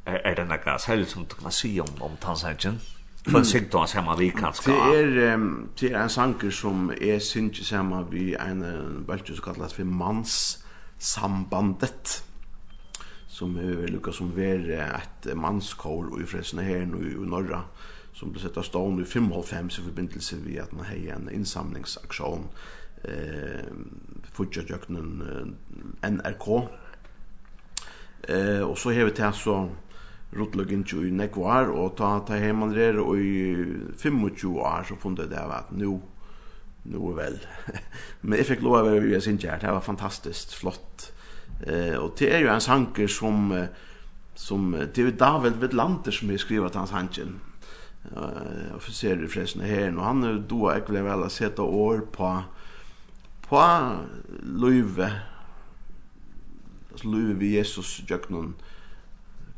Er, 0.07 0.21
er 0.25 0.35
det 0.35 0.49
noe 0.49 0.79
særlig 0.81 1.07
som 1.11 1.25
du 1.29 1.35
kan 1.37 1.53
si 1.53 1.81
om, 1.81 2.03
om 2.03 2.17
tannsangjen? 2.21 2.81
Hva 3.29 3.45
synger 3.45 3.71
du 3.71 3.79
han 3.79 3.89
sammen 3.91 4.19
vi 4.19 4.31
kan 4.33 4.55
skal? 4.57 4.73
Det 4.73 5.01
er, 5.01 5.35
um, 5.35 5.69
det 5.81 5.93
er 5.93 6.03
en 6.03 6.11
sanger 6.13 6.51
som 6.55 6.91
er 6.95 7.19
synger 7.21 7.65
sammen 7.65 8.13
vi 8.13 8.35
en 8.41 9.05
bølge 9.07 9.35
som 9.37 9.45
kalles 9.51 9.75
for 9.77 9.85
manssambandet 9.85 12.23
som 13.39 13.57
er 13.61 13.87
lukka 13.93 14.13
som 14.13 14.37
ver 14.37 14.81
et 14.81 15.37
mannskår 15.37 16.21
i 16.23 16.25
Fresne 16.27 16.63
her 16.67 16.87
nå 16.89 16.99
i 17.05 17.15
Norra 17.29 17.63
som 18.17 18.33
ble 18.33 18.41
sett 18.43 18.59
av 18.59 18.65
stående 18.67 19.03
i 19.05 19.07
55 19.07 19.79
i 19.79 19.85
forbindelse 19.85 20.37
vi 20.43 20.59
at 20.59 20.73
man 20.75 20.87
har 20.89 21.15
en 21.15 21.29
innsamlingsaksjon 21.31 22.45
eh, 23.07 23.71
fortsatt 24.35 24.71
jøkkenen 24.73 25.11
NRK 26.03 26.47
Eh 28.29 28.61
och 28.61 28.79
så 28.79 28.93
har 28.93 29.05
vi 29.05 29.11
det 29.11 29.33
så 29.33 29.69
rotlugin 30.31 30.85
ju 30.87 31.09
i 31.09 31.11
nekvar 31.11 31.65
och 31.65 31.97
ta 31.97 32.21
ta 32.21 32.35
hem 32.35 32.57
man 32.57 32.99
och 32.99 33.19
i 33.19 33.67
25 34.03 34.25
år 34.25 34.85
så 34.89 34.97
funde 34.97 35.27
det 35.27 35.41
att 35.41 35.71
nu 35.71 36.01
nu 36.83 37.15
väl. 37.15 37.39
Men 38.21 38.39
jag 38.39 38.47
fick 38.47 38.63
lov 38.63 38.75
att 38.75 38.85
vara 38.85 38.97
i 38.97 39.21
sin 39.21 39.37
det 39.37 39.73
var 39.73 39.81
fantastiskt 39.81 40.53
flott. 40.53 41.13
Eh 41.67 41.95
och 41.95 42.15
det 42.19 42.35
är 42.35 42.39
ju 42.39 42.49
en 42.49 42.61
sanker 42.61 43.07
som 43.07 43.67
som 44.35 44.87
det 44.95 45.03
är 45.03 45.11
David 45.11 45.53
Vedlander 45.53 46.11
som 46.11 46.31
har 46.31 46.37
skrivit 46.37 46.75
hans 46.75 46.91
hanken. 46.91 47.41
Eh 48.17 48.77
officer 48.77 49.25
i 49.25 49.29
fräsna 49.29 49.65
här 49.65 49.97
och 49.99 50.05
han 50.05 50.45
då 50.49 50.73
jag 50.73 50.95
vill 50.95 51.03
väl 51.03 51.31
sätta 51.31 51.63
år 51.63 51.99
på 52.13 52.43
på 53.49 53.91
Löve 54.43 55.13
altså 56.99 57.11
løyve 57.15 57.39
vi 57.39 57.57
Jesus 57.57 58.03
gjøknon 58.09 58.55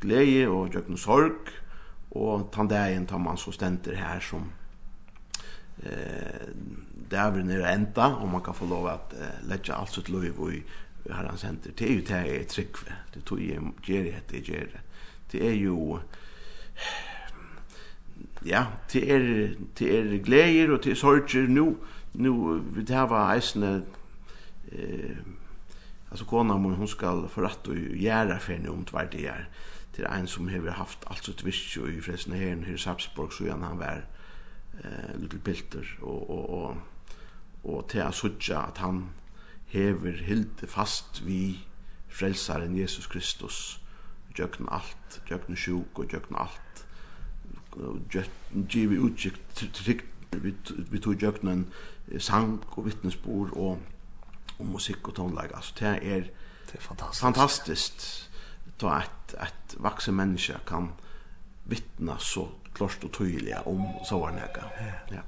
glede 0.00 0.48
og 0.48 0.70
gjøknon 0.70 0.98
sorg, 0.98 1.48
og 2.10 2.50
tan 2.52 2.68
dagen 2.68 3.06
tar 3.06 3.18
man 3.18 3.38
så 3.38 3.52
stenter 3.52 3.96
her 3.96 4.20
som 4.20 4.50
eh, 5.82 6.50
dævren 7.10 7.50
er 7.50 7.64
enda, 7.72 8.14
og 8.20 8.28
man 8.28 8.42
kan 8.42 8.54
få 8.54 8.66
lov 8.66 8.88
at 8.88 9.14
eh, 9.16 9.48
letja 9.48 9.78
alt 9.78 9.94
sitt 9.94 10.08
løyve 10.08 10.54
i 10.54 10.62
har 11.10 11.24
han 11.24 11.38
henter. 11.42 11.72
Det 11.72 11.86
er 11.88 11.94
jo 11.94 12.00
det 12.00 12.10
jeg 12.10 12.36
er 12.36 12.44
tryggve, 12.44 12.96
det 13.14 13.24
tog 13.24 13.40
jeg 13.40 13.72
gjør 13.86 14.02
det, 14.02 14.22
det 14.30 14.42
gjør 14.44 14.66
det. 14.74 14.80
Det 15.32 15.46
er 15.48 15.54
jo 15.54 16.00
ja, 18.44 18.66
det 18.92 19.04
er, 19.12 19.54
det 19.78 19.98
er 19.98 20.18
gleder 20.24 20.72
og 20.72 20.84
det 20.84 20.92
er 20.92 20.96
sorger 20.96 21.48
nå, 21.48 21.76
nå 22.14 22.58
vi 22.74 22.84
det 22.84 22.96
her 22.96 23.08
var 23.08 23.32
eisende 23.34 23.84
eh, 24.72 25.16
alltså 26.10 26.24
kona 26.24 26.58
mun 26.58 26.74
hon 26.74 26.88
skal 26.88 27.28
förrätt 27.28 27.66
och 27.66 27.76
göra 27.76 28.38
för 28.38 28.58
nu 28.58 28.68
om 28.68 28.84
tvärt 28.84 29.12
det 29.12 29.26
är 29.26 29.48
till 29.92 30.04
en 30.04 30.26
som 30.26 30.48
har 30.48 30.70
haft 30.70 30.98
allt 31.04 31.24
sitt 31.24 31.42
visst 31.42 31.76
i 31.76 32.00
Fresne 32.00 32.36
här 32.36 32.74
i 32.74 32.78
Sapsborg 32.78 33.30
så 33.32 33.50
han 33.50 33.78
var 33.78 34.04
eh 34.84 35.20
lite 35.20 35.38
pilter 35.38 35.98
och 36.02 36.30
och 36.30 36.64
och 36.64 36.76
och 37.62 37.88
till 37.88 38.02
att 38.02 38.14
söka 38.14 38.58
att 38.58 38.78
han 38.78 39.10
hever 39.66 40.12
hilde 40.12 40.66
fast 40.66 41.22
vi 41.22 41.58
frelsaren 42.08 42.76
Jesus 42.76 43.06
Kristus 43.06 43.80
jökn 44.38 44.68
allt 44.68 45.20
jökn 45.30 45.56
sjuk 45.56 45.98
och 45.98 46.12
jökn 46.12 46.34
allt. 46.34 46.86
Jökn 48.10 48.66
givi 48.68 48.96
utgikt 48.96 49.74
trygg 49.74 50.00
vi 50.90 50.98
tog 50.98 51.22
jöknen 51.22 51.66
sang 52.18 52.60
og 52.76 52.84
vittnesbord 52.86 53.50
og 53.52 53.78
om 54.60 54.66
musikk 54.66 55.08
og 55.08 55.14
tonlag. 55.14 55.50
Altså, 55.54 55.74
det 55.78 55.88
er, 55.88 56.20
det 56.66 56.74
er 56.74 56.80
fantastisk. 56.80 57.22
fantastisk 57.22 57.92
då 58.80 58.88
att 58.88 59.34
ett 59.34 59.76
vuxen 59.76 60.16
människa 60.16 60.58
kan 60.66 60.92
vittna 61.64 62.18
så 62.18 62.48
klart 62.74 63.04
och 63.04 63.12
tydligt 63.12 63.56
om 63.64 63.88
så 64.04 64.18
var 64.18 64.32
det 64.32 64.64
Ja. 65.14 65.20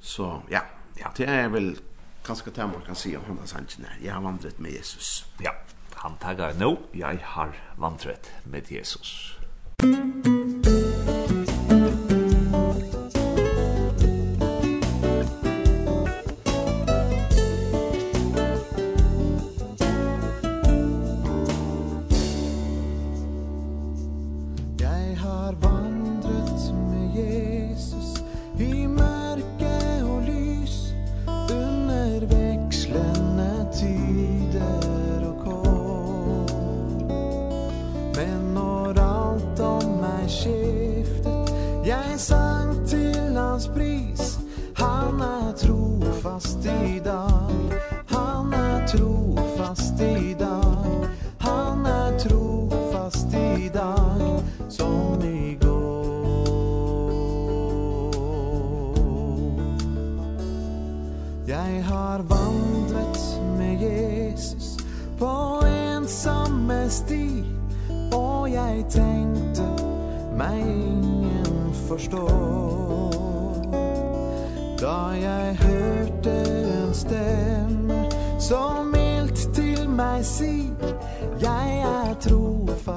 Så 0.00 0.42
ja, 0.50 0.60
ja. 0.94 1.12
det 1.16 1.24
är 1.24 1.48
väl 1.48 1.78
ganska 2.26 2.50
det 2.50 2.66
man 2.66 2.82
kan 2.86 2.94
se 2.94 3.16
om 3.16 3.24
henne 3.24 3.46
sant 3.46 3.78
när 3.78 3.98
jag 4.02 4.14
har 4.14 4.22
vandret 4.22 4.58
med 4.58 4.72
Jesus. 4.72 5.24
Ja, 5.38 5.54
han 5.94 6.16
taggar 6.16 6.54
nå, 6.54 6.78
jag 6.92 7.14
jeg 7.14 7.20
har 7.22 7.56
vandret 7.76 8.32
med 8.44 8.70
Jesus. 8.70 9.38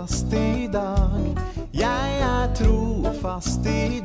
trofast 0.07 0.33
i 0.33 0.67
dag. 0.71 1.35
Jeg 1.73 2.19
er 2.21 2.53
trofast 2.55 3.65
i 3.65 3.99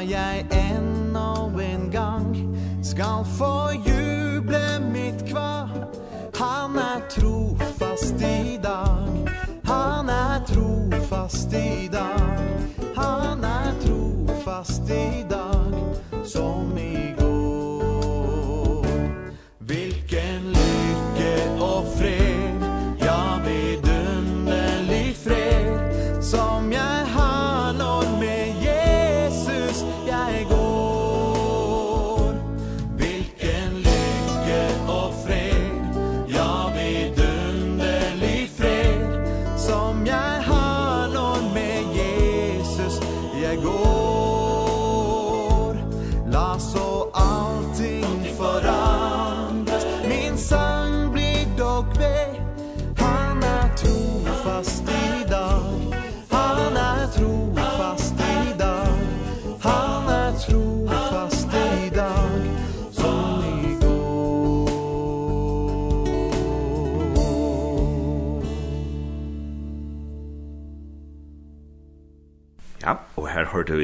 jeg 0.00 0.59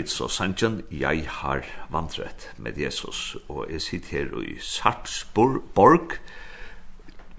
vit 0.06 0.12
så 0.14 0.28
sanjen 0.30 0.84
jeg 0.94 1.24
har 1.26 1.64
vandret 1.90 2.50
med 2.62 2.78
Jesus 2.78 3.36
og 3.48 3.66
jeg 3.70 3.82
sitter 3.82 4.12
her 4.14 4.36
i 4.38 4.54
Sarpsborg 4.62 6.14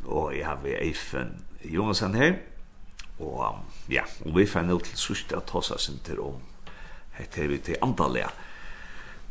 og 0.04 0.36
jeg 0.36 0.44
har 0.46 0.60
ved 0.64 0.76
Eifen 0.82 1.46
Jonasen 1.64 2.16
her 2.16 2.36
og 3.20 3.64
ja, 3.90 4.04
og 4.26 4.36
vi 4.36 4.46
fann 4.46 4.72
ut 4.72 4.84
til 4.84 5.00
sørst 5.00 5.32
at 5.32 5.50
hossa 5.56 5.78
sinter 5.80 6.20
om 6.20 6.42
hette 7.16 7.48
vi 7.48 7.58
til 7.64 7.80
Antalya 7.82 8.28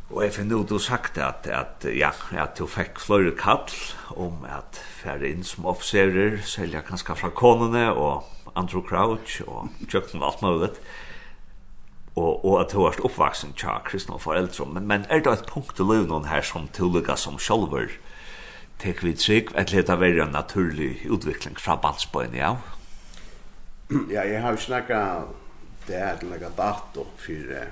og 0.09 0.23
jeg 0.23 0.33
fann 0.33 0.57
ut 0.57 0.73
og 0.73 0.81
sagt 0.81 1.21
at, 1.21 1.45
at 1.45 1.85
ja, 1.93 2.09
at 2.33 2.57
du 2.57 2.65
fikk 2.65 2.97
flore 2.97 3.35
kall 3.37 3.69
om 4.17 4.47
at 4.49 4.81
færre 5.03 5.29
inn 5.29 5.45
som 5.45 5.69
officerer 5.69 6.41
selja 6.41 6.81
kanskje 6.81 7.19
fra 7.21 7.29
konene 7.29 7.91
og 7.93 8.25
Andrew 8.55 8.81
Crouch 8.81 9.43
og 9.45 9.69
kjøkken 9.85 10.25
og 10.25 10.31
alt 10.31 10.81
og 12.17 12.45
och 12.45 12.61
att 12.61 12.71
hörst 12.71 12.99
oppvaksen 12.99 13.53
tja 13.53 13.81
kristna 13.85 14.17
foreldre 14.17 14.65
men 14.65 14.87
men 14.87 15.05
er 15.09 15.19
det 15.19 15.31
eit 15.31 15.45
punkt 15.47 15.79
i 15.79 15.83
livet 15.83 16.25
her 16.27 16.41
som 16.41 16.67
tolika 16.67 17.15
som 17.15 17.37
sjølver 17.37 17.91
tek 18.79 19.03
vi 19.03 19.13
trygg? 19.13 19.51
Et 19.55 19.71
leta 19.71 19.95
välja 19.95 20.23
en 20.25 20.31
naturlig 20.31 21.05
utvikling 21.05 21.57
fra 21.59 21.75
balsbojen 21.75 22.35
ja 22.35 22.55
ja 24.09 24.23
jeg 24.23 24.41
har 24.41 24.55
snackat 24.55 25.27
det 25.87 25.95
er 25.95 26.15
det 26.15 26.29
några 26.29 26.49
dator 26.49 27.05
för 27.17 27.51
eh, 27.61 27.67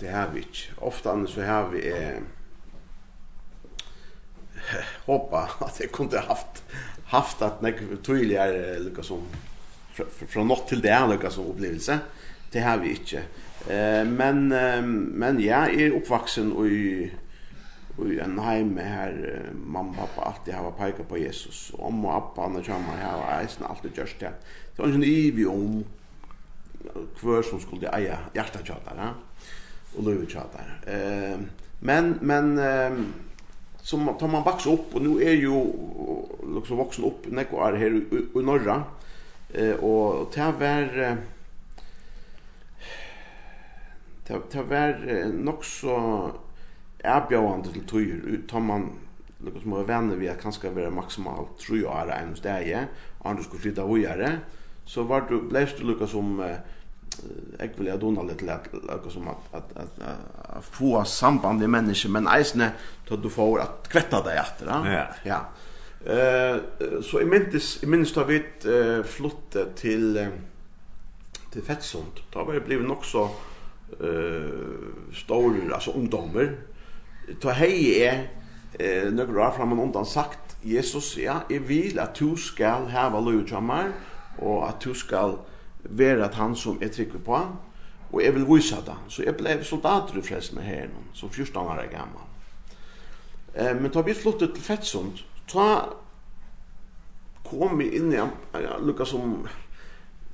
det 0.00 0.08
har 0.10 0.28
vi 0.32 0.40
ikke 0.40 0.72
ofte 0.76 1.10
annars 1.10 1.34
så 1.34 1.42
har 1.42 1.68
vi 1.68 1.92
eh, 1.92 2.22
hoppa 5.06 5.48
at 5.66 5.80
jeg 5.80 5.92
kunne 5.92 6.18
haft 6.18 6.64
haft 7.06 7.42
at 7.42 7.62
nek 7.62 7.80
tydligare 8.02 8.78
lyckas 8.80 9.06
som 9.06 9.26
fra, 9.96 10.06
fra 10.10 10.44
nått 10.46 10.68
til 10.72 10.82
det 10.84 10.92
er 10.92 11.28
som 11.30 11.50
opplevelse. 11.50 11.98
Det 12.52 12.62
har 12.62 12.80
vi 12.82 12.94
ikke. 12.96 13.24
Eh, 13.70 14.04
men, 14.08 14.48
men 14.48 15.40
ja, 15.40 15.66
jeg 15.70 15.90
er 15.90 15.96
oppvaksen 15.96 16.52
og 16.52 16.68
i, 16.68 17.08
i 18.02 18.18
en 18.24 18.38
heim 18.42 18.76
her 18.80 19.16
mamma 19.54 20.04
og 20.04 20.12
pappa 20.14 20.28
alltid 20.30 20.54
har 20.56 20.76
peiket 20.78 21.08
på 21.08 21.20
Jesus. 21.22 21.70
Og 21.78 21.88
om 21.90 22.04
og 22.04 22.30
pappa 22.34 22.48
og 22.48 22.60
mamma 22.68 23.00
har 23.00 23.40
eisen 23.40 23.66
alltid 23.68 23.96
gjørst 23.96 24.20
det. 24.24 24.32
Det 24.72 24.84
var 24.84 24.94
en 24.94 25.04
ivig 25.04 25.48
om 25.48 25.82
hver 27.20 27.44
som 27.46 27.60
skulle 27.62 27.90
eie 27.94 28.16
hjertet 28.34 28.64
kjøter, 28.66 28.98
ja? 28.98 29.12
og 29.92 30.06
løyve 30.06 30.28
kjøter. 30.30 30.72
Eh, 30.88 31.42
men, 31.82 32.16
men, 32.22 32.56
eh, 32.58 32.98
som 33.82 34.06
tar 34.18 34.28
man 34.28 34.44
baks 34.44 34.66
upp 34.66 34.94
och 34.94 35.02
nu 35.02 35.22
är 35.22 35.32
ju 35.32 35.72
liksom 36.54 36.76
vuxen 36.76 37.04
upp 37.04 37.26
när 37.26 37.76
her 37.76 37.94
i, 37.94 38.16
i, 38.16 38.38
i 38.38 38.42
norra 38.42 38.84
Eh 39.54 39.74
och 39.74 40.20
och 40.20 40.32
det 40.34 40.54
var 40.60 41.16
det 44.26 44.38
det 44.52 44.62
var 44.68 45.32
nog 45.32 45.64
så 45.64 45.96
erbjørande 47.04 47.72
til 47.72 47.86
tøyer 47.86 48.46
tar 48.48 48.60
man 48.60 48.90
lukka 49.42 49.60
som 49.60 49.72
vänner 49.72 49.86
venner 49.86 50.16
vi 50.16 50.28
at 50.28 50.40
kanskje 50.40 50.70
være 50.74 50.90
maksimalt 50.94 51.56
tru 51.58 51.82
år 51.84 52.12
enn 52.14 52.34
hos 52.34 52.42
deg, 52.44 52.70
og 53.20 53.30
annars 53.30 53.48
skulle 53.48 53.62
flytta 53.62 53.86
vujere, 53.86 54.36
så 54.86 55.02
var 55.02 55.26
du, 55.28 55.40
blev 55.50 55.68
du 55.78 55.84
lukka 55.86 56.06
som, 56.06 56.36
jeg 57.58 57.72
vil 57.76 57.90
jag 57.90 58.00
dona 58.00 58.22
litt 58.28 58.42
lett, 58.46 58.70
lukka 58.72 59.10
som 59.10 59.28
at, 59.32 59.50
at, 59.52 59.74
at, 59.82 59.98
at 60.56 60.64
få 60.64 61.02
samband 61.04 61.58
med 61.58 61.74
mennesker, 61.74 62.10
men 62.14 62.30
eisne, 62.30 62.72
til 63.08 63.22
du 63.22 63.28
får 63.30 63.64
at 63.64 63.90
kvetta 63.90 64.22
deg 64.26 64.38
etter, 64.44 64.70
ja. 64.70 65.04
Ja. 65.26 65.40
Eh 66.06 66.56
så 67.02 67.20
i 67.20 67.24
minnes 67.24 67.82
i 67.82 67.86
minnes 67.86 68.12
da 68.12 68.24
vi 68.26 68.40
eh, 68.66 69.04
flyttet 69.04 69.74
til 69.76 70.16
eh, 70.16 70.28
till 71.52 71.62
Fettsund. 71.62 72.22
Då 72.34 72.44
var 72.44 72.52
det 72.52 72.60
blivit 72.60 72.90
också 72.90 73.28
eh 74.00 74.08
uh, 74.08 75.12
stor 75.12 75.72
alltså 75.72 75.90
ungdomar. 75.90 76.48
Ta 77.40 77.50
hei 77.50 78.00
er 78.00 78.28
eh 78.80 79.12
nokre 79.12 79.32
några 79.32 79.48
år 79.48 79.52
framan 79.56 79.80
undan 79.80 80.06
sagt 80.06 80.56
Jesus 80.64 81.18
ja, 81.18 81.40
i 81.50 81.58
vil 81.58 81.98
at 81.98 82.18
du 82.18 82.36
skal 82.36 82.86
hava 82.88 83.20
lov 83.20 83.32
lujamar 83.32 83.92
och 84.38 84.68
att 84.68 84.80
du 84.80 84.94
skall 84.94 85.38
vara 85.82 86.24
att 86.24 86.34
han 86.34 86.56
som 86.56 86.82
är 86.82 86.88
trykk 86.88 87.24
på 87.24 87.36
han 87.36 87.56
och 88.10 88.22
jag 88.22 88.32
vill 88.32 88.44
visa 88.44 88.76
det. 88.86 88.96
Så 89.08 89.22
jag 89.22 89.36
blev 89.36 89.62
soldat 89.62 90.16
i 90.16 90.22
frälsen 90.22 90.58
här 90.58 90.80
nu, 90.80 91.12
som 91.12 91.30
14 91.30 91.66
år 91.66 91.88
gammal. 91.92 92.26
Eh, 93.54 93.80
men 93.80 93.90
tar 93.90 94.02
vi 94.02 94.14
flottet 94.14 94.54
till 94.54 94.62
Fettsund, 94.62 95.12
ta 95.48 95.66
kom 97.44 97.78
vi 97.78 97.90
inn 97.98 98.12
i 98.12 98.20
en, 98.20 98.32
lukka 98.84 99.04
som 99.08 99.46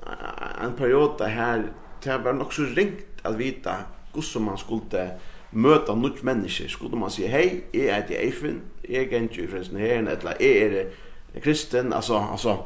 en 0.06 0.76
periode 0.78 1.28
her 1.28 1.68
det 2.04 2.24
var 2.24 2.32
nok 2.32 2.52
så 2.52 2.68
ringt 2.76 3.24
at 3.24 3.38
vita 3.38 3.82
hvordan 4.12 4.44
man 4.44 4.58
skulle 4.58 5.10
møta 5.52 5.94
nytt 5.94 6.22
menneske. 6.24 6.68
Skulle 6.68 6.98
man 6.98 7.10
si, 7.10 7.26
hei, 7.26 7.62
jeg 7.74 7.86
er 7.86 8.06
til 8.06 8.16
Eifin 8.16 8.60
jeg 8.88 9.12
er 9.12 9.22
ikke 9.22 9.42
i 9.42 9.46
frelsen 9.46 9.76
her, 9.76 9.98
eller 9.98 10.32
jeg 10.40 10.62
er 10.62 11.40
kristen, 11.42 11.92
altså, 11.92 12.26
altså. 12.30 12.56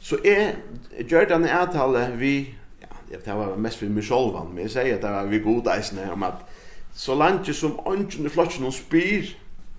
Så 0.00 0.18
jeg 0.24 0.54
gjør 1.08 1.24
denne 1.24 1.50
avtale 1.50 2.16
vi, 2.18 2.54
ja, 2.80 3.16
det 3.16 3.34
var 3.34 3.56
mest 3.56 3.78
for 3.78 3.86
meg 3.86 4.04
selv, 4.04 4.36
men 4.52 4.62
jeg 4.62 4.70
sier 4.70 4.96
at 4.96 5.02
det 5.02 5.10
var 5.10 5.26
vi 5.26 5.38
gode 5.38 5.72
eisene 5.72 6.12
om 6.12 6.22
at 6.22 6.44
så 6.94 7.14
langt 7.14 7.48
som 7.56 7.80
ånden 7.86 8.26
i 8.26 8.30
flotsen 8.30 8.62
hun 8.62 8.72
spyr, 8.72 9.32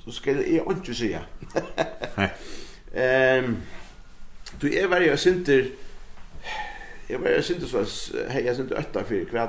så 0.05 0.11
skal 0.11 0.35
jeg 0.35 0.61
ikke 0.69 0.93
si 0.93 1.07
ja. 1.11 1.21
um, 3.39 3.57
du 4.61 4.67
er 4.67 4.87
veldig 4.87 5.07
jeg 5.09 5.19
synter 5.19 5.65
jeg 7.09 7.21
var 7.21 7.29
jeg 7.29 7.43
synter 7.43 7.67
så 7.67 7.85
hei, 8.29 8.45
jeg 8.45 8.55
synder 8.55 8.79
øtta 8.79 9.03
for 9.03 9.31
hva 9.31 9.47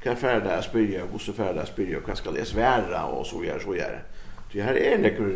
hva 0.00 0.12
kan 0.12 0.16
färda 0.16 0.44
där 0.44 0.62
spyrja 0.62 1.04
och 1.04 1.20
så 1.20 1.32
färda 1.32 1.66
spyrja 1.66 2.00
hva 2.00 2.14
skal 2.16 2.36
jeg 2.36 2.46
svære, 2.46 3.04
og 3.04 3.26
så 3.26 3.42
gjør, 3.42 3.58
så 3.58 3.74
gjør. 3.74 3.98
Det 4.52 4.62
her 4.64 4.74
er 4.74 4.98
några 4.98 5.26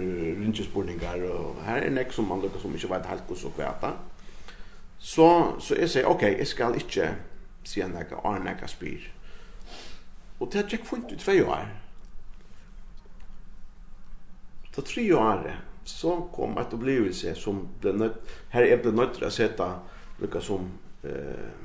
rinchespurningar 0.41 1.23
og 1.29 1.57
her 1.67 1.77
er 1.77 1.91
något 1.91 2.15
som 2.15 2.25
man 2.25 2.41
då 2.41 2.49
som 2.59 2.73
inte 2.75 2.89
vet 2.89 3.07
helt 3.07 3.23
hva 3.29 3.51
kväta. 3.57 3.93
Så 4.99 5.55
så 5.61 5.75
jag 5.75 5.91
säger 5.91 6.07
okej, 6.07 6.29
okay, 6.29 6.39
jag 6.39 6.47
ska 6.47 6.75
inte 6.75 7.15
se 7.65 7.87
några 7.87 8.17
arnaka 8.25 8.69
spyr. 8.69 9.13
Och 10.39 10.49
det 10.53 10.59
har 10.59 10.69
jag 10.71 10.81
fått 10.81 11.13
ut 11.13 11.19
två 11.19 11.33
år. 11.33 11.84
Då 14.77 14.83
tre 14.83 15.13
år 15.13 15.61
så 15.85 16.29
kom 16.33 16.59
et 16.59 16.73
opplevelse 16.73 17.35
som 17.35 17.69
blev 17.81 18.11
her 18.51 18.63
er 18.63 18.81
ble 18.83 18.93
nødt 18.93 19.15
til 19.15 19.27
å 19.27 19.31
sätta 19.31 19.69
lika 20.21 20.41
som 20.41 20.71
eh 21.03 21.65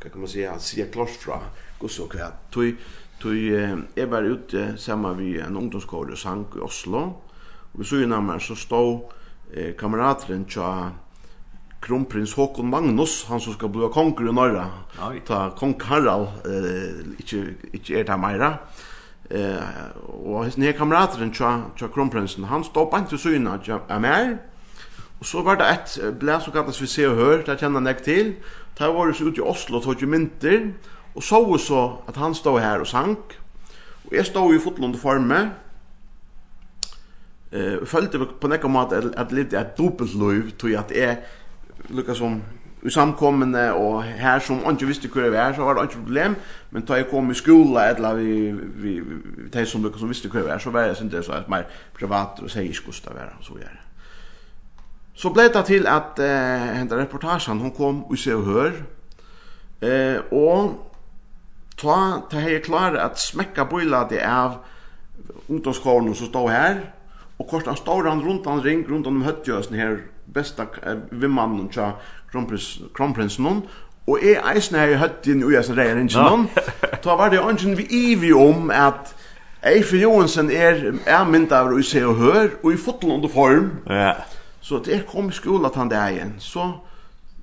kan 0.00 0.20
man 0.20 0.28
säga 0.28 0.52
att 0.52 0.62
se 0.62 0.86
klart 0.86 1.10
fra 1.10 1.40
och 1.78 1.90
og 2.00 2.10
kvar. 2.10 2.32
Tui 2.50 2.76
tui 3.22 3.54
är 3.94 4.06
var 4.06 4.22
ute 4.22 4.76
samma 4.76 5.12
vi 5.12 5.40
en 5.40 5.56
ungdomskår 5.56 6.12
i 6.12 6.16
Sank 6.16 6.56
i 6.56 6.58
Oslo. 6.58 7.14
Och 7.72 7.86
så 7.86 7.96
ju 7.96 8.06
närmare 8.06 8.40
så 8.40 8.56
stod 8.56 9.00
eh, 9.52 9.74
kamraten 9.78 10.44
tja 10.48 10.90
kronprins 11.80 12.34
Håkon 12.34 12.70
Magnus, 12.70 13.24
han 13.28 13.40
som 13.40 13.52
ska 13.52 13.68
bli 13.68 13.88
konger 13.92 14.28
i 14.28 14.32
norra. 14.32 14.66
Ta 15.26 15.50
kong 15.50 15.80
Harald 15.80 16.28
eh, 16.44 17.00
inte 17.18 17.54
inte 17.72 17.92
är 17.92 18.04
det 18.04 18.16
mera 18.16 18.58
eh 19.30 19.62
och 20.24 20.38
hans 20.38 20.56
nye 20.56 20.72
kamraten 20.72 21.32
tja 21.32 21.62
tja 21.76 21.88
kronprinsen 21.88 22.44
han 22.44 22.64
stoppar 22.64 22.98
inte 22.98 23.18
så 23.18 23.30
innan 23.30 23.60
jag 23.64 23.80
är 23.88 23.98
med 23.98 24.38
och 25.18 25.26
så 25.26 25.42
var 25.42 25.56
det 25.56 25.64
ett 25.64 26.18
bläs 26.18 26.44
som 26.44 26.52
kallas 26.52 26.80
vi 26.82 26.86
se 26.86 27.06
och 27.06 27.16
hör 27.16 27.42
där 27.46 27.56
känner 27.56 27.90
jag 27.90 28.04
till 28.04 28.34
där 28.78 28.92
var 28.92 29.06
det 29.06 29.14
så 29.14 29.24
ut 29.24 29.38
i 29.38 29.40
Oslo 29.40 29.76
og 29.76 29.82
tog 29.82 30.00
ju 30.00 30.06
mynter 30.06 30.74
och 31.14 31.24
så 31.24 31.58
så 31.58 32.02
att 32.06 32.16
han 32.16 32.34
stod 32.34 32.60
här 32.60 32.80
och 32.80 32.88
sank 32.88 33.18
och 34.04 34.12
jeg 34.12 34.26
stod 34.26 34.54
i 34.54 34.58
fotlund 34.58 34.94
och 34.94 35.00
forme 35.00 35.50
eh 37.52 37.84
følte 37.86 38.18
på 38.40 38.48
nekka 38.48 38.68
måte 38.68 38.96
at 38.96 39.14
att 39.16 39.32
lite 39.32 39.58
ett 39.58 39.76
dobbelt 39.76 40.14
liv 40.14 40.50
tror 40.50 40.72
jag 40.72 40.80
att 40.80 40.92
är 40.92 41.16
lukar 41.88 42.14
som 42.14 42.42
i 42.82 42.90
samkommene 42.90 43.74
og 43.74 44.02
her 44.02 44.38
som 44.38 44.62
ikke 44.70 44.86
visste 44.88 45.08
hvor 45.08 45.22
jeg 45.22 45.32
var, 45.32 45.52
så 45.52 45.64
var 45.64 45.74
det 45.74 45.82
ikke 45.82 46.02
problem. 46.04 46.36
Men 46.70 46.84
da 46.88 46.94
jeg 46.94 47.08
kom 47.10 47.30
i 47.30 47.34
skola, 47.34 47.90
eller 47.90 48.14
vi, 48.14 48.50
vi, 48.52 48.98
vi 49.00 49.48
de 49.52 49.66
som, 49.66 49.84
som 49.98 50.08
visste 50.08 50.28
hvor 50.28 50.40
jeg 50.40 50.48
var, 50.48 50.58
så 50.58 50.70
var 50.70 50.80
jeg 50.80 50.96
ikke 51.04 51.22
så 51.22 51.42
mer 51.48 51.68
privat 51.98 52.40
og 52.40 52.50
sier 52.50 52.62
ikke 52.62 52.88
hvordan 52.88 53.08
det 53.08 53.20
var, 53.20 53.36
så 53.40 53.58
gjør 53.58 53.78
Så 55.14 55.30
ble 55.30 55.48
det 55.52 55.64
til 55.66 55.86
at 55.86 56.18
eh, 56.18 56.76
henne 56.78 56.96
reportasjen, 57.02 57.58
hun 57.60 57.74
kom 57.76 58.04
og 58.04 58.18
se 58.18 58.34
og 58.34 58.44
hør, 58.44 58.70
eh, 59.82 60.16
og 60.32 60.86
ta, 61.76 61.96
ta 62.30 62.40
hei 62.40 62.58
klar 62.64 62.96
at 62.96 63.20
smekka 63.20 63.66
bøyla 63.68 64.06
det 64.08 64.22
av 64.24 64.62
ungdomsskolen 65.48 66.14
som 66.14 66.30
stod 66.30 66.48
her, 66.50 66.80
og 67.38 67.48
kort 67.48 67.68
han 67.68 67.76
stod 67.76 68.08
han 68.08 68.24
rundt 68.24 68.48
han 68.48 68.64
ring, 68.64 68.86
rundt 68.88 69.06
han 69.06 69.20
om 69.20 69.26
høttjøsen 69.28 69.76
her, 69.76 69.98
besta 70.32 70.70
eh, 70.86 70.96
vimmannen 71.10 71.68
tja 71.68 71.92
kronprinsen 72.32 73.44
noen, 73.44 73.62
og 74.10 74.18
jeg 74.22 74.40
eisen 74.54 74.76
her 74.76 74.94
i 74.94 74.98
høtten 74.98 75.42
og 75.44 75.52
jeg 75.52 75.64
som 75.64 75.76
reier 75.78 75.98
ikke 76.00 76.24
noen, 76.24 76.46
da 77.04 77.16
var 77.18 77.30
det 77.30 77.42
ønsken 77.42 77.76
vi 77.78 77.86
ivi 77.90 78.32
om 78.32 78.70
at 78.74 79.14
Eif 79.66 79.92
Johansen 79.92 80.50
er, 80.50 80.78
er 81.04 81.24
mynd 81.28 81.52
av 81.52 81.68
å 81.68 81.80
se 81.84 82.00
og 82.08 82.16
hør, 82.16 82.54
og 82.62 82.70
i 82.72 82.78
fotel 82.80 83.12
under 83.12 83.28
form. 83.28 83.74
Ja. 83.92 84.14
Så 84.64 84.78
det 84.84 84.94
er 84.94 85.02
kom 85.08 85.28
i 85.28 85.36
skola 85.36 85.68
at 85.68 85.76
han 85.76 85.90
det 85.90 85.98
er 86.00 86.14
igjen, 86.14 86.32
så 86.40 86.70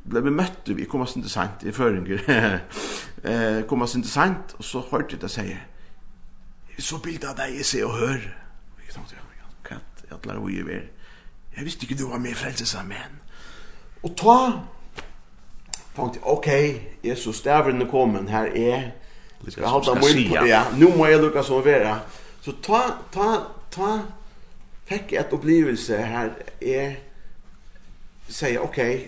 ble 0.07 0.23
vi 0.25 0.33
møtte, 0.33 0.73
vi 0.73 0.87
kom 0.89 1.03
oss 1.05 1.13
sent 1.29 1.65
i 1.67 1.73
føringer, 1.75 2.23
eh, 3.29 3.59
kom 3.69 3.85
oss 3.85 3.93
sent 4.09 4.55
og 4.57 4.65
så 4.65 4.81
hørte 4.89 5.13
jeg 5.13 5.21
det 5.21 5.31
sier, 5.33 5.61
så 6.79 6.99
bildet 7.03 7.29
av 7.31 7.37
deg 7.37 7.57
i 7.57 7.65
se 7.65 7.83
og 7.85 7.93
hør. 7.97 8.25
Jeg 8.85 8.95
tenkte, 8.95 9.17
ja, 9.17 9.51
katt, 9.65 10.03
jeg 10.09 10.17
lærer 10.25 10.41
hvor 10.41 10.53
jeg 10.53 10.73
er. 10.73 10.85
Jeg 11.57 11.65
visste 11.65 11.85
ikke 11.85 11.97
du 11.97 12.07
var 12.09 12.21
med 12.21 12.33
i 12.33 12.37
frelsesarmen. 12.37 13.21
Og 14.05 14.13
ta 14.17 14.37
tänkte 15.97 16.19
ok, 16.29 16.47
Jesus 17.01 17.37
stävren 17.37 17.81
är 17.81 17.85
kommen 17.85 18.27
här 18.27 18.57
är 18.57 18.91
ska 19.47 19.61
jag 19.61 19.69
hålla 19.69 19.93
mig 19.93 20.29
på 20.29 20.35
det. 20.45 20.65
Nu 20.77 20.97
må 20.97 21.07
jag 21.07 21.21
lucka 21.21 21.43
så 21.43 21.61
vara. 21.61 21.99
Så 22.41 22.51
ta 22.51 22.93
ta 23.11 23.41
ta 23.69 23.99
fick 24.85 25.13
ett 25.13 25.33
upplevelse 25.33 25.97
här 25.97 26.33
är 26.59 26.99
säga 28.27 28.61
okej. 28.61 28.95
Okay, 28.95 29.07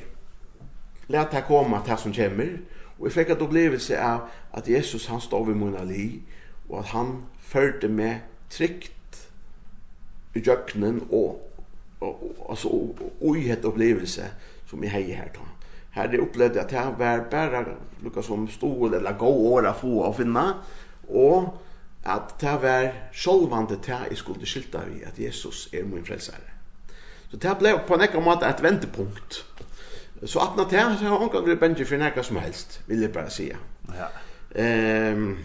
lät 1.08 1.34
här 1.34 1.42
komma 1.42 1.82
det 1.86 1.90
här 1.90 1.98
som 1.98 2.14
kommer 2.14 2.60
och 2.98 3.06
jag 3.06 3.14
fick 3.14 3.30
ett 3.30 3.42
upplevelse 3.42 4.06
av 4.06 4.20
att 4.52 4.68
Jesus 4.68 5.08
han 5.08 5.22
står 5.22 5.46
vid 5.46 5.56
mina 5.56 5.84
liv 5.84 6.22
och 6.68 6.80
att 6.80 6.88
han 6.88 7.26
följde 7.42 7.88
mig 7.88 8.20
tryggt 8.50 9.30
i 10.34 10.40
jöknen 10.40 11.02
och 11.10 11.46
och 12.00 12.48
alltså 12.50 12.70
oj 13.20 13.52
ett 13.52 13.66
upplevelse 13.66 14.26
som 14.70 14.84
jag 14.84 14.92
hejer 14.92 15.16
här 15.16 15.32
då 15.34 15.49
här 15.92 16.08
det 16.08 16.18
upplevde 16.18 16.62
att 16.62 16.72
jag 16.72 16.92
var 16.92 17.30
bara 17.32 17.66
lukka 18.04 18.22
som 18.22 18.48
stod 18.48 18.94
eller 18.94 19.14
gå 19.14 19.28
åra 19.28 19.74
få 19.74 20.00
och 20.00 20.16
finna 20.16 20.54
och 21.08 21.64
att 22.04 22.40
det 22.40 22.58
var 22.62 22.94
självande 23.14 23.76
det 23.86 24.00
jag 24.10 24.18
skulle 24.18 24.46
skilta 24.46 24.80
vid 24.94 25.08
att 25.08 25.20
Jesus 25.20 25.70
är 25.72 25.84
min 25.84 26.06
frälsare. 26.06 26.50
Så 27.32 27.38
det 27.38 27.60
blev 27.60 27.78
på 27.78 27.96
en 27.96 28.24
måte 28.24 28.46
ett 28.46 28.64
ventepunkt. 28.64 29.44
Så 30.24 30.40
att 30.40 30.58
när 30.58 30.66
det 30.70 30.78
här 30.78 30.96
så 30.96 31.06
har 31.06 31.20
hon 31.20 31.28
gått 31.28 31.60
bänge 31.60 31.86
för 31.86 31.98
näka 31.98 32.24
som 32.24 32.38
helst, 32.38 32.80
vill 32.86 33.02
jag 33.02 33.12
bara 33.12 33.30
säga. 33.30 33.58
Ja. 34.00 34.10
Ehm 34.62 35.14
um, 35.14 35.38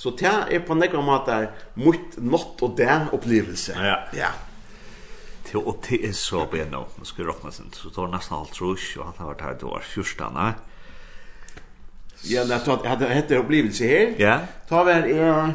så 0.00 0.10
det 0.10 0.26
är 0.26 0.60
på 0.60 0.72
en 0.72 1.04
måte 1.04 1.48
mot 1.74 2.16
något 2.16 2.62
och 2.62 2.76
det 2.76 3.06
upplevelse. 3.12 3.72
Ja. 3.76 4.18
ja 4.18 4.28
till 5.50 5.58
og 5.66 5.84
det 5.88 6.00
er 6.08 6.12
så 6.12 6.46
ben 6.46 6.70
nå 6.70 6.86
Nu 6.98 7.04
ska 7.04 7.22
räkna 7.22 7.50
sen 7.50 7.72
så 7.72 7.90
tar 7.90 8.08
nesten 8.08 8.36
alt 8.36 8.52
trus, 8.52 8.96
och 8.96 9.04
han 9.04 9.14
har 9.18 9.26
varit 9.26 9.40
här 9.40 9.56
då 9.60 9.80
14 9.82 10.34
nej. 10.34 10.52
Ja, 12.22 12.44
det 12.44 12.62
jag 12.66 12.84
hade 12.84 13.06
hette 13.06 13.36
upplevelse 13.36 13.84
här. 13.84 14.14
Ja. 14.18 14.40
Ta 14.68 14.84
väl 14.84 15.04
är 15.04 15.54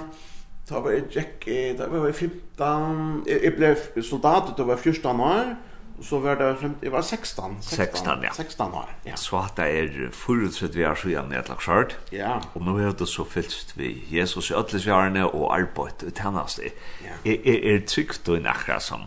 ta 0.67 0.81
väl 0.81 1.03
Jack 1.11 1.47
ta 1.77 1.87
väl 1.87 2.13
15 2.13 3.23
jag 3.25 3.55
blev 3.55 4.01
soldat 4.01 4.57
då 4.57 4.63
var 4.63 4.77
14 4.77 5.19
år 5.19 5.55
och 5.99 6.05
så 6.05 6.19
var 6.19 6.35
det 6.35 6.55
jag 6.81 6.91
var 6.91 7.01
16 7.01 7.57
16 7.61 8.19
ja 8.23 8.31
16 8.35 8.73
år 8.73 8.89
ja 9.03 9.15
så 9.15 9.37
at 9.37 9.55
det 9.55 9.63
är 9.63 10.09
förutsätt 10.11 10.75
vi 10.75 10.83
har 10.83 10.95
så 10.95 11.07
igen 11.07 11.31
ett 11.31 11.49
skjørt. 11.49 11.95
ja 12.09 12.41
och 12.53 12.61
nu 12.61 12.87
är 12.87 12.93
det 12.97 13.07
så 13.07 13.25
fyllt 13.25 13.73
vi 13.77 14.03
Jesus 14.09 14.51
i 14.51 14.53
alla 14.53 14.79
sjärne 14.79 15.23
och 15.23 15.55
arbete 15.55 16.11
Ja. 16.15 17.31
Er, 17.31 17.39
är 17.45 17.75
er 17.75 17.79
trygt 17.79 18.29
og 18.29 18.41
nära 18.41 18.79
som 18.79 19.01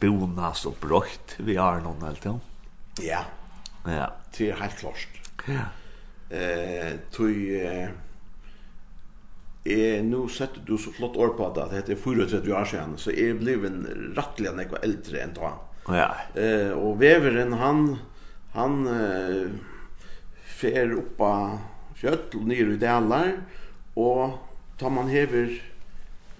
bonas 0.00 0.66
og 0.66 0.76
brøtt 0.82 1.36
vi 1.38 1.56
har 1.56 1.80
noen 1.84 2.02
helt, 2.06 2.24
ja. 2.24 2.34
Ja. 3.02 3.22
Ja. 3.86 4.08
Det 4.36 4.50
er 4.50 4.60
helt 4.60 4.78
klart. 4.80 5.20
Ja. 5.48 5.68
Eh, 6.30 6.96
tui 7.12 7.60
eh 7.60 7.90
nu 10.04 10.28
sett 10.28 10.50
du 10.66 10.78
så 10.78 10.92
flott 10.92 11.16
år 11.16 11.28
på 11.28 11.52
det. 11.54 11.68
Det 11.70 11.76
heter 11.76 11.96
34 11.96 12.60
år 12.60 12.64
sedan 12.64 12.98
så 12.98 13.10
är 13.10 13.34
blev 13.34 13.64
en 13.64 14.12
rattliga 14.16 14.52
några 14.52 14.78
äldre 14.78 15.20
än 15.20 15.34
då. 15.34 15.52
Ja. 15.88 16.40
Eh 16.40 16.70
och 16.70 17.02
väveren 17.02 17.52
han 17.52 17.98
han 18.52 18.86
eh, 18.86 19.48
fer 20.44 20.92
uppa 20.92 21.58
fjöll 21.94 22.18
och 22.34 22.48
ner 22.48 22.66
i 22.70 22.76
dalar 22.76 23.32
och 23.94 24.30
tar 24.78 24.90
man 24.90 25.08
hever 25.08 25.62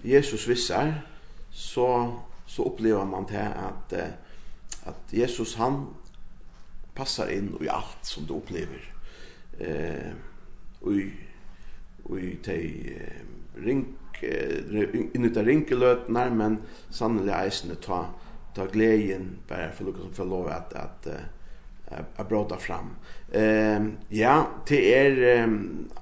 Jesus 0.01 0.47
vissar 0.47 0.93
så 1.51 2.19
så 2.55 2.63
upplever 2.63 3.05
man 3.05 3.25
det 3.25 3.47
att 3.47 3.93
att 4.83 5.13
Jesus 5.13 5.55
han 5.55 5.87
passar 6.93 7.27
in 7.31 7.57
i 7.61 7.69
allt 7.69 7.97
som 8.01 8.25
du 8.25 8.33
upplever. 8.33 8.93
Eh 9.59 10.11
och 10.79 10.93
i 10.93 11.13
och 12.03 12.19
i 12.19 12.35
te 12.35 12.71
ring 13.55 13.85
in 15.13 15.25
i 15.25 15.29
rinkelöt 15.29 16.09
när 16.09 16.29
men 16.29 16.57
sannolikt 16.89 17.35
eisen 17.35 17.75
ta 17.75 18.05
ta 18.53 18.65
glädjen 18.65 19.37
bara 19.47 19.71
för 19.71 19.85
Lukas 19.85 20.01
som 20.01 20.13
får 20.13 20.25
lov 20.25 20.47
att 20.47 20.73
att 20.73 21.07
att 22.15 22.29
bråta 22.29 22.57
fram. 22.57 22.89
Ehm 23.31 23.97
ja, 24.09 24.47
det 24.67 24.99
är 24.99 25.47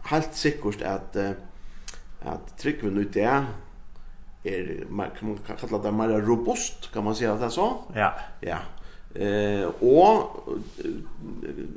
helt 0.04 0.34
säkert 0.36 0.82
att 0.82 1.16
att 2.22 2.58
tryckven 2.58 2.98
ut 2.98 3.14
det 3.14 3.46
är 4.44 4.86
man 4.90 5.08
kan 5.18 5.38
kalla 5.58 5.84
det 5.84 5.92
mer 5.92 6.10
robust 6.10 6.94
kan 6.94 7.04
man 7.04 7.16
säga 7.16 7.34
att 7.34 7.42
det 7.42 7.50
så. 7.50 7.78
Ja. 7.96 8.14
Ja. 8.40 8.58
Eh 9.22 9.66
och 9.66 10.48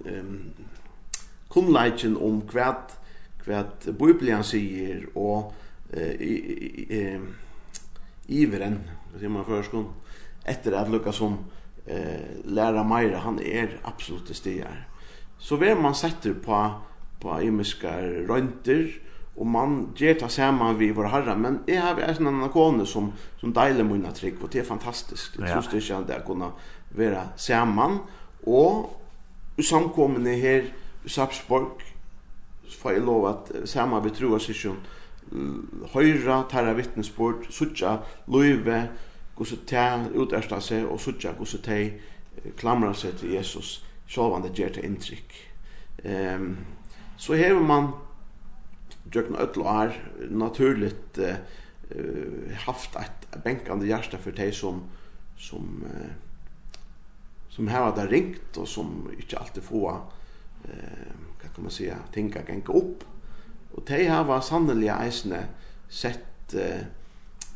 ehm 0.06 0.50
kunnleiken 1.50 2.16
om 2.16 2.40
kvat 2.40 2.98
kvat 3.44 3.84
Bibeln 3.84 4.44
säger 4.44 5.06
och 5.14 5.54
eh 5.92 7.20
iveren, 8.26 8.80
det 9.12 9.18
säger 9.18 9.28
man 9.28 9.44
förskon 9.44 9.86
efter 10.44 10.72
att 10.72 10.90
Lukas 10.90 11.16
som 11.16 11.38
eh 11.86 12.20
lära 12.44 12.84
Maira 12.84 13.18
han 13.18 13.40
är 13.40 13.78
absolut 13.82 14.44
det 14.44 14.58
där. 14.58 14.88
Så 15.38 15.56
vem 15.56 15.82
man 15.82 15.94
sätter 15.94 16.34
på 16.34 16.70
på 17.20 17.42
imiska 17.42 18.02
rönter 18.02 19.00
og 19.36 19.46
man 19.46 19.88
ger 19.96 20.14
ta 20.14 20.28
samman 20.28 20.78
vi 20.78 20.90
vår 20.90 21.08
herre. 21.12 21.36
Men 21.36 21.60
jag 21.66 21.80
har 21.80 22.00
en 22.00 22.26
annan 22.26 22.48
kone 22.48 22.86
som 22.86 23.12
som 23.40 23.52
delar 23.52 23.84
munna 23.84 24.12
trick 24.12 24.42
og 24.42 24.48
det 24.52 24.58
är 24.58 24.64
fantastiskt 24.64 25.36
jag 25.38 25.64
tror 25.64 25.72
det 25.72 25.80
känns 25.80 26.06
där 26.06 26.22
kunna 26.26 26.52
vara 26.88 27.28
samman 27.36 27.98
och 28.44 29.00
samkommande 29.62 30.30
här 30.30 30.72
i 31.04 31.08
Sarpsborg 31.08 31.66
får 32.78 32.92
jeg 32.92 33.02
lov 33.02 33.26
att 33.26 33.52
samma 33.64 34.00
vi 34.00 34.10
tror 34.10 34.38
sig 34.38 34.54
ikke 34.54 34.76
höra 35.92 36.42
tärra 36.50 36.74
vittnesbörd 36.74 37.46
sucha 37.50 37.98
løyve, 38.26 38.88
och 39.34 39.46
te, 39.66 40.40
ta 40.48 40.60
seg, 40.60 40.62
sig 40.62 40.84
och 40.84 41.00
sucha 41.00 41.32
te 41.64 41.92
klamra 42.56 42.94
sig 42.94 43.12
till 43.12 43.32
Jesus 43.32 43.84
självande 44.06 44.48
gjør 44.54 44.68
till 44.68 44.84
inntrykk. 44.84 45.52
ehm 46.04 46.56
så 47.16 47.34
hever 47.34 47.60
man 47.60 47.92
gjøkken 49.12 49.36
öll 49.36 49.60
år 49.62 49.92
naturligt 50.30 51.18
eh, 51.18 51.36
haft 52.66 52.96
ett 52.96 53.44
bänkande 53.44 53.86
hjärta 53.86 54.18
för 54.18 54.32
dig 54.32 54.52
som 54.52 54.82
som 55.36 55.84
eh, 55.84 56.10
som 57.48 57.68
här 57.68 57.80
har 57.80 58.06
ringt 58.06 58.56
och 58.56 58.68
som 58.68 59.10
inte 59.18 59.38
alltid 59.38 59.62
får 59.62 60.00
eh 60.64 61.14
vad 61.42 61.54
kan 61.54 61.62
man 61.64 61.70
säga 61.70 61.96
tänka 62.12 62.42
gänga 62.48 62.66
upp. 62.66 63.04
Och 63.72 63.82
de 63.86 64.06
har 64.06 64.24
var 64.24 64.40
sannolikt 64.40 64.94
eisne 65.00 65.44
sett 65.88 66.54
eh, 66.54 66.80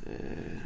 eh 0.07 0.61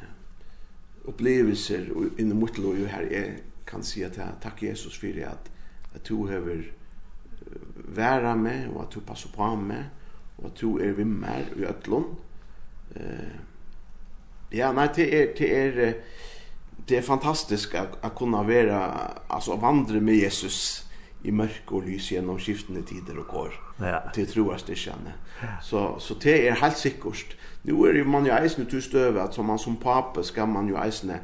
upplevelser 1.04 1.90
och 1.90 2.20
in 2.20 2.30
i 2.30 2.34
mitt 2.34 2.58
liv 2.58 2.86
här 2.86 3.12
är 3.12 3.36
kan 3.64 3.82
säga 3.82 4.06
att 4.06 4.42
tack 4.42 4.62
Jesus 4.62 4.98
för 4.98 5.26
att 5.26 5.50
att 5.94 6.04
du 6.04 6.14
har 6.14 6.64
vara 7.96 8.36
med 8.36 8.68
och 8.68 8.82
att 8.82 8.90
du 8.90 9.00
passar 9.00 9.30
på 9.30 9.56
med 9.56 9.84
og 10.38 10.54
to 10.54 10.78
er 10.78 10.92
vi 10.92 11.04
mer 11.04 11.50
i 11.56 11.66
Øtlund. 11.68 12.14
Eh, 12.96 13.36
ja, 14.54 14.72
nei, 14.72 14.88
det 14.96 15.06
er, 15.14 15.30
det 15.38 15.50
er, 15.58 15.94
det 16.88 16.98
er 16.98 17.06
fantastisk 17.06 17.74
at, 17.74 17.98
at 18.02 18.14
kunne 18.14 18.42
være, 18.46 18.78
altså 19.30 19.54
å 19.54 19.62
vandre 19.62 20.00
med 20.00 20.20
Jesus 20.20 20.84
i 21.24 21.32
mørk 21.32 21.72
og 21.72 21.86
lys 21.86 22.10
gjennom 22.12 22.38
skiftende 22.40 22.82
tider 22.86 23.18
og 23.22 23.28
kår. 23.30 23.54
Ja. 23.80 24.00
Til 24.14 24.28
troer 24.28 24.60
styrkjene. 24.60 25.14
Ja. 25.40 25.54
Så, 25.64 25.84
så 25.98 26.16
det 26.22 26.36
er 26.44 26.60
helt 26.60 26.78
sikkert. 26.78 27.36
Nå 27.64 27.86
er 27.88 28.04
man 28.04 28.28
jo 28.28 28.34
eisende 28.36 28.68
til 28.70 28.82
støve, 28.84 29.22
at 29.22 29.34
som 29.34 29.48
man 29.48 29.58
som 29.58 29.78
pape 29.80 30.24
skal 30.24 30.50
man 30.52 30.68
jo 30.68 30.76
eisende 30.82 31.22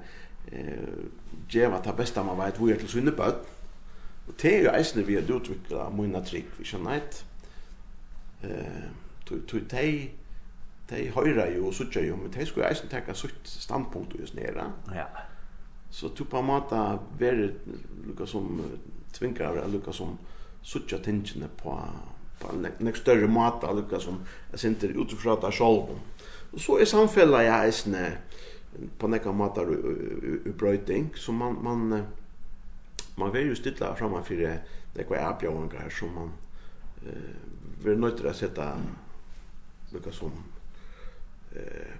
eh, 0.49 1.05
gjøre 1.51 1.83
det 1.85 1.97
beste 1.99 2.25
man 2.25 2.39
vet 2.41 2.57
hvor 2.57 2.73
er 2.73 2.81
til 2.81 2.89
sine 2.89 3.13
bøtt. 3.13 3.45
Og 4.29 4.35
det 4.41 4.55
er 4.55 4.65
jo 4.65 4.73
eisende 4.73 5.05
vi 5.07 5.19
har 5.19 5.29
utviklet 5.37 5.95
mine 5.97 6.25
trygg, 6.25 6.49
vi 6.59 6.65
skjønner 6.65 7.01
ikke. 7.03 7.25
Eh, 8.49 8.89
tog 9.47 9.69
teg 9.71 10.11
de 10.91 11.11
høyra 11.15 11.47
jo 11.55 11.69
og 11.69 11.75
suttja 11.75 12.03
jo, 12.03 12.17
men 12.19 12.33
de 12.35 12.47
skulle 12.47 12.69
eisen 12.69 12.91
tekka 12.91 13.15
sutt 13.15 13.47
standpunkt 13.47 14.17
og 14.17 14.35
nere. 14.35 14.67
Ja. 14.95 15.07
Så 15.91 16.11
tu 16.15 16.25
på 16.25 16.43
mata 16.43 16.99
veri 17.19 17.51
lukka 18.07 18.27
som 18.27 18.61
tvinkar, 19.13 19.59
lukka 19.71 19.93
som 19.93 20.19
suttja 20.63 20.99
tingene 20.99 21.49
på, 21.63 21.77
på 22.41 22.55
en 22.55 22.67
nek 22.79 22.99
større 22.99 23.29
mata, 23.31 23.73
lukka 23.75 24.01
som 24.03 24.21
jeg 24.53 24.65
sinter 24.65 24.95
utifra 24.99 25.37
ta 25.41 25.51
sjolv. 25.55 25.95
Og 26.53 26.61
så 26.61 26.81
er 26.81 26.91
samfella 26.91 27.43
jeg 27.47 27.67
eisen 27.67 27.97
på 28.99 29.11
nekka 29.11 29.33
mata 29.35 29.63
ubrøyting, 29.67 31.11
så 31.15 31.33
man, 31.33 31.59
man, 31.63 32.05
man 33.19 33.33
vil 33.35 33.51
jo 33.51 33.59
stilla 33.59 33.95
framan 33.99 34.27
fyrir 34.27 34.61
nekva 34.97 35.23
erbjauangar 35.23 35.91
som 35.95 36.15
man 36.15 36.35
eh 37.07 37.39
vill 37.81 37.95
veri 37.95 38.01
nøytra 38.01 38.33
setta 38.37 38.75
mm 38.77 39.10
lukka 39.93 40.13
som 40.13 40.33
eh 41.53 41.95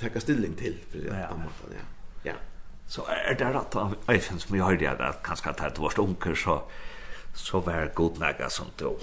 tacka 0.00 0.20
stilling 0.20 0.54
till 0.54 0.76
för 0.90 0.98
det 0.98 1.06
ja, 1.06 1.14
ja. 1.14 1.28
ja. 1.70 1.80
Ja. 2.22 2.32
Så 2.86 3.06
är 3.06 3.34
det 3.34 3.44
rätt 3.44 3.76
av 3.76 3.94
Eifen 4.06 4.38
som 4.38 4.56
jag 4.56 4.64
hörde 4.64 4.90
at 4.90 5.00
att 5.00 5.22
kanske 5.22 5.50
att 5.50 5.74
det 5.74 5.80
var 5.80 5.90
stunker 5.90 6.34
så 6.34 6.62
så 7.34 7.60
var 7.60 7.92
god 7.94 8.18
lägga 8.18 8.50
som 8.50 8.66
då 8.76 8.96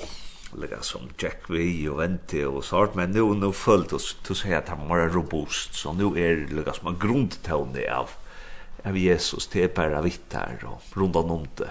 lägga 0.56 0.82
som 0.82 1.02
Jack 1.18 1.50
vi 1.50 1.88
och 1.90 2.00
Vente 2.00 2.46
och 2.46 2.66
sort 2.66 2.96
men 2.96 3.12
nu 3.12 3.22
nu 3.22 3.52
följt 3.52 3.94
oss 3.94 4.18
till 4.24 4.36
säga 4.36 4.58
att 4.58 4.70
han 4.70 4.88
var 4.88 5.10
robust 5.10 5.74
så 5.74 5.94
nu 5.94 6.06
är 6.06 6.36
det 6.36 6.56
lägga 6.56 6.74
som 6.74 6.88
en 6.88 7.00
grundtone 7.00 7.94
av 7.94 8.10
av 8.84 8.98
Jesus 8.98 9.48
till 9.48 9.70
bara 9.76 10.02
vittar 10.02 10.66
och 10.66 10.98
rundan 10.98 11.30
om 11.30 11.48
det. 11.56 11.70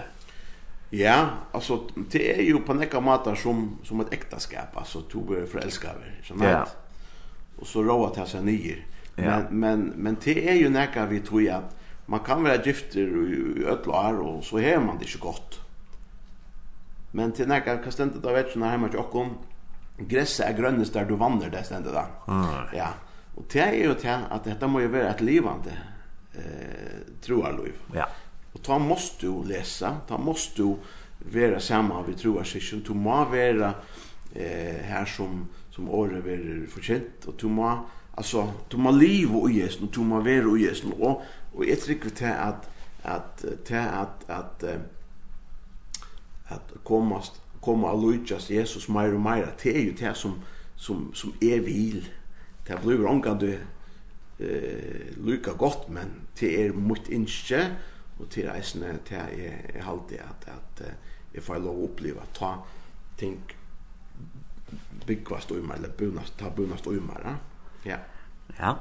Ja, 0.89 1.29
alltså 1.51 1.83
det 1.95 2.39
är 2.39 2.43
ju 2.43 2.57
på 2.57 2.73
några 2.73 3.01
matar 3.01 3.35
som 3.35 3.77
som 3.83 3.99
ett 3.99 4.13
äktenskap 4.13 4.77
alltså 4.77 5.01
två 5.01 5.19
blir 5.19 5.45
förälskade, 5.45 5.99
så 6.23 6.33
vet. 6.33 6.49
Ja. 6.49 6.67
Och 7.59 7.67
så 7.67 7.83
roa 7.83 8.09
till 8.09 8.25
sig 8.25 8.43
nyer. 8.43 8.85
Ja. 9.15 9.23
Men 9.23 9.59
men 9.59 9.93
men 9.95 10.17
det 10.23 10.49
är 10.49 10.53
ju 10.53 10.69
några 10.69 11.05
vi 11.05 11.19
tror 11.19 11.41
jag 11.41 11.55
att 11.55 11.75
man 12.05 12.19
kan 12.19 12.43
vara 12.43 12.63
gifter 12.63 12.99
i 12.99 13.63
öll 13.65 13.89
år 13.89 14.17
och 14.19 14.43
så 14.43 14.59
är 14.59 14.79
man 14.79 14.97
det 14.97 15.05
är 15.15 15.19
gott. 15.19 15.59
Men 17.11 17.31
till 17.31 17.47
några 17.47 17.77
kan 17.77 17.91
ständigt 17.91 18.23
då 18.23 18.33
vet 18.33 18.55
när 18.55 18.69
hemma 18.69 18.87
till 18.87 18.99
Ockhom 18.99 19.37
gräset 19.97 20.49
är 20.49 20.57
grönast 20.57 20.93
där 20.93 21.05
du 21.05 21.15
vandrar 21.15 21.49
där 21.49 21.63
ständigt 21.63 21.93
där. 21.93 22.05
Mm. 22.27 22.45
Ja. 22.73 22.87
Och 23.35 23.45
det 23.51 23.59
är 23.59 23.73
ju 23.73 23.93
det 24.01 24.19
att 24.29 24.43
detta 24.43 24.67
måste 24.67 24.83
ju 24.83 24.87
vara 24.87 25.09
ett 25.09 25.21
livande 25.21 25.71
eh 26.33 26.41
troarliv. 27.21 27.73
Ja. 27.93 28.07
Og 28.57 28.63
ta 28.63 28.77
måst 28.81 29.21
du 29.21 29.43
lesa, 29.45 29.99
ta 30.09 30.17
måst 30.17 30.57
du 30.57 30.71
vera 31.29 31.59
samma 31.61 32.01
vi 32.07 32.15
tror 32.17 32.41
sysjon, 32.43 32.81
du 32.81 32.95
må 32.97 33.19
vera 33.29 33.69
eh, 34.33 34.81
her 34.87 35.05
som, 35.05 35.43
som 35.71 35.89
året 35.93 36.23
vera 36.25 36.63
forkjent, 36.71 37.27
og 37.29 37.35
du 37.37 37.51
må, 37.53 37.69
altså, 38.17 38.47
du 38.71 38.79
må 38.81 38.91
liv 38.95 39.29
og 39.35 39.51
ujes, 39.51 39.77
du 39.77 40.01
må 40.01 40.23
vera 40.25 40.49
ujes, 40.49 40.81
og, 40.97 41.21
og 41.53 41.67
jeg 41.67 41.77
trykker 41.83 42.15
til 42.17 42.33
at, 42.33 42.65
at, 43.03 43.45
til 43.65 43.75
at, 43.75 44.25
at, 44.27 44.65
at 46.49 46.73
komast, 46.83 47.37
koma 47.61 47.91
og 47.93 48.07
lujtjas 48.07 48.49
Jesus 48.51 48.87
meir 48.89 49.13
og 49.13 49.21
meir, 49.21 49.51
det 49.61 49.75
er 49.75 49.85
jo 49.85 49.93
det 49.99 50.15
som, 50.17 50.39
som, 50.75 51.11
som 51.13 51.35
er 51.41 51.61
vil, 51.61 52.09
det 52.67 52.79
blir 52.81 53.05
omgang 53.05 53.37
du 53.37 53.51
eh, 53.53 55.13
lyka 55.21 55.53
godt, 55.53 55.91
men 55.93 56.23
det 56.39 56.55
er 56.63 56.73
mot 56.73 57.13
innskje, 57.13 57.61
og 58.19 58.29
til 58.33 58.49
reisene 58.49 58.99
til 59.05 59.17
jeg, 59.37 59.71
jeg 59.73 59.83
halte 59.83 60.21
at, 60.23 60.47
at 60.47 60.83
jeg 61.33 61.43
får 61.43 61.61
lov 61.61 61.81
å 61.81 61.87
oppleve 61.89 62.21
at 62.23 62.33
ta 62.37 62.55
ting 63.17 63.41
byggvast 65.07 65.51
uimar, 65.51 65.75
eller 65.75 65.89
bunast, 65.89 66.37
ta 66.39 66.49
bunast 66.49 66.87
uimar, 66.87 67.21
ja. 67.23 67.35
Ja, 67.85 67.97
ja. 68.59 68.73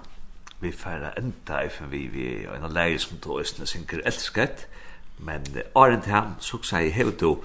vi 0.61 0.73
får 0.73 1.13
enda 1.19 1.61
i 1.63 1.69
for 1.69 1.87
vi, 1.87 2.07
vi 2.11 2.25
er 2.35 2.57
en 2.57 2.67
av 2.67 2.75
leie 2.75 2.99
som 2.99 3.21
tog 3.23 3.41
østene 3.41 3.69
synker 3.71 4.03
elsket, 4.09 4.67
men 5.19 5.47
åren 5.75 6.03
til 6.03 6.13
ham, 6.13 6.35
så 6.41 6.59
sier 6.63 6.89
jeg, 6.89 6.97
hevet 6.97 7.21
du, 7.21 7.45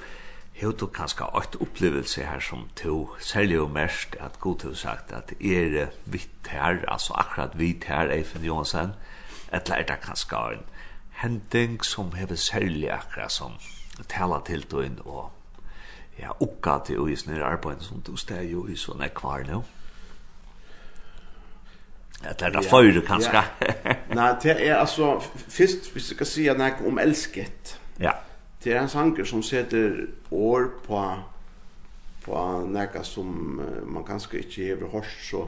hevet 0.58 0.80
du 0.80 0.88
kanskje 0.92 1.28
åkt 1.38 1.60
opplevelse 1.62 2.26
her 2.26 2.42
som 2.44 2.66
to, 2.80 3.12
særlig 3.20 3.60
og 3.62 3.72
mest, 3.76 4.16
at 4.20 4.40
god 4.40 4.64
til 4.64 4.76
sagt 4.76 5.14
at 5.16 5.34
er 5.40 5.94
vitt 6.06 6.52
her, 6.52 6.82
altså 6.88 7.14
akkurat 7.20 7.60
vitt 7.60 7.86
her, 7.92 8.12
Eifen 8.12 8.46
Johansen, 8.46 8.96
eller 9.52 9.76
er 9.76 9.88
det 9.88 10.02
kanskje 10.02 10.44
en, 10.56 10.66
hending 11.22 11.84
som 11.86 12.12
hever 12.18 12.36
særlig 12.36 12.90
akkurat 12.92 13.32
som 13.32 13.58
tala 14.10 14.42
til 14.46 14.64
døgn 14.72 15.00
og 15.06 15.30
ja, 16.20 16.34
okka 16.42 16.80
til 16.88 17.02
å 17.02 17.08
gjøre 17.10 17.32
nere 17.32 17.52
arbeid 17.54 17.84
som 17.86 18.02
du 18.06 18.16
steg 18.20 18.52
jo 18.52 18.66
i 18.70 18.76
sånne 18.78 19.10
kvar 19.16 19.46
nå. 19.48 19.62
Ja, 22.22 22.34
det 22.38 22.48
er 22.48 22.54
da 22.54 22.62
fyrir 22.62 23.02
kanskje. 23.06 23.42
Nei, 24.18 24.28
det 24.44 24.58
er 24.60 24.76
altså, 24.78 25.16
fyrst 25.50 25.90
hvis 25.94 26.12
jeg 26.12 26.20
skal 26.20 26.30
si 26.30 26.48
om 26.52 27.00
elsket. 27.02 27.78
Ja. 28.02 28.14
Det 28.62 28.76
er 28.76 28.84
en 28.84 28.92
sanger 28.92 29.26
som 29.26 29.42
setter 29.42 30.06
år 30.30 30.70
på 30.86 31.02
på 32.22 32.38
nekka 32.70 33.04
som 33.04 33.62
man 33.90 34.06
kanskje 34.06 34.44
ikke 34.44 34.66
hever 34.68 34.92
hors 34.94 35.14
så, 35.26 35.48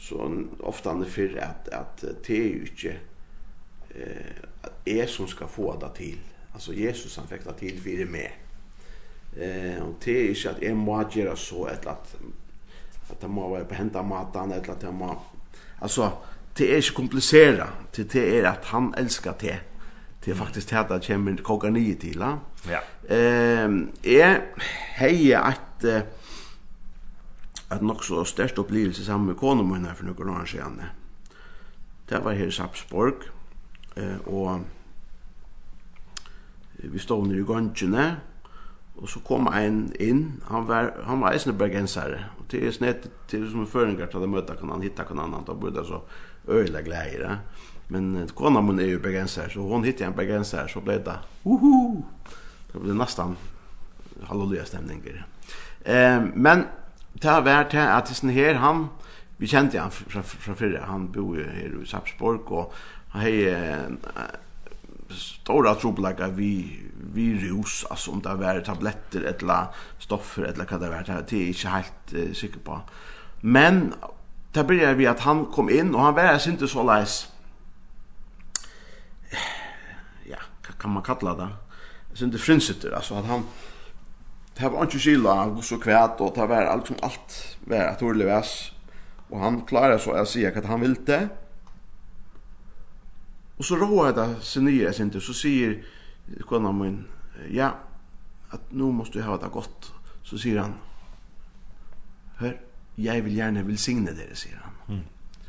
så 0.00 0.28
ofte 0.64 0.88
han 0.88 1.02
er 1.04 1.10
fyrir 1.12 1.42
at, 1.44 1.68
at 1.72 2.04
det 2.26 2.38
er 2.38 2.46
jo 2.48 2.70
ikke 2.70 2.94
eh, 3.94 4.46
är 4.84 5.06
som 5.06 5.26
ska 5.28 5.46
få 5.46 5.76
det 5.76 5.96
till. 5.96 6.18
Alltså 6.52 6.72
Jesus 6.72 7.16
han 7.16 7.26
fick 7.26 7.44
det 7.44 7.52
till 7.52 7.80
för 7.82 8.10
mig. 8.10 8.38
Eh 9.36 9.82
och 9.82 9.94
det 10.04 10.28
är 10.28 10.28
inte 10.28 10.50
att 10.50 10.62
jag 10.62 10.76
må 10.76 11.04
göra 11.12 11.36
så 11.36 11.66
ett 11.66 11.86
att 11.86 12.16
att 13.10 13.20
det 13.20 13.28
må 13.28 13.48
vara 13.48 13.64
på 13.64 13.74
hända 13.74 14.02
matan 14.02 14.52
eller 14.52 14.70
att 14.70 14.80
det 14.80 14.92
må 14.92 15.22
alltså 15.78 16.12
det 16.54 16.72
är 16.72 16.76
inte 16.76 16.90
komplicerat. 16.90 17.68
Det 17.94 18.12
det 18.12 18.38
är 18.38 18.44
att 18.44 18.64
han 18.64 18.94
älskar 18.94 19.34
det. 19.40 19.58
Det 20.24 20.30
är 20.30 20.34
faktiskt 20.34 20.68
det 20.68 20.78
att 20.78 21.06
kommer 21.06 21.36
koka 21.36 21.70
nio 21.70 21.94
till. 21.94 22.24
Ja. 22.70 22.82
Ehm 23.14 23.90
är 24.02 24.44
hej 24.94 25.34
att 25.34 25.84
att 27.68 27.82
nog 27.82 28.04
så 28.04 28.24
störst 28.24 28.58
upplevelse 28.58 29.04
sammen 29.04 29.26
med 29.26 29.36
konen 29.36 29.84
her 29.84 29.94
för 29.94 30.04
några 30.04 30.42
år 30.42 30.46
siden. 30.46 30.82
Det 32.08 32.18
var 32.18 32.32
her 32.32 32.46
i 32.46 32.52
Sapsborg 32.52 33.14
eh, 33.96 34.18
og 34.26 34.64
vi 36.82 36.98
stod 36.98 37.26
nere 37.28 37.42
i 37.42 37.46
gongene, 37.46 38.06
og 38.96 39.08
så 39.08 39.22
kom 39.24 39.48
en 39.48 39.84
inn, 40.02 40.22
han 40.50 40.66
var, 40.68 40.92
han 41.06 41.22
var 41.22 41.34
eisne 41.34 41.54
bergensare, 41.56 42.20
og 42.38 42.46
til 42.50 42.66
er 42.66 42.74
snett, 42.74 43.06
til 43.30 43.46
som 43.50 43.66
føringar 43.66 44.10
til 44.12 44.22
å 44.22 44.30
møte 44.30 44.56
kan 44.58 44.70
han 44.74 44.84
hitta 44.84 45.06
kan 45.08 45.22
han, 45.22 45.34
han 45.34 45.46
bodde 45.46 45.84
så 45.86 46.02
øyla 46.48 46.82
glære, 46.84 47.38
men 47.92 48.28
kona 48.36 48.60
min 48.64 48.80
er 48.80 48.92
jo 48.92 49.02
bergensare, 49.02 49.50
så 49.50 49.64
hon 49.68 49.84
hitte 49.84 50.06
en 50.06 50.16
bergensare, 50.16 50.68
så 50.68 50.82
ble 50.84 50.98
det, 51.04 51.18
uhu, 51.44 52.02
det 52.72 52.82
ble 52.82 52.96
nesten 52.96 53.36
halleluja 54.28 54.64
stemninger. 54.68 55.22
Eh, 55.84 56.20
men 56.34 56.66
det 57.18 57.30
har 57.30 57.44
vært 57.46 57.72
til 57.74 57.82
at 57.84 58.10
hesten 58.10 58.32
her, 58.32 58.60
han, 58.62 58.86
vi 59.38 59.50
kjente 59.50 59.80
han 59.80 59.92
fra, 59.94 60.20
fra, 60.20 60.22
fra 60.46 60.56
fyrre, 60.58 60.84
han 60.88 61.08
bor 61.12 61.36
jo 61.38 61.46
her 61.46 61.78
i 61.80 61.86
Sapsborg, 61.88 62.52
og 62.52 62.74
hei 63.12 63.54
stora 65.10 65.74
trobelaga 65.74 66.28
vi 66.28 66.80
vi 67.14 67.34
rus 67.34 67.84
alltså 67.90 68.10
om 68.10 68.22
det 68.22 68.34
var 68.34 68.60
tabletter 68.60 69.20
eller 69.20 69.66
stoffer 69.98 70.42
eller 70.42 70.66
vad 70.70 70.80
det 70.80 70.88
var 70.88 71.02
det 71.06 71.12
är 71.12 71.46
inte 71.46 71.68
helt 71.68 72.14
uh, 72.14 72.32
säker 72.32 72.58
på. 72.58 72.80
Men 73.40 73.94
där 74.52 74.64
började 74.64 74.94
vi 74.94 75.06
att 75.06 75.20
han 75.20 75.46
kom 75.46 75.70
in 75.70 75.94
och 75.94 76.00
han 76.00 76.14
var 76.14 76.48
inte 76.48 76.68
så 76.68 76.82
läs 76.82 77.28
ja 80.30 80.38
kan 80.80 80.90
man 80.90 81.02
kalla 81.02 81.34
det? 81.34 81.48
Så 82.14 82.24
inte 82.24 82.38
frunsitter 82.38 82.92
alltså 82.92 83.14
att 83.14 83.26
han 83.26 83.42
det 84.56 84.68
var 84.68 84.82
inte 84.82 84.98
skilla 84.98 85.44
och 85.44 85.64
så 85.64 85.78
kvärt 85.78 86.20
och 86.20 86.32
det 86.34 86.46
var 86.46 86.62
allt 86.62 86.86
som 86.86 86.96
allt 87.02 87.56
var 87.60 87.76
att 87.76 88.02
orleväs 88.02 88.72
och 89.28 89.38
han 89.40 89.60
klarade 89.60 89.98
så 89.98 90.12
att 90.12 90.28
säga 90.28 90.58
att 90.58 90.64
han 90.64 90.80
ville. 90.80 90.96
det 91.06 91.28
Og 93.62 93.66
så 93.66 93.76
råa 93.78 94.08
jeg 94.08 94.14
da 94.16 94.24
sin 94.42 94.64
nye 94.66 94.80
jeg 94.82 94.94
sinte, 94.96 95.20
så 95.22 95.30
sier 95.38 95.76
kona 96.50 96.72
min, 96.74 96.96
ja, 97.54 97.68
at 98.50 98.72
nå 98.74 98.88
måste 98.90 99.20
du 99.20 99.22
ha 99.22 99.36
det 99.38 99.52
godt. 99.54 99.92
Så 100.26 100.34
sier 100.42 100.64
han, 100.64 100.72
hør, 102.40 102.56
jeg 102.98 103.22
vil 103.22 103.36
gjerne 103.36 103.62
velsigne 103.62 104.10
dere, 104.18 104.34
sier 104.34 104.58
han. 104.64 104.80
Mm. 104.88 105.44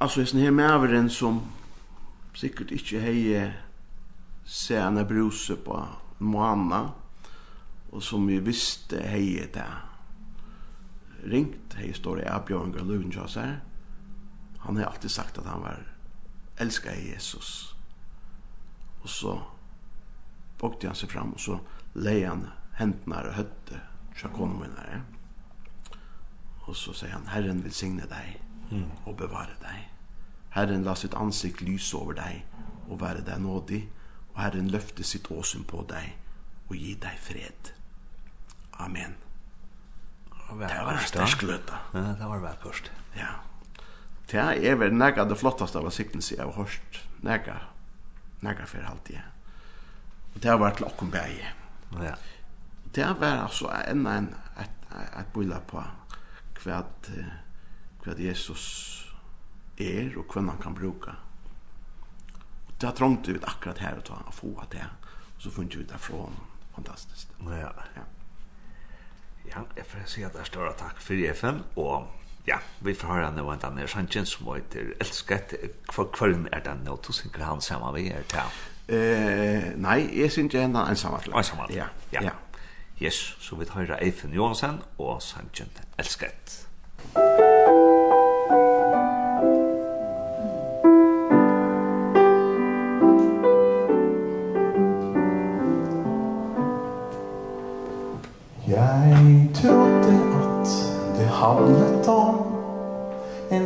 Altså, 0.00 0.24
jeg 0.24 0.30
snir 0.32 0.50
med 0.50 0.72
over 0.72 0.94
en 0.98 1.10
som 1.10 1.38
sikkert 2.34 2.74
ikke 2.74 3.02
hei 3.04 3.20
se 4.42 4.80
henne 4.80 5.04
bruse 5.06 5.54
på 5.54 5.76
Moana, 6.18 6.80
og 7.92 8.02
som 8.02 8.26
vi 8.26 8.40
visste 8.42 9.04
hei 9.06 9.36
det 9.54 9.68
ringt, 11.30 11.78
hei 11.78 11.92
står 11.94 12.24
i 12.24 12.26
avbjørn 12.26 12.74
og 12.74 12.90
løvn 12.90 13.14
her. 13.36 13.54
Han 14.66 14.82
har 14.82 14.90
alltid 14.90 15.14
sagt 15.14 15.38
at 15.38 15.46
han 15.46 15.62
var 15.62 15.86
älskar 16.60 16.92
jeg 16.92 17.14
Jesus. 17.14 17.76
Og 19.02 19.08
så 19.08 19.34
bokte 20.58 20.86
han 20.86 20.96
seg 20.98 21.10
fram, 21.10 21.32
og 21.32 21.40
så 21.40 21.58
leie 21.94 22.26
han 22.28 22.48
hendene 22.78 23.22
og 23.28 23.34
høtte, 23.34 23.80
så 24.18 24.30
kom 24.34 24.58
her. 24.62 25.02
Og 26.66 26.76
så 26.76 26.92
sier 26.92 27.14
han, 27.14 27.28
Herren 27.32 27.62
vil 27.64 27.72
signe 27.74 28.06
deg 28.10 28.40
og 29.06 29.16
bevare 29.16 29.54
deg. 29.62 29.86
Herren 30.52 30.84
la 30.84 30.94
sitt 30.98 31.14
ansikt 31.16 31.62
lyse 31.64 31.96
over 31.96 32.18
deg 32.18 32.44
og 32.88 33.00
være 33.00 33.24
deg 33.24 33.40
nådig, 33.40 33.82
og 34.34 34.42
Herren 34.42 34.70
løfte 34.70 35.04
sitt 35.04 35.30
åsyn 35.30 35.64
på 35.64 35.84
deg 35.88 36.16
og 36.68 36.76
gi 36.76 36.94
deg 37.00 37.18
fred. 37.22 37.72
Amen. 38.78 39.16
Det 40.48 40.80
var 40.84 41.00
stersk 41.04 41.42
løta. 41.44 41.82
Ja, 41.94 42.14
det 42.18 42.28
var 42.28 42.40
vært 42.40 42.62
først. 42.64 42.92
Ja. 43.16 43.34
Det 44.28 44.40
er 44.40 44.76
vel 44.76 44.92
nega 44.92 45.24
det 45.24 45.38
flottaste 45.40 45.80
av 45.80 45.88
siktelse 45.94 46.36
jeg 46.36 46.44
har 46.44 46.56
hørt. 46.56 47.00
Nega, 47.24 47.56
nega 48.44 48.66
for 48.68 48.84
alltid 48.84 49.16
det. 49.16 49.24
Og 50.34 50.42
det 50.42 50.50
har 50.52 50.60
vært 50.60 50.82
lokken 50.84 51.10
bæg 51.10 51.40
Ja. 51.98 52.14
Det 52.94 53.04
har 53.04 53.16
vært 53.20 53.46
altså 53.46 53.70
enda 53.88 54.18
en 54.18 54.28
et, 54.60 54.84
et 54.92 55.32
bøyla 55.32 55.60
på 55.66 55.80
hva, 56.62 56.82
hva 58.04 58.14
Jesus 58.18 58.66
er 59.78 60.12
og 60.18 60.28
hva 60.28 60.42
han 60.42 60.60
kan 60.60 60.74
bruka 60.74 61.14
Og 62.66 62.72
det 62.80 62.88
har 62.88 62.94
trångt 62.96 63.28
ut 63.28 63.44
akkurat 63.44 63.78
her 63.78 63.96
og 63.96 64.04
ta 64.04 64.20
og 64.26 64.34
få 64.34 64.52
at 64.62 64.72
det. 64.72 64.84
Og 65.36 65.42
så 65.42 65.50
funnet 65.50 65.78
vi 65.78 65.84
det 65.84 66.00
fra 66.00 66.16
honom. 66.16 66.46
Fantastisk. 66.74 67.28
Ja. 67.48 67.72
Ja. 67.96 68.04
Ja, 69.48 69.64
jeg 69.76 69.86
får 69.86 70.06
si 70.06 70.22
at 70.22 70.34
det 70.36 70.40
er 70.44 70.50
større 70.50 70.74
takk 70.76 71.00
for 71.00 71.28
FN 71.34 71.62
og 71.80 72.17
ja, 72.48 72.58
vi 72.80 72.94
får 72.96 73.12
høre 73.12 73.30
nå 73.36 73.44
en 73.52 73.60
denne 73.62 73.86
sangen 73.90 74.26
som 74.26 74.48
heter 74.54 74.94
Elsket. 75.02 75.54
Hva 75.92 76.06
kvelden 76.14 76.48
er 76.52 76.64
den 76.64 76.84
nå? 76.86 76.96
Du 77.04 77.12
synger 77.12 77.44
han 77.44 77.60
sammen 77.64 77.94
vi 77.96 78.08
er 78.14 78.24
til? 78.30 78.60
Eh, 78.88 79.74
nei, 79.76 79.98
jeg 80.16 80.32
synger 80.32 80.64
en 80.64 80.76
en 80.76 80.96
sammen 80.96 81.20
til. 81.26 81.36
En 81.36 81.44
sammen 81.44 81.74
Ja, 81.74 81.90
ja. 82.12 82.22
ja. 82.30 82.36
Yes, 83.02 83.36
så 83.40 83.56
vi 83.56 83.68
hører 83.70 84.00
Eifen 84.02 84.32
Johansen 84.34 84.80
og 84.98 85.22
sangen 85.22 85.70
Elsket. 85.98 86.64
Elsket. 87.14 87.47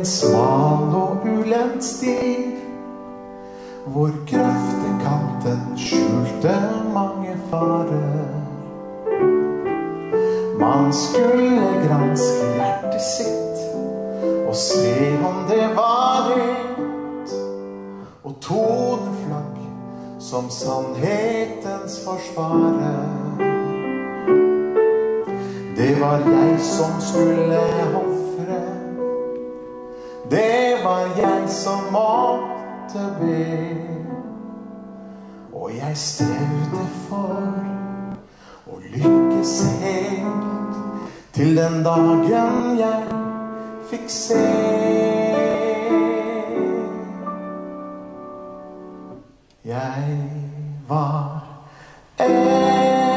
en 0.03 0.07
smal 0.07 0.95
og 0.99 1.17
ulendt 1.23 1.83
sti 1.83 2.17
Hvor 3.85 4.11
grøftekanten 4.27 5.77
skjulte 5.79 6.55
mange 6.93 7.37
farer. 7.49 8.27
Man 10.59 10.93
skulle 10.93 11.69
granske 11.87 12.49
hjertet 12.57 13.01
sitt 13.01 13.57
Og 14.47 14.55
se 14.55 14.91
om 15.23 15.39
det 15.47 15.71
var 15.75 16.27
rent 16.33 17.35
Og 18.23 18.35
toneflagg 18.41 19.59
som 20.19 20.49
sannhetens 20.51 21.99
forsvarer 22.03 23.03
Det 25.79 25.93
var 26.01 26.19
jeg 26.27 26.59
som 26.59 26.99
skulle 26.99 27.63
håndtere 27.93 28.02
Det 30.33 30.83
var 30.83 30.99
jeg 31.17 31.49
som 31.49 31.79
måtte 31.91 33.03
be. 33.19 33.77
Og 35.53 35.71
jeg 35.77 35.97
strevde 35.97 36.85
for 37.09 37.53
Å 38.65 38.79
lykkes 38.95 39.53
helt 39.83 40.79
Til 41.37 41.53
den 41.57 41.83
dagen 41.85 42.79
jeg 42.79 43.21
fikk 43.91 44.09
se. 44.09 44.41
Jeg 49.65 50.19
var 50.89 51.43
en 52.25 53.12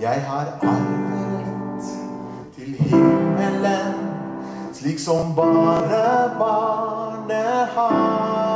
Jeg 0.00 0.24
har 0.26 0.46
arverett 0.62 1.84
til 2.56 2.74
himmelen 2.78 3.94
Slik 4.72 4.98
som 4.98 5.34
bare 5.34 6.30
barnet 6.38 7.66
har. 7.74 8.47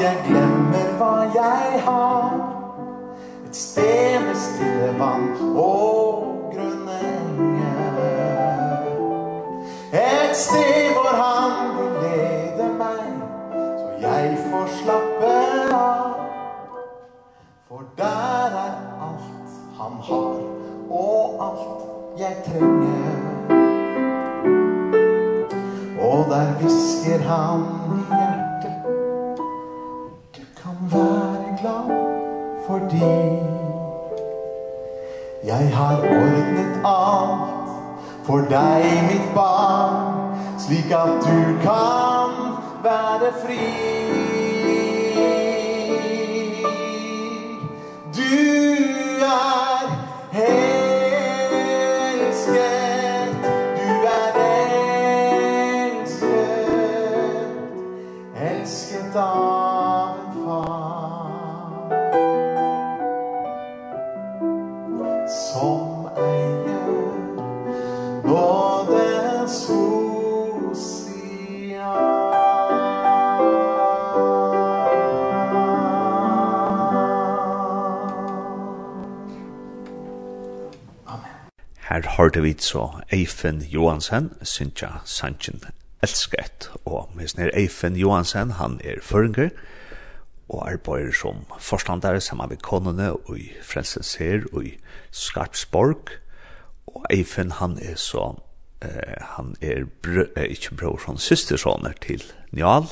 jeg 0.00 0.16
glemmer 0.28 0.92
hva 0.98 1.14
jeg 1.34 1.80
har. 1.84 2.30
Et 3.46 3.56
sted 3.56 4.20
med 4.24 4.36
stille 4.38 4.92
vann 4.98 5.26
og 5.58 6.52
grønne 6.54 6.96
enger 7.08 7.98
Et 9.92 10.36
sted 10.36 10.92
hvor 10.94 11.10
han 11.18 11.72
vil 11.76 11.92
lede 12.04 12.68
meg 12.78 13.02
Så 13.80 13.88
jeg 14.06 14.38
får 14.46 14.70
slappe 14.78 15.34
av. 15.74 16.14
For 17.68 17.84
der 17.98 18.56
er 18.62 18.74
alt 19.08 19.50
han 19.80 19.98
har 20.08 20.40
Og 20.90 21.44
alt 21.48 22.20
jeg 22.20 22.34
trenger. 22.46 23.18
Og 26.00 26.24
der 26.30 26.48
visker 26.62 27.18
han 27.28 27.79
fordi 32.90 33.38
Jeg 35.44 35.70
har 35.74 35.96
ordnet 35.96 36.80
alt 36.84 37.70
for 38.26 38.38
deg, 38.50 38.84
mitt 39.10 39.34
barn 39.34 40.28
Slik 40.58 40.92
at 40.92 41.24
du 41.24 41.38
kan 41.62 42.34
være 42.82 43.32
fri. 43.42 43.64
Du 48.16 48.59
hørte 82.20 82.42
vi 82.44 82.52
så 82.60 82.82
Eifen 83.12 83.62
Johansen, 83.72 84.26
Sintja 84.44 84.98
Sanchen 85.08 85.62
elsket. 86.04 86.68
og 86.84 87.08
misner 87.16 87.48
Eifen 87.56 87.96
Johansen, 87.96 88.50
han 88.58 88.80
er 88.84 89.00
føringer, 89.02 89.48
og 90.48 90.68
arbeider 90.68 91.12
som 91.16 91.46
forstandare 91.60 92.20
sammen 92.20 92.48
med 92.48 92.60
konene 92.60 93.12
og 93.12 93.38
i 93.38 93.48
Frelsesher 93.62 94.44
og 94.52 94.66
i 94.66 94.74
Skarpsborg, 95.10 96.12
og 96.86 97.06
Eifen 97.10 97.52
han 97.56 97.78
er 97.80 97.96
så, 97.96 98.34
eh, 98.82 99.16
han 99.38 99.56
er 99.62 99.86
brø, 100.02 100.26
eh, 100.36 100.50
ikke 100.50 100.74
bror 100.76 101.00
han 101.06 101.18
systersåner 101.18 101.92
til 102.02 102.22
Njal, 102.52 102.84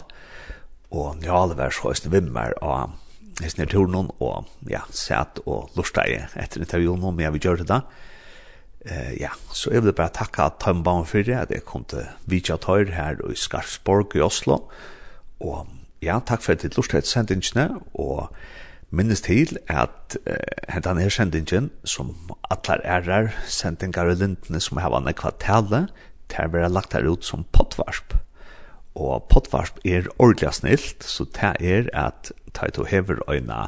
og 0.91 1.17
Njal 1.21 1.57
var 1.57 1.71
så 1.71 1.93
en 1.93 2.13
vimmer 2.13 2.55
av 2.63 2.97
Hesner 3.43 3.67
turnen, 3.67 4.11
og 4.21 4.47
ja, 4.71 4.81
Sæt 4.91 5.39
og 5.47 5.71
lortet 5.77 6.33
etter 6.35 6.61
intervjuen 6.61 7.01
men 7.01 7.21
jeg 7.21 7.33
vil 7.33 7.41
gjøre 7.41 7.59
det 7.59 7.69
da, 7.69 7.83
Eh 8.87 9.17
ja, 9.21 9.33
så 9.51 9.73
jeg 9.75 9.83
vil 9.85 9.93
bare 9.93 10.15
takke 10.15 10.45
at 10.45 10.61
Tømbaum 10.63 11.07
for 11.07 11.25
det, 11.27 11.35
at 11.35 11.51
jeg 11.51 11.65
kom 11.67 11.85
til 11.85 12.07
Vidja 12.27 12.57
Tøyr 12.57 12.93
her 12.95 13.19
i 13.27 13.35
Skarsborg 13.35 14.15
i 14.17 14.23
Oslo. 14.23 14.61
Og 15.41 15.67
ja, 16.03 16.21
takk 16.23 16.45
for 16.45 16.55
at 16.55 16.63
du 16.63 16.71
lort 16.77 16.95
til 16.95 17.03
sendingene, 17.03 17.81
og 17.95 18.31
minnes 18.91 19.21
til 19.21 19.59
at 19.69 20.17
eh, 20.27 20.71
hentan 20.73 21.01
her 21.03 21.13
sendingen, 21.13 21.71
som 21.85 22.15
atler 22.51 22.85
ærer 22.85 23.35
sendingar 23.47 24.09
og 24.09 24.23
lintene 24.23 24.61
som 24.63 24.81
har 24.81 24.95
vannet 24.95 25.19
kvartale 25.19 25.89
til 26.31 26.47
å 26.47 26.55
være 26.55 26.73
lagt 26.73 26.95
her 26.97 27.09
ut 27.09 27.27
som 27.27 27.45
potvarsp. 27.53 28.15
Og 28.99 29.27
potvarsp 29.31 29.83
er 29.85 30.09
ordentlig 30.19 30.55
snilt, 30.55 31.05
så 31.05 31.27
det 31.35 31.55
er 31.61 31.91
at 31.95 32.33
Taito 32.55 32.87
hever 32.89 33.21
øyna 33.31 33.67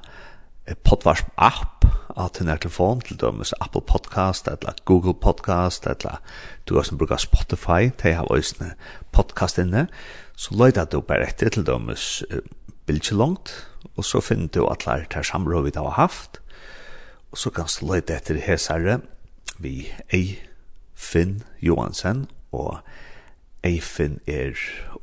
podcast 0.85 1.27
app 1.37 1.87
av 2.19 2.33
til 2.35 2.47
nær 2.47 2.61
telefon 2.61 3.01
til 3.05 3.19
dømes 3.21 3.53
Apple 3.61 3.83
Podcast 3.87 4.49
eller 4.51 4.77
Google 4.85 5.15
Podcast 5.15 5.87
eller 5.87 6.21
du 6.69 6.77
har 6.77 6.87
som 6.87 6.99
bruker 6.99 7.21
Spotify 7.23 7.91
til 7.91 8.13
jeg 8.13 8.19
har 8.21 8.31
òsne 8.31 8.73
podcast 9.15 9.59
inne 9.63 9.87
så 10.37 10.57
løyda 10.57 10.87
du 10.89 11.01
bare 11.01 11.29
etter 11.29 11.51
til 11.53 11.67
dømes 11.67 12.23
uh, 12.31 12.41
langt 13.13 13.53
og 13.97 14.05
så 14.05 14.21
finner 14.21 14.49
du 14.49 14.67
at 14.67 14.87
lær 14.87 15.07
til 15.11 15.25
samråd 15.25 15.65
vi 15.65 15.71
da 15.71 15.85
har 15.87 15.99
haft. 16.01 16.41
Og 17.31 17.39
så 17.39 17.51
kan 17.51 17.69
du 17.71 17.87
løyda 17.87 18.17
etter 18.17 18.41
hesare 18.43 19.01
vi 19.59 19.93
ei 20.13 20.41
Finn 20.95 21.43
Johansen 21.63 22.27
og 22.53 22.81
Eifin 23.65 24.21
er 24.27 24.57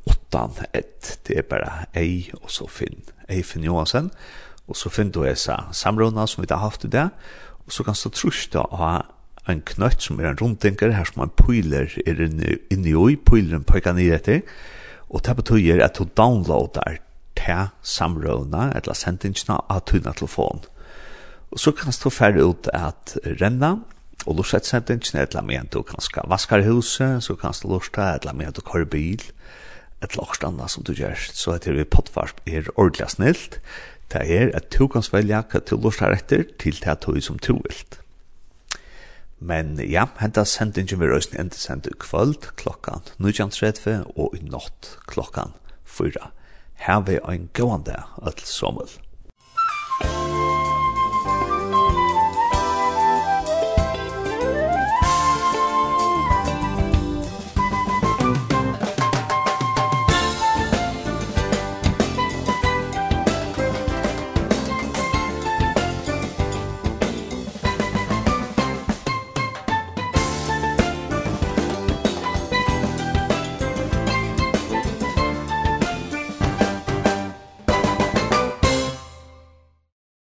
8 0.06 0.66
1 0.74 1.18
det 1.26 1.38
er 1.38 1.42
bare 1.42 1.86
Ei 1.94 2.30
og 2.42 2.50
så 2.50 2.66
Finn 2.66 3.04
Eifin 3.28 3.64
Johansen. 3.64 4.10
og 4.10 4.47
og 4.68 4.76
så 4.76 4.92
finner 4.92 5.14
du 5.16 5.22
essa 5.28 5.62
samrona 5.72 6.26
som 6.28 6.44
vi 6.44 6.50
har 6.50 6.62
haft 6.62 6.84
i 6.84 6.92
det, 6.92 7.08
og 7.66 7.72
så 7.72 7.84
kan 7.84 7.96
du 7.96 8.10
trusta 8.12 8.64
av 8.68 9.08
en 9.48 9.62
knøtt 9.64 10.04
som 10.04 10.20
er 10.20 10.30
en 10.30 10.38
rundtinker, 10.40 10.92
her 10.92 11.08
som 11.08 11.24
en 11.24 11.32
pøyler 11.32 11.94
er 12.04 12.20
inni, 12.20 12.58
inni 12.72 12.94
oi, 12.96 13.16
pøyleren 13.16 13.64
pøyka 13.64 13.94
ned 13.96 14.12
etter, 14.18 14.42
og 15.08 15.24
det 15.24 15.36
betyr 15.38 15.84
at 15.84 15.96
du 15.96 16.04
downloadar 16.04 16.98
til 17.38 17.70
samrona, 17.82 18.72
eller 18.76 18.96
sendingsna 18.98 19.62
av 19.70 19.86
tunna 19.88 20.12
telefon. 20.12 20.60
Og 21.48 21.60
så 21.62 21.72
kan 21.72 21.94
du 21.94 22.10
færre 22.12 22.44
ut 22.44 22.68
at 22.76 23.16
renna, 23.40 23.78
og 24.26 24.36
lortet 24.36 24.68
sendingsna, 24.68 25.24
eller 25.24 25.46
med 25.46 25.70
du 25.72 25.80
kan 25.82 26.00
ska 26.04 26.26
vaskar 26.28 26.66
huset, 26.66 27.24
så 27.24 27.36
kan 27.36 27.56
du 27.62 27.68
lortet, 27.68 28.20
eller 28.20 28.34
med 28.34 28.52
du 28.52 28.60
kör 28.60 28.84
bil, 28.84 29.22
et 30.02 30.16
lakstanna 30.16 30.68
som 30.68 30.84
du 30.84 30.92
gjør, 30.92 31.16
så 31.34 31.56
etter 31.56 31.74
vi 31.74 31.84
potvarsp 31.84 32.42
er 32.46 32.68
ordentlig 32.76 33.08
snilt, 33.10 33.58
Det 34.12 34.24
er 34.24 34.50
at 34.56 34.70
du 34.72 34.86
kan 34.88 35.04
svelja 35.04 35.42
hva 35.44 35.60
du 35.60 35.76
lustar 35.76 36.14
etter 36.16 36.46
til 36.60 36.78
det 36.80 36.96
du 37.04 37.20
som 37.20 37.38
du 37.38 37.54
vilt. 37.58 38.00
Men 39.38 39.76
ja, 39.78 40.08
henta 40.18 40.42
sendingen 40.48 40.98
vil 40.98 41.12
røysen 41.12 41.38
enda 41.38 41.58
sende 41.60 41.92
kvöld 42.00 42.48
klokkan 42.58 43.04
19.30 43.22 44.08
og 44.16 44.34
i 44.34 44.42
natt 44.42 44.96
klokkan 45.06 45.54
4. 45.84 46.30
Her 46.82 47.04
vi 47.06 47.18
en 47.22 47.50
gåan 47.54 47.84
dag, 47.86 48.08
alt. 48.22 48.42